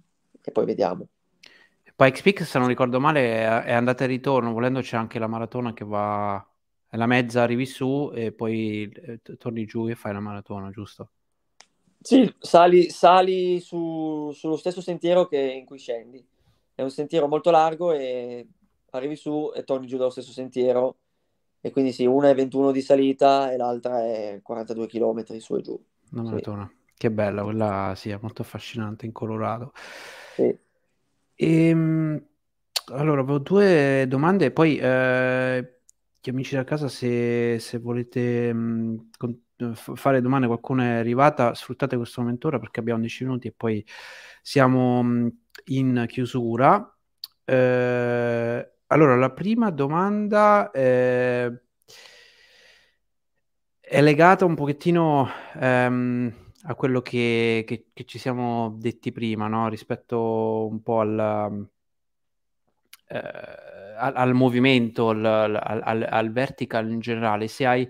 e 0.40 0.50
poi 0.52 0.64
vediamo. 0.64 1.06
Pikes 1.96 2.22
Peak, 2.22 2.44
se 2.44 2.58
non 2.58 2.66
ricordo 2.66 2.98
male, 2.98 3.64
è 3.64 3.72
andata 3.72 4.02
e 4.04 4.08
ritorno, 4.08 4.52
volendo 4.52 4.80
c'è 4.80 4.96
anche 4.96 5.20
la 5.20 5.28
maratona 5.28 5.72
che 5.72 5.84
va, 5.84 6.44
la 6.90 7.06
mezza 7.06 7.42
arrivi 7.42 7.66
su 7.66 8.10
e 8.12 8.32
poi 8.32 8.90
eh, 8.90 9.20
torni 9.38 9.64
giù 9.64 9.86
e 9.88 9.94
fai 9.94 10.12
la 10.12 10.20
maratona, 10.20 10.70
giusto? 10.70 11.10
Sì, 12.00 12.30
sali, 12.38 12.90
sali 12.90 13.60
su, 13.60 14.30
sullo 14.34 14.56
stesso 14.56 14.80
sentiero 14.80 15.26
che 15.26 15.38
in 15.38 15.64
cui 15.64 15.78
scendi. 15.78 16.22
È 16.74 16.82
un 16.82 16.90
sentiero 16.90 17.28
molto 17.28 17.50
largo 17.50 17.92
e 17.92 18.46
arrivi 18.90 19.16
su 19.16 19.52
e 19.54 19.62
torni 19.64 19.86
giù 19.86 19.96
dallo 19.96 20.10
stesso 20.10 20.32
sentiero. 20.32 20.96
E 21.60 21.70
quindi 21.70 21.92
sì, 21.92 22.04
una 22.04 22.28
è 22.28 22.34
21 22.34 22.72
di 22.72 22.82
salita 22.82 23.52
e 23.52 23.56
l'altra 23.56 24.04
è 24.04 24.40
42 24.42 24.86
km 24.86 25.38
su 25.38 25.54
e 25.54 25.60
giù. 25.62 25.84
Una 26.10 26.22
maratona. 26.22 26.68
Sì. 26.68 26.92
Che 26.96 27.10
bella, 27.10 27.42
quella 27.42 27.94
sì, 27.96 28.10
è 28.10 28.18
molto 28.20 28.42
affascinante 28.42 29.06
in 29.06 29.12
Colorado. 29.12 29.72
Sì. 30.34 30.58
Ehm, 31.36 32.22
allora, 32.92 33.20
avevo 33.22 33.38
due 33.38 34.04
domande, 34.08 34.50
poi 34.52 34.76
eh, 34.78 35.80
gli 36.20 36.30
amici 36.30 36.54
da 36.54 36.64
casa 36.64 36.88
se, 36.88 37.58
se 37.58 37.78
volete 37.78 38.52
mh, 38.52 39.10
con, 39.16 39.40
fare 39.74 40.20
domande, 40.20 40.46
qualcuno 40.46 40.82
è 40.82 40.86
arrivata, 40.96 41.54
sfruttate 41.54 41.96
questo 41.96 42.20
momento 42.20 42.48
ora 42.48 42.58
perché 42.58 42.80
abbiamo 42.80 43.00
10 43.00 43.24
minuti 43.24 43.48
e 43.48 43.52
poi 43.56 43.84
siamo 44.42 45.02
in 45.66 46.04
chiusura. 46.08 46.88
Eh, 47.44 48.70
allora, 48.86 49.16
la 49.16 49.30
prima 49.32 49.70
domanda 49.70 50.70
è, 50.70 51.50
è 53.80 54.00
legata 54.00 54.44
un 54.44 54.54
pochettino 54.54 55.28
ehm, 55.60 56.32
a 56.66 56.74
quello 56.74 57.00
che, 57.02 57.64
che, 57.66 57.86
che, 57.92 58.04
ci 58.04 58.18
siamo 58.18 58.76
detti 58.78 59.12
prima, 59.12 59.48
no? 59.48 59.68
rispetto 59.68 60.66
un 60.66 60.82
po' 60.82 61.00
al, 61.00 61.68
eh, 63.08 63.18
al, 63.96 64.12
al 64.16 64.34
movimento, 64.34 65.10
al, 65.10 65.24
al, 65.24 66.06
al 66.08 66.32
vertical 66.32 66.90
in 66.90 67.00
generale. 67.00 67.48
Se 67.48 67.66
hai 67.66 67.88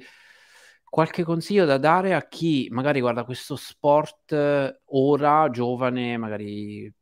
qualche 0.85 1.25
consiglio 1.25 1.65
da 1.65 1.79
dare 1.79 2.15
a 2.15 2.27
chi 2.29 2.69
magari 2.71 3.01
guarda 3.01 3.25
questo 3.25 3.57
sport 3.57 4.33
eh, 4.33 4.81
ora, 4.87 5.51
giovane, 5.51 6.17
magari 6.17 6.93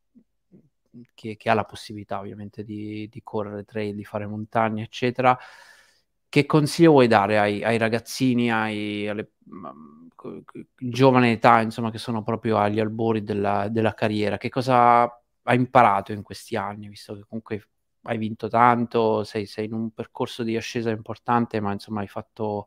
che, 1.14 1.36
che 1.36 1.50
ha 1.50 1.54
la 1.54 1.64
possibilità 1.64 2.18
ovviamente 2.18 2.64
di, 2.64 3.08
di, 3.10 3.20
correre 3.22 3.64
trail, 3.64 3.94
di 3.94 4.04
fare 4.04 4.26
montagne, 4.26 4.82
eccetera. 4.82 5.38
Che 6.28 6.46
consiglio 6.46 6.92
vuoi 6.92 7.06
dare 7.08 7.38
ai, 7.38 7.62
ai 7.62 7.76
ragazzini, 7.78 8.50
ai, 8.50 9.06
alle 9.08 9.32
mm, 9.54 10.01
giovane 10.76 11.32
età, 11.32 11.60
insomma, 11.60 11.90
che 11.90 11.98
sono 11.98 12.22
proprio 12.22 12.58
agli 12.58 12.80
albori 12.80 13.22
della, 13.22 13.68
della 13.68 13.94
carriera? 13.94 14.38
Che 14.38 14.48
cosa 14.48 15.02
hai 15.42 15.56
imparato 15.56 16.12
in 16.12 16.22
questi 16.22 16.56
anni, 16.56 16.88
visto 16.88 17.14
che 17.14 17.24
comunque 17.26 17.68
hai 18.02 18.18
vinto 18.18 18.48
tanto, 18.48 19.24
sei, 19.24 19.46
sei 19.46 19.66
in 19.66 19.74
un 19.74 19.90
percorso 19.92 20.42
di 20.42 20.56
ascesa 20.56 20.90
importante, 20.90 21.60
ma 21.60 21.72
insomma 21.72 22.00
hai 22.00 22.08
fatto 22.08 22.66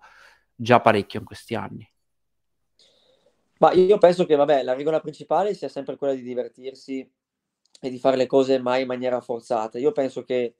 già 0.55 0.79
parecchio 0.79 1.19
in 1.19 1.25
questi 1.25 1.55
anni. 1.55 1.89
Ma 3.57 3.71
io 3.71 3.97
penso 3.97 4.25
che, 4.25 4.35
vabbè, 4.35 4.63
la 4.63 4.73
regola 4.73 4.99
principale 4.99 5.53
sia 5.53 5.69
sempre 5.69 5.95
quella 5.95 6.13
di 6.13 6.21
divertirsi 6.21 7.09
e 7.79 7.89
di 7.89 7.99
fare 7.99 8.17
le 8.17 8.27
cose 8.27 8.59
mai 8.59 8.81
in 8.81 8.87
maniera 8.87 9.21
forzata. 9.21 9.77
Io 9.79 9.91
penso 9.91 10.23
che 10.23 10.55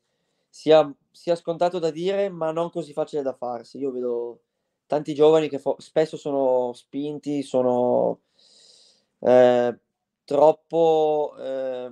sia, 0.49 0.89
sia 1.11 1.35
scontato 1.35 1.79
da 1.79 1.91
dire, 1.91 2.29
ma 2.29 2.51
non 2.51 2.69
così 2.69 2.93
facile 2.93 3.21
da 3.21 3.33
farsi. 3.33 3.77
Io 3.79 3.91
vedo 3.91 4.41
tanti 4.87 5.13
giovani 5.13 5.49
che 5.49 5.59
fo- 5.59 5.75
spesso 5.79 6.17
sono 6.17 6.73
spinti, 6.73 7.41
sono 7.43 8.19
eh, 9.19 9.79
troppo, 10.23 11.35
eh, 11.39 11.91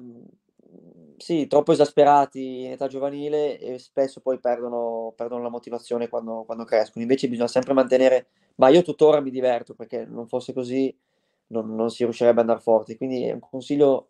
sì, 1.18 1.48
troppo 1.48 1.72
esasperati 1.72 2.64
in 2.64 2.72
età 2.72 2.88
giovanile 2.88 3.60
e 3.60 3.80
spesso 3.80 4.22
poi 4.22 4.40
perdono, 4.40 5.14
perdono 5.16 5.44
la 5.44 5.50
motivazione 5.50 6.10
quando, 6.10 6.44
quando, 6.46 6.66
crescono. 6.66 7.04
Invece 7.04 7.30
bisogna 7.30 7.48
sempre 7.48 7.74
mantenere, 7.74 8.28
ma 8.56 8.70
io 8.70 8.82
tuttora 8.82 9.22
mi 9.22 9.32
diverto 9.32 9.74
perché 9.74 10.06
non 10.06 10.28
fosse 10.28 10.54
così 10.54 10.96
non, 11.48 11.74
non 11.76 11.90
si 11.90 12.04
riuscirebbe 12.04 12.42
ad 12.42 12.48
andare 12.50 12.64
forti. 12.64 12.98
Quindi 12.98 13.24
è 13.26 13.32
un 13.34 13.40
consiglio 13.40 14.10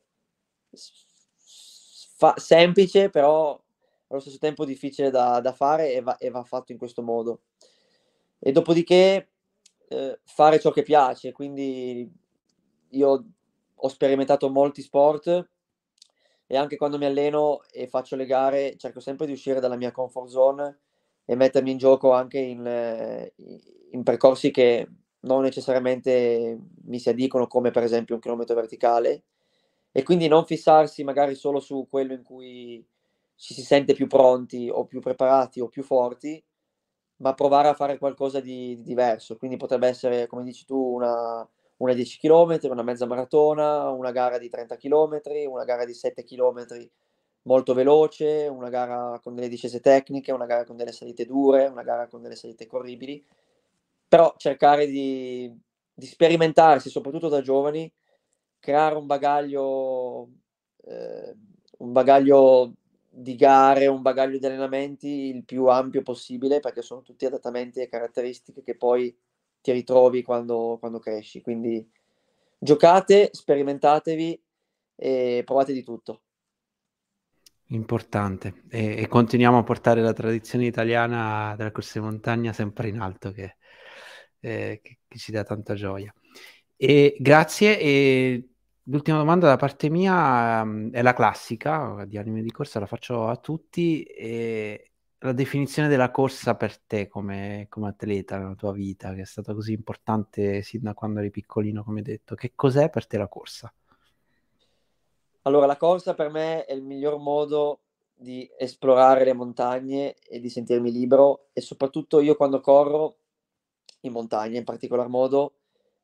fa- 2.15 2.35
semplice, 2.37 3.09
però 3.09 3.59
allo 4.07 4.19
stesso 4.19 4.37
tempo 4.37 4.65
difficile 4.65 5.09
da, 5.09 5.39
da 5.39 5.53
fare 5.53 5.93
e 5.93 6.01
va, 6.01 6.17
e 6.17 6.29
va, 6.29 6.43
fatto 6.43 6.71
in 6.71 6.77
questo 6.77 7.01
modo. 7.01 7.41
E 8.45 8.51
dopodiché 8.51 9.29
eh, 9.87 10.19
fare 10.25 10.59
ciò 10.59 10.71
che 10.71 10.83
piace, 10.83 11.31
quindi 11.31 12.11
io 12.89 13.25
ho 13.73 13.87
sperimentato 13.87 14.49
molti 14.49 14.81
sport 14.81 15.49
e 16.45 16.57
anche 16.57 16.75
quando 16.75 16.97
mi 16.97 17.05
alleno 17.05 17.61
e 17.71 17.87
faccio 17.87 18.17
le 18.17 18.25
gare 18.25 18.75
cerco 18.75 18.99
sempre 18.99 19.25
di 19.25 19.31
uscire 19.31 19.61
dalla 19.61 19.77
mia 19.77 19.93
comfort 19.93 20.27
zone 20.27 20.79
e 21.23 21.35
mettermi 21.35 21.71
in 21.71 21.77
gioco 21.77 22.11
anche 22.11 22.39
in, 22.39 23.31
in 23.91 24.03
percorsi 24.03 24.51
che 24.51 24.89
non 25.21 25.43
necessariamente 25.43 26.59
mi 26.83 26.99
si 26.99 27.07
addicono 27.07 27.47
come 27.47 27.71
per 27.71 27.83
esempio 27.83 28.15
un 28.15 28.21
chilometro 28.21 28.55
verticale. 28.55 29.23
E 29.93 30.03
quindi 30.03 30.27
non 30.27 30.43
fissarsi 30.43 31.01
magari 31.05 31.35
solo 31.35 31.61
su 31.61 31.87
quello 31.89 32.11
in 32.11 32.23
cui 32.23 32.85
ci 33.35 33.53
si 33.53 33.61
sente 33.61 33.93
più 33.93 34.07
pronti 34.07 34.69
o 34.69 34.85
più 34.85 34.99
preparati 34.99 35.61
o 35.61 35.69
più 35.69 35.81
forti, 35.81 36.43
ma 37.17 37.33
provare 37.33 37.67
a 37.69 37.73
fare 37.73 37.97
qualcosa 37.97 38.39
di, 38.39 38.75
di 38.75 38.83
diverso. 38.83 39.37
Quindi 39.37 39.57
potrebbe 39.57 39.87
essere, 39.87 40.27
come 40.27 40.43
dici 40.43 40.65
tu, 40.65 40.77
una, 40.77 41.47
una 41.77 41.93
10 41.93 42.19
km, 42.19 42.59
una 42.63 42.83
mezza 42.83 43.05
maratona, 43.05 43.89
una 43.89 44.11
gara 44.11 44.37
di 44.37 44.49
30 44.49 44.75
km, 44.77 45.21
una 45.49 45.63
gara 45.63 45.85
di 45.85 45.93
7 45.93 46.23
km 46.23 46.65
molto 47.43 47.73
veloce, 47.73 48.47
una 48.47 48.69
gara 48.69 49.19
con 49.21 49.35
delle 49.35 49.49
discese 49.49 49.79
tecniche, 49.79 50.31
una 50.31 50.45
gara 50.45 50.63
con 50.65 50.77
delle 50.77 50.91
salite 50.91 51.25
dure, 51.25 51.65
una 51.65 51.83
gara 51.83 52.07
con 52.07 52.21
delle 52.21 52.35
salite 52.35 52.67
corribili, 52.67 53.23
però 54.07 54.33
cercare 54.37 54.87
di, 54.87 55.51
di 55.93 56.05
sperimentarsi, 56.05 56.89
soprattutto 56.89 57.29
da 57.29 57.41
giovani, 57.41 57.91
creare 58.59 58.95
un 58.95 59.05
bagaglio, 59.05 60.29
eh, 60.85 61.35
un 61.79 61.91
bagaglio 61.91 62.73
di 63.15 63.35
gare, 63.35 63.85
un 63.85 64.01
bagaglio 64.01 64.39
di 64.39 64.45
allenamenti 64.45 65.07
il 65.07 65.45
più 65.45 65.67
ampio 65.67 66.01
possibile, 66.01 66.59
perché 66.59 66.81
sono 66.81 67.03
tutti 67.03 67.25
adattamenti 67.25 67.79
e 67.79 67.87
caratteristiche 67.87 68.63
che 68.63 68.75
poi 68.75 69.15
ti 69.61 69.71
ritrovi 69.71 70.23
quando, 70.23 70.77
quando 70.79 70.97
cresci. 70.97 71.41
Quindi 71.41 71.87
giocate, 72.57 73.29
sperimentatevi 73.31 74.43
e 74.95 75.43
provate 75.45 75.73
di 75.73 75.83
tutto. 75.83 76.21
Importante. 77.67 78.63
E, 78.69 79.01
e, 79.01 79.07
continuiamo 79.07 79.59
a 79.59 79.63
portare 79.63 80.01
la 80.01 80.13
tradizione 80.13 80.65
italiana 80.65 81.55
della 81.55 81.71
corsa 81.71 81.99
di 81.99 82.05
montagna 82.05 82.51
sempre 82.51 82.87
in 82.87 82.99
alto, 82.99 83.31
che, 83.31 83.57
eh, 84.39 84.79
che, 84.81 84.99
che 85.07 85.17
ci 85.19 85.31
dà 85.31 85.43
tanta 85.43 85.75
gioia. 85.75 86.13
E 86.75 87.15
grazie 87.19 87.79
e 87.79 88.52
L'ultima 88.87 89.17
domanda 89.17 89.47
da 89.47 89.55
parte 89.55 89.89
mia 89.89 90.61
um, 90.61 90.91
è 90.91 91.01
la 91.01 91.13
classica 91.13 92.03
di 92.05 92.17
anime 92.17 92.41
di 92.41 92.51
corsa, 92.51 92.79
la 92.79 92.85
faccio 92.85 93.27
a 93.27 93.37
tutti. 93.37 94.03
E 94.03 94.91
la 95.19 95.31
definizione 95.31 95.87
della 95.87 96.11
corsa 96.11 96.55
per 96.55 96.77
te 96.79 97.07
come, 97.07 97.67
come, 97.69 97.87
atleta 97.87 98.37
nella 98.37 98.55
tua 98.55 98.73
vita, 98.73 99.13
che 99.13 99.21
è 99.21 99.25
stata 99.25 99.53
così 99.53 99.71
importante 99.71 100.61
sin 100.63 100.81
da 100.81 100.93
quando 100.93 101.19
eri 101.19 101.31
piccolino, 101.31 101.81
come 101.83 101.99
hai 101.99 102.03
detto, 102.03 102.35
che 102.35 102.51
cos'è 102.55 102.89
per 102.89 103.07
te 103.07 103.17
la 103.17 103.29
corsa? 103.29 103.73
Allora, 105.43 105.65
la 105.65 105.77
corsa 105.77 106.13
per 106.13 106.29
me 106.29 106.65
è 106.65 106.73
il 106.73 106.83
miglior 106.83 107.17
modo 107.19 107.79
di 108.13 108.49
esplorare 108.57 109.23
le 109.23 109.33
montagne 109.33 110.15
e 110.27 110.39
di 110.41 110.49
sentirmi 110.49 110.91
libero 110.91 111.47
e 111.53 111.61
soprattutto 111.61 112.19
io 112.19 112.35
quando 112.35 112.59
corro 112.59 113.17
in 114.01 114.11
montagna 114.11 114.57
in 114.57 114.63
particolar 114.63 115.07
modo 115.07 115.55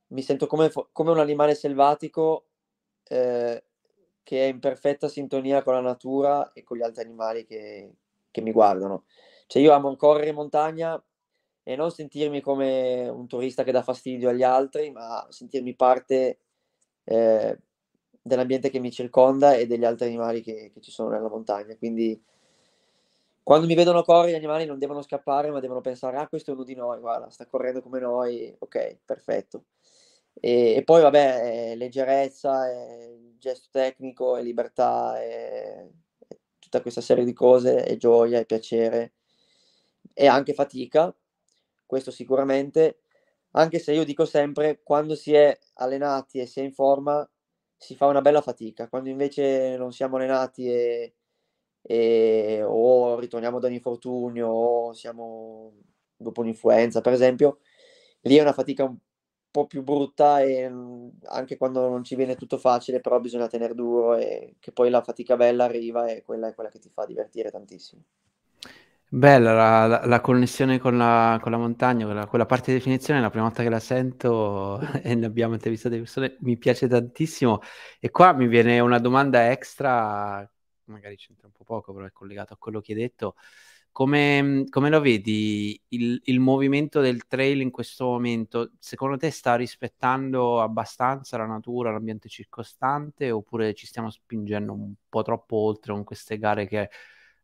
mi 0.07 0.21
sento 0.21 0.47
come, 0.47 0.71
come 0.91 1.11
un 1.11 1.19
animale 1.19 1.55
selvatico 1.55 2.48
eh, 3.09 3.63
che 4.23 4.43
è 4.43 4.47
in 4.47 4.59
perfetta 4.59 5.07
sintonia 5.07 5.63
con 5.63 5.73
la 5.73 5.81
natura 5.81 6.53
e 6.53 6.63
con 6.63 6.77
gli 6.77 6.83
altri 6.83 7.03
animali 7.03 7.45
che, 7.45 7.91
che 8.31 8.41
mi 8.41 8.51
guardano. 8.51 9.05
Cioè 9.47 9.61
io 9.61 9.73
amo 9.73 9.95
correre 9.95 10.29
in 10.29 10.35
montagna 10.35 11.03
e 11.63 11.75
non 11.75 11.91
sentirmi 11.91 12.41
come 12.41 13.07
un 13.09 13.27
turista 13.27 13.63
che 13.63 13.71
dà 13.71 13.81
fastidio 13.81 14.29
agli 14.29 14.43
altri, 14.43 14.91
ma 14.91 15.25
sentirmi 15.29 15.75
parte 15.75 16.39
eh, 17.03 17.59
dell'ambiente 18.21 18.69
che 18.69 18.79
mi 18.79 18.91
circonda 18.91 19.55
e 19.55 19.65
degli 19.65 19.85
altri 19.85 20.07
animali 20.07 20.41
che, 20.41 20.71
che, 20.73 20.81
ci 20.81 20.91
sono 20.91 21.09
nella 21.09 21.29
montagna. 21.29 21.75
Quindi 21.77 22.21
quando 23.41 23.65
mi 23.65 23.75
vedono 23.75 24.03
correre 24.03 24.33
gli 24.33 24.35
animali 24.35 24.65
non 24.65 24.77
devono 24.77 25.01
scappare, 25.01 25.49
ma 25.49 25.59
devono 25.59 25.81
pensare, 25.81 26.17
ah 26.17 26.27
questo 26.27 26.51
è 26.51 26.53
uno 26.53 26.63
di 26.63 26.75
noi, 26.75 26.99
guarda, 26.99 27.31
sta 27.31 27.47
correndo 27.47 27.81
come 27.81 27.99
noi, 27.99 28.55
ok, 28.59 28.99
perfetto. 29.05 29.63
E, 30.41 30.75
e 30.75 30.83
poi 30.83 31.01
vabbè, 31.01 31.75
leggerezza, 31.75 32.65
gesto 33.37 33.67
tecnico, 33.71 34.37
e 34.37 34.43
libertà, 34.43 35.21
e, 35.21 35.91
e 36.27 36.39
tutta 36.59 36.81
questa 36.81 37.01
serie 37.01 37.25
di 37.25 37.33
cose, 37.33 37.85
e 37.85 37.97
gioia, 37.97 38.39
e 38.39 38.45
piacere, 38.45 39.13
e 40.13 40.27
anche 40.27 40.53
fatica, 40.53 41.13
questo 41.85 42.11
sicuramente, 42.11 43.01
anche 43.51 43.79
se 43.79 43.93
io 43.93 44.03
dico 44.05 44.25
sempre, 44.25 44.81
quando 44.83 45.15
si 45.15 45.33
è 45.33 45.57
allenati 45.75 46.39
e 46.39 46.45
si 46.45 46.59
è 46.59 46.63
in 46.63 46.73
forma, 46.73 47.27
si 47.77 47.95
fa 47.95 48.05
una 48.07 48.21
bella 48.21 48.41
fatica, 48.41 48.87
quando 48.89 49.09
invece 49.09 49.75
non 49.77 49.91
siamo 49.91 50.17
allenati 50.17 50.69
e, 50.71 51.15
e 51.81 52.61
o 52.63 53.19
ritorniamo 53.19 53.59
da 53.59 53.67
un 53.67 53.73
infortunio 53.73 54.47
o 54.47 54.93
siamo 54.93 55.73
dopo 56.15 56.41
un'influenza, 56.41 57.01
per 57.01 57.13
esempio, 57.13 57.59
lì 58.21 58.35
è 58.37 58.41
una 58.41 58.53
fatica 58.53 58.83
un 58.83 58.97
po' 59.51 59.67
più 59.67 59.83
brutta 59.83 60.41
e 60.41 60.69
mhmm, 60.69 61.19
anche 61.25 61.57
quando 61.57 61.87
non 61.89 62.03
ci 62.03 62.15
viene 62.15 62.35
tutto 62.35 62.57
facile, 62.57 62.99
però 63.01 63.19
bisogna 63.19 63.47
tenere 63.47 63.75
duro 63.75 64.15
e 64.15 64.55
che 64.59 64.71
poi 64.71 64.89
la 64.89 65.01
fatica 65.01 65.35
bella 65.35 65.65
arriva 65.65 66.07
e 66.07 66.23
quella 66.23 66.47
è 66.49 66.53
quella 66.55 66.69
che 66.69 66.79
ti 66.79 66.89
fa 66.89 67.05
divertire 67.05 67.51
tantissimo. 67.51 68.03
Bella 69.11 69.53
la, 69.53 69.87
la, 69.87 70.05
la 70.05 70.21
connessione 70.21 70.77
con 70.77 70.95
la, 70.95 71.39
con 71.41 71.51
la 71.51 71.57
montagna, 71.57 72.05
quella, 72.05 72.27
quella, 72.27 72.45
parte 72.45 72.71
di 72.71 72.77
definizione, 72.77 73.19
la 73.19 73.31
prima 73.31 73.45
volta 73.45 73.63
che 73.63 73.69
la 73.69 73.79
sento 73.79 74.79
e 75.01 75.15
ne 75.15 75.25
abbiamo 75.25 75.53
intervistato 75.55 75.89
delle 75.95 76.03
persone, 76.03 76.37
mi 76.41 76.57
piace 76.57 76.87
tantissimo. 76.87 77.59
E 77.99 78.11
qua 78.11 78.33
mi 78.33 78.47
viene 78.47 78.79
una 78.79 78.99
domanda 78.99 79.49
extra, 79.49 80.47
magari 80.85 81.15
c'entra 81.15 81.47
un 81.47 81.53
po' 81.53 81.63
poco, 81.63 81.91
però 81.91 82.05
è 82.05 82.11
collegato 82.11 82.53
a 82.53 82.57
quello 82.57 82.81
che 82.81 82.93
hai 82.93 82.99
detto. 82.99 83.35
Come, 83.99 84.63
come 84.69 84.89
lo 84.89 85.01
vedi 85.01 85.77
il, 85.89 86.21
il, 86.23 86.39
movimento 86.39 87.01
del 87.01 87.27
trail 87.27 87.59
in 87.59 87.69
questo 87.69 88.05
momento? 88.05 88.71
Secondo 88.79 89.17
te 89.17 89.29
sta 89.29 89.55
rispettando 89.55 90.61
abbastanza 90.61 91.35
la 91.35 91.45
natura, 91.45 91.91
l'ambiente 91.91 92.29
circostante 92.29 93.29
oppure 93.29 93.73
ci 93.73 93.85
stiamo 93.85 94.09
spingendo 94.09 94.71
un 94.71 94.93
po' 95.09 95.21
troppo 95.21 95.57
oltre 95.57 95.91
con 95.91 96.05
queste 96.05 96.37
gare 96.37 96.65
che 96.65 96.89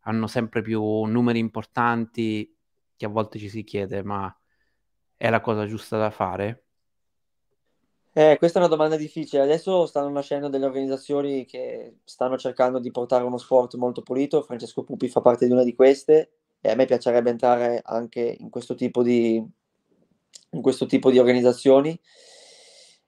hanno 0.03 0.27
sempre 0.27 0.61
più 0.61 0.81
numeri 1.03 1.39
importanti 1.39 2.55
che 2.95 3.05
a 3.05 3.09
volte 3.09 3.37
ci 3.37 3.49
si 3.49 3.65
chiede 3.65 4.01
ma 4.01 4.33
è 5.17 5.29
la 5.29 5.41
cosa 5.41 5.65
giusta 5.65 5.97
da 5.97 6.09
fare? 6.09 6.63
Eh, 8.13 8.37
questa 8.37 8.59
è 8.59 8.61
una 8.61 8.73
domanda 8.73 8.95
difficile. 8.95 9.41
Adesso 9.41 9.87
stanno 9.87 10.07
nascendo 10.07 10.47
delle 10.47 10.63
organizzazioni 10.63 11.43
che 11.43 11.97
stanno 12.05 12.37
cercando 12.37 12.79
di 12.79 12.91
portare 12.91 13.25
uno 13.25 13.37
sport 13.37 13.75
molto 13.75 14.01
pulito. 14.03 14.41
Francesco 14.41 14.83
Pupi 14.85 15.09
fa 15.09 15.19
parte 15.19 15.47
di 15.47 15.51
una 15.51 15.63
di 15.63 15.75
queste 15.75 16.29
e 16.65 16.71
a 16.71 16.75
me 16.75 16.85
piacerebbe 16.85 17.29
entrare 17.29 17.79
anche 17.83 18.35
in 18.39 18.49
questo 18.49 18.73
tipo 18.73 19.03
di, 19.03 19.43
questo 20.61 20.87
tipo 20.87 21.11
di 21.11 21.19
organizzazioni. 21.19 21.97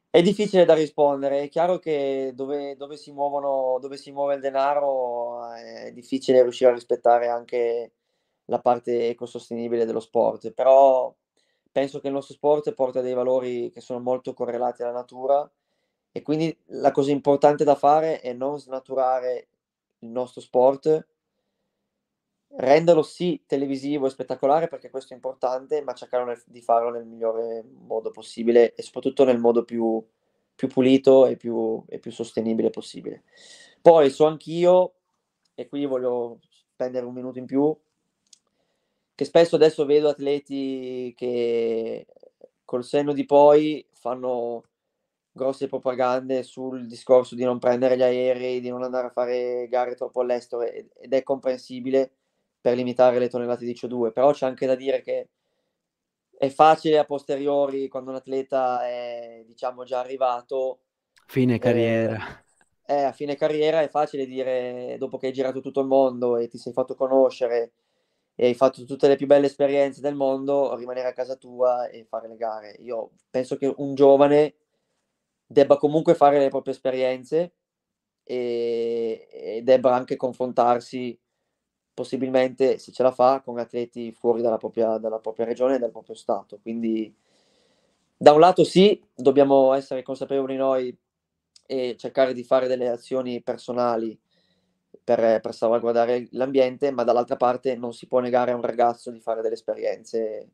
È 0.09 0.21
difficile 0.21 0.63
da 0.63 0.75
rispondere, 0.75 1.41
è 1.41 1.49
chiaro 1.49 1.79
che 1.79 2.33
dove, 2.35 2.75
dove, 2.75 2.97
si 2.97 3.11
muovono, 3.11 3.79
dove 3.81 3.97
si 3.97 4.11
muove 4.11 4.35
il 4.35 4.41
denaro 4.41 5.51
è 5.53 5.91
difficile 5.91 6.43
riuscire 6.43 6.69
a 6.69 6.73
rispettare 6.73 7.27
anche 7.29 7.93
la 8.45 8.59
parte 8.59 9.09
ecosostenibile 9.09 9.85
dello 9.85 9.99
sport, 9.99 10.51
però 10.51 11.13
penso 11.71 11.99
che 11.99 12.07
il 12.07 12.13
nostro 12.13 12.35
sport 12.35 12.73
porta 12.73 13.01
dei 13.01 13.13
valori 13.13 13.71
che 13.71 13.81
sono 13.81 13.99
molto 13.99 14.33
correlati 14.33 14.83
alla 14.83 14.91
natura 14.91 15.51
e 16.11 16.21
quindi 16.21 16.55
la 16.67 16.91
cosa 16.91 17.11
importante 17.11 17.63
da 17.63 17.75
fare 17.75 18.21
è 18.21 18.33
non 18.33 18.59
snaturare 18.59 19.47
il 19.99 20.09
nostro 20.09 20.41
sport, 20.41 21.05
renderlo 22.49 23.03
sì 23.03 23.43
televisivo 23.45 24.07
e 24.07 24.09
spettacolare 24.09 24.67
perché 24.67 24.89
questo 24.89 25.13
è 25.13 25.15
importante, 25.15 25.81
ma 25.81 25.93
cercare 25.93 26.41
di 26.45 26.61
farlo 26.61 26.89
nel 26.89 27.05
migliore 27.05 27.63
modo 27.63 28.11
possibile 28.11 28.73
e 28.73 28.81
soprattutto 28.81 29.23
nel 29.23 29.39
modo 29.39 29.63
più, 29.63 30.03
più 30.55 30.67
pulito 30.67 31.25
e 31.27 31.35
più, 31.35 31.83
e 31.87 31.99
più 31.99 32.11
sostenibile 32.11 32.69
possibile. 32.69 33.23
Poi 33.81 34.09
so 34.09 34.25
anch'io, 34.25 34.93
e 35.53 35.67
qui 35.67 35.85
voglio 35.85 36.39
spendere 36.49 37.05
un 37.05 37.13
minuto 37.13 37.37
in 37.39 37.45
più, 37.45 37.75
che 39.13 39.25
spesso 39.25 39.55
adesso 39.55 39.85
vedo 39.85 40.09
atleti 40.09 41.13
che 41.17 42.05
col 42.63 42.83
senno 42.83 43.13
di 43.13 43.25
poi 43.25 43.85
fanno 43.93 44.63
grosse 45.31 45.67
propagande 45.67 46.43
sul 46.43 46.87
discorso 46.87 47.35
di 47.35 47.43
non 47.43 47.59
prendere 47.59 47.95
gli 47.95 48.01
aerei, 48.01 48.59
di 48.59 48.69
non 48.69 48.83
andare 48.83 49.07
a 49.07 49.11
fare 49.11 49.67
gare 49.69 49.95
troppo 49.95 50.21
all'estero 50.21 50.63
ed 50.63 51.13
è 51.13 51.23
comprensibile 51.23 52.11
per 52.59 52.75
limitare 52.75 53.19
le 53.19 53.29
tonnellate 53.29 53.65
di 53.65 53.73
CO2, 53.73 54.11
però 54.11 54.31
c'è 54.31 54.45
anche 54.45 54.65
da 54.65 54.75
dire 54.75 55.01
che 55.01 55.29
è 56.37 56.49
facile 56.49 56.99
a 56.99 57.05
posteriori 57.05 57.87
quando 57.87 58.11
un 58.11 58.17
atleta 58.17 58.87
è 58.87 59.43
diciamo 59.47 59.83
già 59.83 59.99
arrivato 59.99 60.81
fine 61.25 61.55
eh, 61.55 61.59
carriera 61.59 62.43
eh, 62.85 62.95
è 62.97 63.01
a 63.01 63.11
fine 63.11 63.35
carriera 63.35 63.81
è 63.81 63.89
facile 63.89 64.27
dire 64.27 64.97
dopo 64.99 65.17
che 65.17 65.27
hai 65.27 65.33
girato 65.33 65.61
tutto 65.61 65.81
il 65.81 65.87
mondo 65.87 66.37
e 66.37 66.47
ti 66.47 66.59
sei 66.59 66.73
fatto 66.73 66.93
conoscere 66.93 67.71
e 68.39 68.45
hai 68.45 68.53
fatto 68.53 68.85
tutte 68.85 69.07
le 69.07 69.15
più 69.15 69.25
belle 69.25 69.47
esperienze 69.47 69.99
del 69.99 70.13
mondo, 70.13 70.75
rimanere 70.75 71.07
a 71.07 71.13
casa 71.13 71.35
tua 71.37 71.87
e 71.89 72.05
fare 72.05 72.27
le 72.27 72.35
gare. 72.37 72.75
Io 72.81 73.13
penso 73.31 73.57
che 73.57 73.73
un 73.77 73.95
giovane 73.95 74.57
debba 75.43 75.77
comunque 75.77 76.13
fare 76.13 76.37
le 76.37 76.49
proprie 76.49 76.75
esperienze 76.75 77.55
e, 78.23 79.27
e 79.31 79.61
debba 79.63 79.95
anche 79.95 80.17
confrontarsi 80.17 81.19
possibilmente, 81.97 82.77
se 82.77 82.91
ce 82.91 83.01
la 83.01 83.11
fa, 83.11 83.41
con 83.43 83.57
atleti 83.57 84.11
fuori 84.11 84.43
dalla 84.43 84.57
propria, 84.57 84.99
dalla 84.99 85.17
propria 85.17 85.47
regione 85.47 85.77
e 85.77 85.79
dal 85.79 85.89
proprio 85.89 86.13
stato. 86.13 86.59
Quindi 86.61 87.11
da 88.15 88.33
un 88.33 88.39
lato 88.39 88.63
sì, 88.63 89.03
dobbiamo 89.15 89.73
essere 89.73 90.03
consapevoli 90.03 90.55
noi 90.55 90.95
e 91.65 91.95
cercare 91.97 92.35
di 92.35 92.43
fare 92.43 92.67
delle 92.67 92.87
azioni 92.87 93.41
personali 93.41 94.15
per, 95.03 95.41
per 95.41 95.53
salvaguardare 95.55 96.27
l'ambiente, 96.33 96.91
ma 96.91 97.03
dall'altra 97.03 97.35
parte 97.35 97.75
non 97.75 97.93
si 97.93 98.05
può 98.05 98.19
negare 98.19 98.51
a 98.51 98.55
un 98.55 98.61
ragazzo 98.61 99.09
di 99.09 99.19
fare 99.19 99.41
delle 99.41 99.55
esperienze 99.55 100.51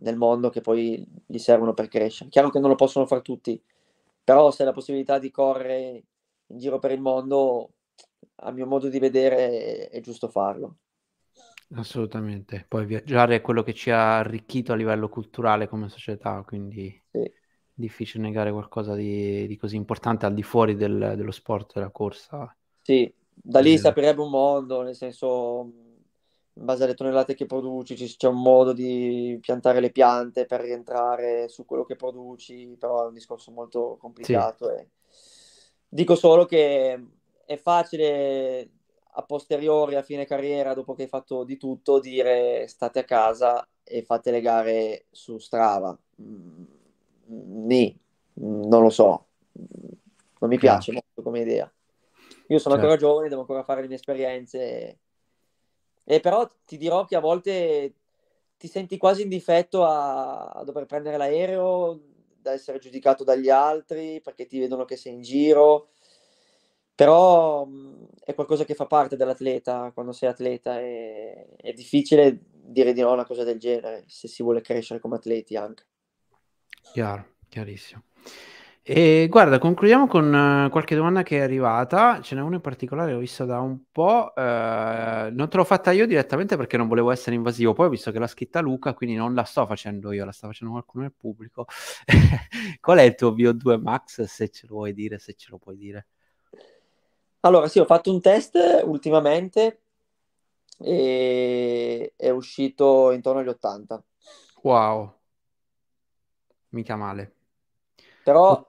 nel 0.00 0.16
mondo 0.16 0.50
che 0.50 0.60
poi 0.60 1.06
gli 1.24 1.38
servono 1.38 1.72
per 1.72 1.86
crescere. 1.86 2.30
Chiaro 2.30 2.50
che 2.50 2.58
non 2.58 2.70
lo 2.70 2.74
possono 2.74 3.06
fare 3.06 3.22
tutti, 3.22 3.62
però 4.24 4.50
se 4.50 4.64
la 4.64 4.72
possibilità 4.72 5.20
di 5.20 5.30
correre 5.30 6.02
in 6.46 6.58
giro 6.58 6.80
per 6.80 6.90
il 6.90 7.00
mondo, 7.00 7.74
a 8.36 8.50
mio 8.50 8.66
modo 8.66 8.88
di 8.88 8.98
vedere, 8.98 9.36
è, 9.36 9.88
è 9.90 10.00
giusto 10.00 10.28
farlo. 10.28 10.76
Assolutamente, 11.74 12.64
poi 12.66 12.86
viaggiare 12.86 13.36
è 13.36 13.40
quello 13.42 13.62
che 13.62 13.74
ci 13.74 13.90
ha 13.90 14.18
arricchito 14.18 14.72
a 14.72 14.76
livello 14.76 15.08
culturale 15.08 15.68
come 15.68 15.90
società, 15.90 16.42
quindi 16.46 17.02
sì. 17.10 17.30
difficile 17.74 18.22
negare 18.22 18.50
qualcosa 18.50 18.94
di, 18.94 19.46
di, 19.46 19.56
così 19.58 19.76
importante 19.76 20.24
al 20.24 20.32
di 20.32 20.42
fuori 20.42 20.76
del, 20.76 21.12
dello 21.14 21.30
sport, 21.30 21.74
della 21.74 21.90
corsa. 21.90 22.54
Sì, 22.80 23.12
da 23.34 23.60
lì 23.60 23.76
si 23.76 23.86
aprirebbe 23.86 24.22
un 24.22 24.30
mondo, 24.30 24.80
nel 24.80 24.94
senso, 24.94 25.70
in 26.54 26.64
base 26.64 26.84
alle 26.84 26.94
tonnellate 26.94 27.34
che 27.34 27.44
produci, 27.44 27.94
c'è 27.94 28.28
un 28.28 28.40
modo 28.40 28.72
di 28.72 29.36
piantare 29.38 29.80
le 29.80 29.90
piante 29.90 30.46
per 30.46 30.62
rientrare 30.62 31.48
su 31.48 31.66
quello 31.66 31.84
che 31.84 31.96
produci, 31.96 32.76
però 32.78 33.04
è 33.04 33.08
un 33.08 33.14
discorso 33.14 33.50
molto 33.50 33.98
complicato. 34.00 34.74
Sì. 34.74 34.86
Dico 35.86 36.14
solo 36.14 36.46
che 36.46 37.17
è 37.48 37.56
facile 37.56 38.68
a 39.12 39.22
posteriori, 39.22 39.94
a 39.94 40.02
fine 40.02 40.26
carriera, 40.26 40.74
dopo 40.74 40.92
che 40.92 41.04
hai 41.04 41.08
fatto 41.08 41.44
di 41.44 41.56
tutto, 41.56 41.98
dire 41.98 42.68
state 42.68 42.98
a 42.98 43.04
casa 43.04 43.66
e 43.82 44.02
fate 44.02 44.30
le 44.30 44.42
gare 44.42 45.06
su 45.10 45.38
Strava. 45.38 45.98
Mm, 46.20 46.64
nì, 47.64 47.98
non 48.34 48.82
lo 48.82 48.90
so, 48.90 49.28
non 49.52 50.50
mi 50.50 50.58
piace 50.58 50.92
molto 50.92 51.22
come 51.22 51.40
idea. 51.40 51.72
Io 52.48 52.58
sono 52.58 52.74
certo. 52.74 52.90
ancora 52.90 52.96
giovane, 52.96 53.28
devo 53.30 53.40
ancora 53.40 53.62
fare 53.62 53.80
le 53.80 53.86
mie 53.86 53.96
esperienze. 53.96 54.98
E 56.04 56.20
però 56.20 56.46
ti 56.66 56.76
dirò 56.76 57.06
che 57.06 57.16
a 57.16 57.20
volte 57.20 57.94
ti 58.58 58.68
senti 58.68 58.98
quasi 58.98 59.22
in 59.22 59.30
difetto 59.30 59.86
a, 59.86 60.48
a 60.48 60.64
dover 60.64 60.84
prendere 60.84 61.16
l'aereo, 61.16 61.98
da 62.42 62.52
essere 62.52 62.78
giudicato 62.78 63.24
dagli 63.24 63.48
altri 63.48 64.20
perché 64.20 64.46
ti 64.46 64.58
vedono 64.58 64.84
che 64.84 64.96
sei 64.96 65.14
in 65.14 65.22
giro. 65.22 65.88
Però 66.98 67.64
mh, 67.64 68.08
è 68.24 68.34
qualcosa 68.34 68.64
che 68.64 68.74
fa 68.74 68.86
parte 68.86 69.14
dell'atleta 69.16 69.92
quando 69.94 70.10
sei 70.10 70.28
atleta 70.28 70.80
e 70.80 71.46
è 71.56 71.72
difficile 71.72 72.40
dire 72.50 72.92
di 72.92 73.00
no 73.00 73.10
a 73.10 73.12
una 73.12 73.24
cosa 73.24 73.44
del 73.44 73.58
genere 73.60 74.02
se 74.08 74.26
si 74.26 74.42
vuole 74.42 74.62
crescere 74.62 74.98
come 74.98 75.14
atleti 75.14 75.54
anche. 75.56 75.84
Chiaro, 76.92 77.34
chiarissimo. 77.48 78.02
E 78.82 79.26
guarda, 79.28 79.58
concludiamo 79.58 80.06
con 80.06 80.34
eh, 80.34 80.70
qualche 80.70 80.94
domanda 80.96 81.22
che 81.22 81.38
è 81.38 81.40
arrivata. 81.42 82.20
Ce 82.22 82.34
n'è 82.34 82.40
una 82.40 82.56
in 82.56 82.62
particolare 82.62 83.10
che 83.10 83.16
ho 83.16 83.20
visto 83.20 83.44
da 83.44 83.60
un 83.60 83.82
po'. 83.92 84.34
eh, 84.34 85.28
non 85.30 85.48
te 85.50 85.56
l'ho 85.58 85.64
fatta 85.64 85.92
io 85.92 86.06
direttamente 86.06 86.56
perché 86.56 86.78
non 86.78 86.88
volevo 86.88 87.10
essere 87.10 87.36
invasivo. 87.36 87.74
Poi 87.74 87.86
ho 87.86 87.90
visto 87.90 88.10
che 88.10 88.18
l'ha 88.18 88.26
scritta 88.26 88.60
Luca, 88.60 88.94
quindi 88.94 89.14
non 89.16 89.34
la 89.34 89.44
sto 89.44 89.66
facendo 89.66 90.10
io, 90.12 90.24
la 90.24 90.32
sta 90.32 90.46
facendo 90.46 90.72
qualcuno 90.72 91.04
nel 91.04 91.12
pubblico. 91.14 91.66
Qual 92.80 92.98
è 92.98 93.02
il 93.02 93.14
tuo 93.14 93.32
VO2 93.32 93.78
Max, 93.78 94.22
se 94.22 94.48
ce 94.48 94.66
lo 94.66 94.76
vuoi 94.76 94.94
dire, 94.94 95.18
se 95.18 95.34
ce 95.34 95.48
lo 95.50 95.58
puoi 95.58 95.76
dire? 95.76 96.06
Allora, 97.40 97.68
sì, 97.68 97.78
ho 97.78 97.84
fatto 97.84 98.12
un 98.12 98.20
test 98.20 98.82
ultimamente 98.84 99.82
e 100.80 102.12
è 102.16 102.30
uscito 102.30 103.12
intorno 103.12 103.40
agli 103.40 103.48
80. 103.48 104.02
Wow, 104.62 105.14
mica 106.70 106.96
male. 106.96 107.32
Però 108.24 108.66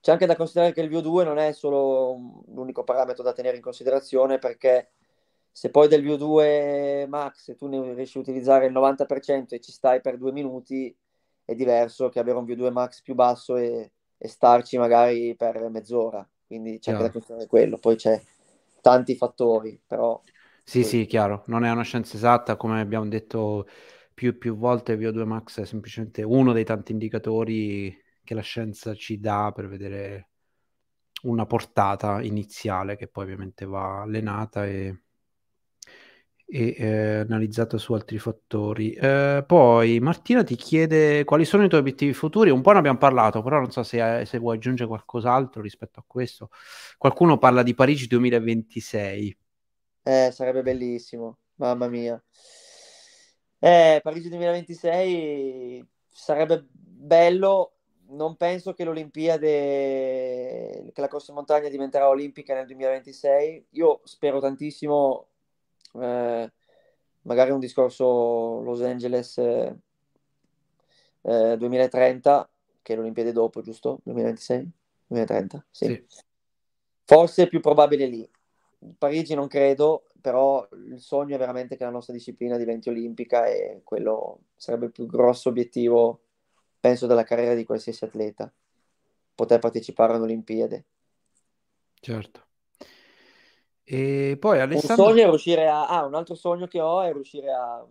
c'è 0.00 0.10
anche 0.10 0.26
da 0.26 0.36
considerare 0.36 0.72
che 0.72 0.80
il 0.80 0.90
VO2 0.90 1.24
non 1.24 1.38
è 1.38 1.52
solo 1.52 2.42
l'unico 2.48 2.82
parametro 2.82 3.22
da 3.22 3.32
tenere 3.32 3.56
in 3.56 3.62
considerazione 3.62 4.38
perché 4.38 4.92
se 5.52 5.70
poi 5.70 5.86
del 5.86 6.04
VO2 6.04 7.06
max 7.08 7.54
tu 7.56 7.68
ne 7.68 7.94
riesci 7.94 8.16
a 8.16 8.20
utilizzare 8.20 8.66
il 8.66 8.72
90% 8.72 9.54
e 9.54 9.60
ci 9.60 9.70
stai 9.70 10.00
per 10.00 10.16
due 10.16 10.32
minuti 10.32 10.94
è 11.44 11.54
diverso 11.54 12.08
che 12.08 12.18
avere 12.18 12.38
un 12.38 12.46
VO2 12.46 12.72
max 12.72 13.02
più 13.02 13.14
basso 13.14 13.56
e, 13.56 13.92
e 14.16 14.28
starci 14.28 14.78
magari 14.78 15.36
per 15.36 15.68
mezz'ora 15.68 16.26
quindi 16.52 16.78
c'è 16.78 16.92
chiaro. 16.92 16.98
anche 16.98 17.06
da 17.06 17.12
considerare 17.12 17.46
quello 17.48 17.78
poi 17.78 17.96
c'è 17.96 18.20
tanti 18.80 19.16
fattori 19.16 19.80
però 19.86 20.20
sì 20.62 20.80
poi... 20.80 20.88
sì 20.88 21.06
chiaro 21.06 21.44
non 21.46 21.64
è 21.64 21.70
una 21.70 21.82
scienza 21.82 22.16
esatta 22.16 22.56
come 22.56 22.80
abbiamo 22.80 23.08
detto 23.08 23.66
più 24.12 24.28
e 24.30 24.34
più 24.34 24.56
volte 24.56 24.92
il 24.92 24.98
VO2 24.98 25.24
max 25.24 25.60
è 25.60 25.64
semplicemente 25.64 26.22
uno 26.22 26.52
dei 26.52 26.64
tanti 26.64 26.92
indicatori 26.92 27.96
che 28.22 28.34
la 28.34 28.42
scienza 28.42 28.94
ci 28.94 29.18
dà 29.18 29.50
per 29.54 29.68
vedere 29.68 30.28
una 31.22 31.46
portata 31.46 32.20
iniziale 32.22 32.96
che 32.96 33.08
poi 33.08 33.24
ovviamente 33.24 33.64
va 33.64 34.02
allenata 34.02 34.66
e, 34.66 35.02
e 36.52 36.74
eh, 36.76 37.18
analizzata 37.20 37.78
su 37.78 37.94
altri 37.94 38.18
fattori. 38.18 38.92
Eh, 38.92 39.42
poi 39.46 39.98
Martina 40.00 40.44
ti 40.44 40.54
chiede 40.54 41.24
quali 41.24 41.46
sono 41.46 41.64
i 41.64 41.68
tuoi 41.68 41.80
obiettivi 41.80 42.12
futuri. 42.12 42.50
Un 42.50 42.60
po' 42.60 42.72
ne 42.72 42.78
abbiamo 42.78 42.98
parlato, 42.98 43.42
però 43.42 43.58
non 43.58 43.70
so 43.70 43.82
se, 43.82 44.24
se 44.26 44.38
vuoi 44.38 44.56
aggiungere 44.56 44.88
qualcos'altro 44.88 45.62
rispetto 45.62 46.00
a 46.00 46.04
questo. 46.06 46.50
Qualcuno 46.98 47.38
parla 47.38 47.62
di 47.62 47.74
Parigi 47.74 48.06
2026. 48.06 49.36
Eh, 50.02 50.30
sarebbe 50.30 50.62
bellissimo, 50.62 51.38
mamma 51.54 51.88
mia. 51.88 52.22
Eh, 53.58 54.00
Parigi 54.02 54.28
2026 54.28 55.86
sarebbe 56.06 56.66
bello 56.70 57.76
non 58.12 58.36
penso 58.36 58.74
che 58.74 58.84
l'Olimpiade, 58.84 60.90
che 60.92 61.00
la 61.00 61.08
corsa 61.08 61.30
in 61.30 61.36
montagna 61.36 61.68
diventerà 61.68 62.08
olimpica 62.08 62.54
nel 62.54 62.66
2026. 62.66 63.66
Io 63.70 64.00
spero 64.04 64.40
tantissimo, 64.40 65.28
eh, 66.00 66.52
magari 67.22 67.50
un 67.50 67.58
discorso 67.58 68.60
Los 68.62 68.80
Angeles 68.82 69.38
eh, 69.38 69.76
2030, 71.56 72.50
che 72.82 72.92
è 72.92 72.96
l'Olimpiade 72.96 73.32
dopo, 73.32 73.62
giusto? 73.62 74.00
2026? 74.04 74.70
2030, 75.06 75.64
sì. 75.70 75.84
sì. 75.86 76.04
Forse 77.04 77.42
è 77.44 77.48
più 77.48 77.60
probabile 77.60 78.06
lì. 78.06 78.28
Parigi 78.98 79.34
non 79.34 79.46
credo, 79.46 80.06
però 80.20 80.66
il 80.72 81.00
sogno 81.00 81.36
è 81.36 81.38
veramente 81.38 81.76
che 81.76 81.84
la 81.84 81.90
nostra 81.90 82.12
disciplina 82.12 82.56
diventi 82.56 82.88
olimpica 82.88 83.46
e 83.46 83.82
quello 83.84 84.40
sarebbe 84.56 84.86
il 84.86 84.92
più 84.92 85.06
grosso 85.06 85.50
obiettivo 85.50 86.22
penso, 86.82 87.06
della 87.06 87.22
carriera 87.22 87.54
di 87.54 87.64
qualsiasi 87.64 88.04
atleta, 88.04 88.52
poter 89.36 89.60
partecipare 89.60 90.14
alle 90.14 90.24
Olimpiadi. 90.24 90.84
Certo. 92.00 92.46
E 93.84 94.36
poi 94.38 94.60
Alessandro... 94.60 95.04
Un 95.04 95.10
sogno 95.10 95.24
è 95.24 95.28
riuscire 95.28 95.68
a... 95.68 95.86
Ah, 95.86 96.04
un 96.04 96.14
altro 96.14 96.34
sogno 96.34 96.66
che 96.66 96.80
ho 96.80 97.02
è 97.02 97.12
riuscire 97.12 97.52
a, 97.52 97.84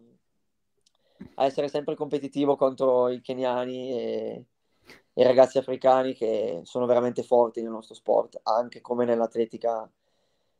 a 1.35 1.45
essere 1.45 1.67
sempre 1.67 1.95
competitivo 1.95 2.55
contro 2.55 3.09
i 3.09 3.21
keniani 3.21 3.91
e 3.91 4.45
i 5.13 5.23
ragazzi 5.23 5.57
africani 5.57 6.13
che 6.13 6.61
sono 6.63 6.85
veramente 6.85 7.23
forti 7.23 7.61
nel 7.61 7.71
nostro 7.71 7.95
sport, 7.95 8.39
anche 8.43 8.81
come 8.81 9.05
nell'atletica 9.05 9.89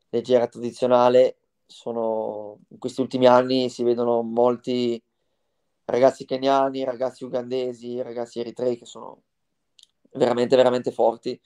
leggera 0.10 0.48
tradizionale. 0.48 1.38
Sono, 1.66 2.60
in 2.68 2.80
questi 2.80 3.00
ultimi 3.00 3.28
anni 3.28 3.70
si 3.70 3.84
vedono 3.84 4.22
molti 4.24 5.02
ragazzi 5.86 6.26
keniani, 6.26 6.84
ragazzi 6.84 7.24
ugandesi, 7.24 8.02
ragazzi 8.02 8.42
eritrei 8.42 8.78
che 8.78 8.86
sono 8.86 9.22
veramente, 10.12 10.58
veramente 10.58 10.92
forti 10.92 11.40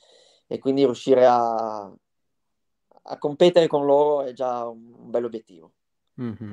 e 0.47 0.57
quindi 0.57 0.83
riuscire 0.83 1.27
a, 1.27 1.91
a 3.07 3.17
competere 3.17 3.67
con 3.67 3.85
loro 3.85 4.23
è 4.23 4.33
già 4.33 4.67
un, 4.67 4.93
un 4.97 5.09
bel 5.09 5.25
obiettivo. 5.25 5.71
Mm-hmm. 6.21 6.51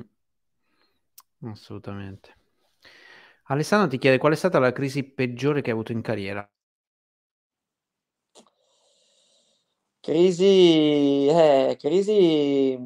Assolutamente. 1.45 2.35
Alessandro 3.47 3.89
ti 3.89 3.97
chiede 3.97 4.17
qual 4.17 4.33
è 4.33 4.35
stata 4.35 4.59
la 4.59 4.71
crisi 4.71 5.03
peggiore 5.03 5.61
che 5.61 5.67
hai 5.67 5.73
avuto 5.73 5.91
in 5.91 6.01
carriera? 6.01 6.47
Crisi, 9.99 11.27
eh, 11.27 11.77
crisi, 11.79 12.77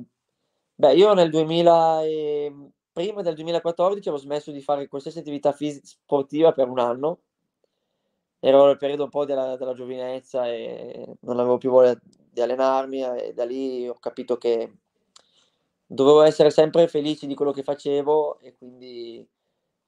beh, 0.76 0.94
io 0.94 1.14
nel 1.14 1.32
2000, 1.32 2.04
e, 2.04 2.54
prima 2.92 3.22
del 3.24 3.34
2014 3.34 4.10
avevo 4.10 4.24
smesso 4.24 4.52
di 4.52 4.62
fare 4.62 4.88
qualsiasi 4.88 5.20
attività 5.20 5.52
fis- 5.52 5.82
sportiva 5.84 6.52
per 6.52 6.68
un 6.70 6.80
anno, 6.80 7.22
ero 8.40 8.66
nel 8.68 8.78
periodo 8.78 9.06
un 9.06 9.10
po' 9.10 9.26
della, 9.26 9.58
della 9.58 9.74
giovinezza 9.74 10.48
e 10.48 11.18
non 11.22 11.40
avevo 11.40 11.58
più 11.58 11.72
voglia 11.72 12.00
di 12.38 12.42
allenarmi 12.42 13.04
e 13.20 13.34
da 13.34 13.46
lì 13.46 13.88
ho 13.88 13.98
capito 14.00 14.38
che 14.38 14.72
dovevo 15.86 16.22
essere 16.22 16.52
sempre 16.52 16.88
felice 16.88 17.26
di 17.26 17.34
quello 17.34 17.52
che 17.52 17.64
facevo 17.64 18.40
e 18.40 18.54
quindi 18.54 19.28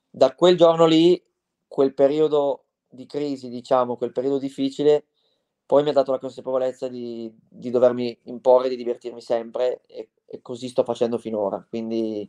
da 0.09 0.33
quel 0.33 0.57
giorno 0.57 0.85
lì, 0.85 1.21
quel 1.67 1.93
periodo 1.93 2.65
di 2.89 3.05
crisi, 3.05 3.49
diciamo, 3.49 3.97
quel 3.97 4.11
periodo 4.11 4.39
difficile, 4.39 5.05
poi 5.65 5.83
mi 5.83 5.89
ha 5.89 5.93
dato 5.93 6.11
la 6.11 6.17
consapevolezza 6.17 6.87
di, 6.87 7.31
di 7.47 7.69
dovermi 7.69 8.17
imporre 8.23 8.69
di 8.69 8.75
divertirmi 8.75 9.21
sempre 9.21 9.83
e, 9.85 10.09
e, 10.25 10.41
così 10.41 10.67
sto 10.67 10.83
facendo 10.83 11.19
finora. 11.19 11.63
Quindi 11.69 12.27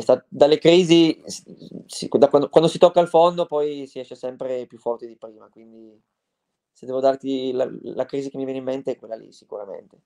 stato, 0.00 0.24
dalle 0.28 0.56
crisi, 0.56 1.22
si, 1.26 2.08
da 2.10 2.28
quando, 2.28 2.48
quando, 2.48 2.70
si 2.70 2.78
tocca 2.78 3.00
il 3.00 3.08
fondo, 3.08 3.44
poi 3.44 3.86
si 3.86 3.98
esce 3.98 4.14
sempre 4.14 4.66
più 4.66 4.78
forte 4.78 5.06
di 5.06 5.16
prima. 5.16 5.48
Quindi 5.50 6.00
se 6.74 6.84
devo 6.86 7.00
darti 7.00 7.52
la, 7.52 7.66
la 7.82 8.04
crisi 8.04 8.28
che 8.28 8.36
mi 8.36 8.44
viene 8.44 8.58
in 8.58 8.66
mente 8.66 8.92
è 8.92 8.96
quella 8.98 9.16
lì, 9.16 9.32
sicuramente. 9.32 10.02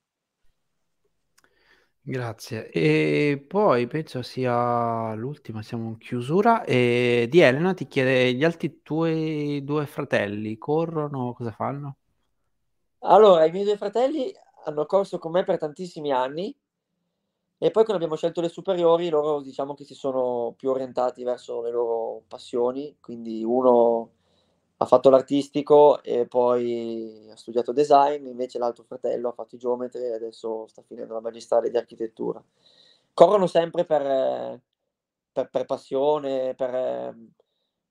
Grazie. 2.00 2.70
E 2.70 3.44
poi 3.46 3.86
penso 3.86 4.22
sia 4.22 5.12
l'ultima, 5.14 5.62
siamo 5.62 5.88
in 5.88 5.98
chiusura. 5.98 6.64
E 6.64 7.26
di 7.30 7.40
Elena 7.40 7.74
ti 7.74 7.86
chiede: 7.86 8.32
gli 8.34 8.44
altri 8.44 8.80
tuoi 8.82 9.62
due 9.62 9.86
fratelli 9.86 10.56
corrono? 10.56 11.34
Cosa 11.34 11.52
fanno? 11.52 11.96
Allora, 13.00 13.44
i 13.44 13.50
miei 13.50 13.64
due 13.64 13.76
fratelli 13.76 14.32
hanno 14.64 14.86
corso 14.86 15.18
con 15.18 15.32
me 15.32 15.42
per 15.42 15.58
tantissimi 15.58 16.12
anni 16.12 16.56
e 17.60 17.70
poi 17.72 17.82
quando 17.84 17.94
abbiamo 17.94 18.14
scelto 18.16 18.40
le 18.40 18.48
superiori, 18.48 19.08
loro 19.08 19.40
diciamo 19.42 19.74
che 19.74 19.84
si 19.84 19.94
sono 19.94 20.54
più 20.56 20.70
orientati 20.70 21.24
verso 21.24 21.60
le 21.60 21.70
loro 21.70 22.22
passioni, 22.28 22.96
quindi 23.00 23.42
uno 23.42 24.12
ha 24.80 24.86
fatto 24.86 25.10
l'artistico 25.10 26.02
e 26.02 26.26
poi 26.26 27.28
ha 27.30 27.36
studiato 27.36 27.72
design, 27.72 28.26
invece 28.26 28.58
l'altro 28.58 28.84
fratello 28.84 29.28
ha 29.28 29.32
fatto 29.32 29.56
i 29.56 29.58
geometri 29.58 30.02
e 30.02 30.14
adesso 30.14 30.66
sta 30.68 30.82
finendo 30.82 31.14
la 31.14 31.20
magistrale 31.20 31.70
di 31.70 31.76
architettura. 31.76 32.42
Corrono 33.12 33.48
sempre 33.48 33.84
per, 33.84 34.60
per, 35.32 35.50
per 35.50 35.64
passione, 35.64 36.54
per, 36.54 37.16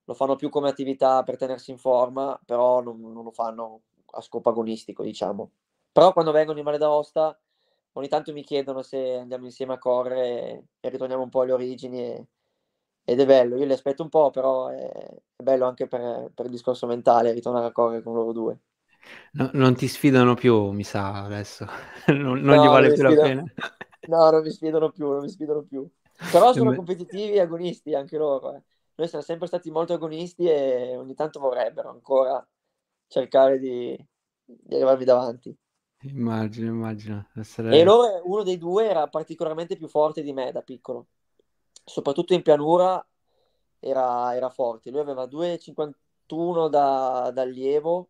lo 0.06 0.14
fanno 0.14 0.38
più 0.38 0.50
come 0.50 0.70
attività 0.70 1.24
per 1.24 1.36
tenersi 1.36 1.72
in 1.72 1.78
forma, 1.78 2.40
però 2.46 2.82
non, 2.82 3.02
non 3.02 3.24
lo 3.24 3.32
fanno 3.32 3.82
a 4.12 4.22
scopo 4.22 4.50
agonistico, 4.50 5.04
diciamo. 5.04 5.52
Però 5.92 6.14
quando 6.14 6.32
vengono 6.32 6.58
in 6.58 6.64
Valle 6.64 6.78
d'Aosta 6.78 7.38
ogni 7.94 8.08
tanto 8.08 8.32
mi 8.32 8.44
chiedono 8.44 8.82
se 8.82 9.16
andiamo 9.16 9.46
insieme 9.46 9.74
a 9.74 9.78
correre 9.78 10.68
e 10.80 10.90
ritorniamo 10.90 11.24
un 11.24 11.30
po' 11.30 11.42
alle 11.42 11.52
origini 11.52 12.00
e, 12.00 12.28
ed 13.10 13.22
è 13.22 13.26
bello, 13.26 13.56
io 13.56 13.64
li 13.64 13.72
aspetto 13.72 14.04
un 14.04 14.10
po', 14.10 14.32
però 14.32 14.68
è, 14.68 14.92
è 14.92 15.42
bello 15.42 15.66
anche 15.66 15.88
per, 15.88 16.30
per, 16.34 16.44
il 16.48 16.52
discorso 16.52 16.88
mentale 16.88 17.32
ritornare 17.32 17.68
a 17.68 17.72
correre 17.72 18.04
con 18.04 18.14
loro 18.14 18.34
due. 18.34 18.60
No, 19.32 19.50
non 19.54 19.76
ti 19.76 19.88
sfidano 19.88 20.34
più, 20.34 20.72
mi 20.72 20.84
sa, 20.84 21.24
adesso. 21.24 21.66
non, 22.08 22.42
non 22.42 22.56
no, 22.58 22.64
gli 22.64 22.68
vale 22.68 22.92
più 22.92 23.04
la 23.04 23.16
pena. 23.16 23.44
No, 24.10 24.30
non 24.30 24.42
mi 24.42 24.52
sfidano 24.52 24.92
più, 24.92 25.10
non 25.10 25.22
mi 25.22 25.30
sfidano 25.30 25.64
più. 25.64 25.90
Però 26.32 26.52
sono 26.54 26.76
competitivi 26.76 27.34
e 27.34 27.40
agonisti 27.42 27.94
anche 27.94 28.18
loro. 28.18 28.56
Eh. 28.56 28.64
Noi 28.96 29.08
siamo 29.08 29.24
sempre 29.24 29.48
stati 29.48 29.72
molto 29.72 29.94
agonisti 29.94 30.46
e 30.46 30.96
ogni 30.98 31.14
tanto 31.14 31.40
vorrebbero 31.40 31.90
ancora 31.90 32.46
cercare 33.08 33.58
di, 33.58 33.98
di 34.44 34.76
arrivarmi 34.76 35.06
davanti. 35.06 35.58
Immagino, 36.02 36.68
immagino. 36.68 37.30
Essere... 37.36 37.78
E 37.78 37.84
loro, 37.84 38.22
uno 38.26 38.44
dei 38.44 38.58
due 38.58 38.90
era 38.90 39.08
particolarmente 39.08 39.78
più 39.78 39.88
forte 39.88 40.22
di 40.22 40.32
me 40.32 40.52
da 40.52 40.62
piccolo 40.62 41.08
soprattutto 41.88 42.34
in 42.34 42.42
pianura 42.42 43.04
era, 43.80 44.36
era 44.36 44.50
forte. 44.50 44.92
Lui 44.92 45.00
aveva 45.00 45.26
2,51 45.26 46.68
da, 46.68 47.32
da 47.34 47.42
allievo, 47.42 48.10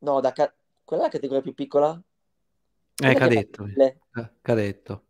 no, 0.00 0.20
da 0.20 0.32
ca- 0.32 0.52
quella 0.84 1.02
è 1.02 1.06
la 1.06 1.12
categoria 1.12 1.42
più 1.42 1.54
piccola? 1.54 2.00
Eh, 3.00 3.14
cadetto. 3.14 3.66
Eh, 3.66 3.96
cadetto. 4.42 5.02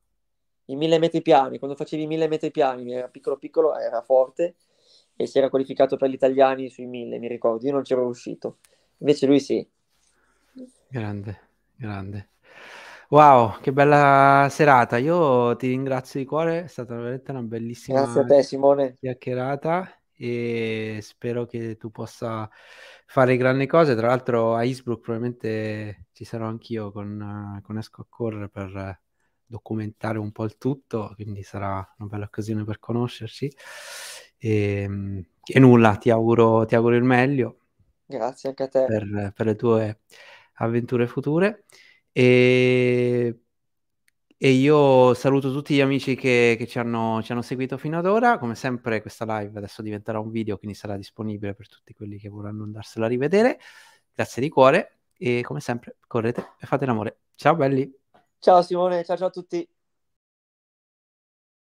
I 0.66 0.76
mille 0.76 0.99
metri 0.99 1.22
piani, 1.22 1.59
quando 1.59 1.76
facevi 1.76 2.03
i 2.03 2.07
mille 2.07 2.28
metri 2.28 2.51
piani, 2.51 2.92
era 2.92 3.09
piccolo 3.09 3.38
piccolo, 3.38 3.76
era 3.78 4.03
forte 4.03 4.57
e 5.16 5.26
si 5.26 5.38
era 5.38 5.49
qualificato 5.49 5.96
per 5.96 6.11
gli 6.11 6.14
italiani 6.14 6.68
sui 6.68 6.86
mille, 6.86 7.18
mi 7.18 7.28
ricordo. 7.28 7.66
Io 7.66 7.72
non 7.72 7.82
c'ero 7.82 8.05
riuscito, 8.05 8.59
invece 8.99 9.26
lui 9.26 9.40
sì. 9.40 9.66
Grande, 10.88 11.40
grande. 11.76 12.28
Wow, 13.11 13.59
che 13.61 13.72
bella 13.72 14.48
serata. 14.50 14.98
Io 14.98 15.56
ti 15.56 15.68
ringrazio 15.68 16.20
di 16.20 16.26
cuore, 16.26 16.64
è 16.64 16.66
stata 16.66 16.94
veramente 16.94 17.30
una 17.30 17.42
bellissima 17.42 18.00
Grazie 18.00 18.20
a 18.20 18.24
te, 18.24 18.42
Simone. 18.42 18.96
chiacchierata 18.98 19.88
e 20.12 20.98
spero 21.00 21.46
che 21.46 21.76
tu 21.78 21.90
possa 21.90 22.50
fare 23.06 23.36
grandi 23.38 23.66
cose. 23.66 23.94
Tra 23.96 24.09
l'altro 24.09 24.54
a 24.54 24.64
Innsbruck 24.64 25.00
probabilmente 25.00 26.09
ci 26.12 26.24
sarò 26.24 26.46
anch'io 26.48 26.92
con, 26.92 27.61
con 27.64 27.78
Esco 27.78 28.02
a 28.02 28.06
Correre 28.09 28.50
per 28.50 29.00
documentare 29.46 30.18
un 30.18 30.30
po' 30.30 30.44
il 30.44 30.59
tutto, 30.59 31.12
quindi 31.14 31.42
sarà 31.42 31.76
una 31.98 32.09
bella 32.09 32.24
occasione 32.26 32.64
per 32.64 32.78
conoscerci. 32.78 33.50
E, 34.36 35.24
e 35.50 35.59
nulla, 35.59 35.96
ti 35.96 36.11
auguro, 36.11 36.66
ti 36.66 36.74
auguro 36.74 36.94
il 36.96 37.04
meglio. 37.04 37.61
Grazie 38.06 38.48
anche 38.50 38.62
a 38.64 38.68
te. 38.68 38.86
Per, 38.86 39.32
per 39.34 39.46
le 39.46 39.54
tue 39.56 40.00
avventure 40.54 41.06
future. 41.06 41.64
E, 42.18 43.42
e 44.36 44.50
io 44.50 45.14
saluto 45.14 45.52
tutti 45.52 45.76
gli 45.76 45.80
amici 45.80 46.16
che, 46.16 46.56
che 46.58 46.66
ci, 46.66 46.80
hanno, 46.80 47.22
ci, 47.22 47.30
hanno, 47.30 47.42
seguito 47.42 47.78
fino 47.78 47.96
ad 47.96 48.06
ora. 48.06 48.38
Come 48.38 48.56
sempre, 48.56 49.00
questa 49.00 49.24
live 49.24 49.56
adesso 49.56 49.82
diventerà 49.82 50.18
un 50.18 50.30
video, 50.32 50.58
quindi 50.58 50.76
sarà 50.76 50.96
disponibile 50.96 51.54
per 51.54 51.68
tutti 51.68 51.94
quelli 51.94 52.18
che 52.18 52.28
vorranno 52.28 52.64
andarsela 52.64 53.06
a 53.06 53.08
rivedere. 53.08 53.60
Grazie 54.12 54.42
di 54.42 54.48
cuore 54.48 54.98
e 55.16 55.42
come 55.42 55.60
sempre, 55.60 55.96
correte 56.08 56.54
e 56.58 56.66
fate 56.66 56.86
l'amore. 56.86 57.20
Ciao 57.36 57.54
belli. 57.54 57.88
Ciao 58.40 58.62
Simone, 58.62 59.04
ciao 59.04 59.16
ciao 59.16 59.28
a 59.28 59.30
tutti. 59.30 59.68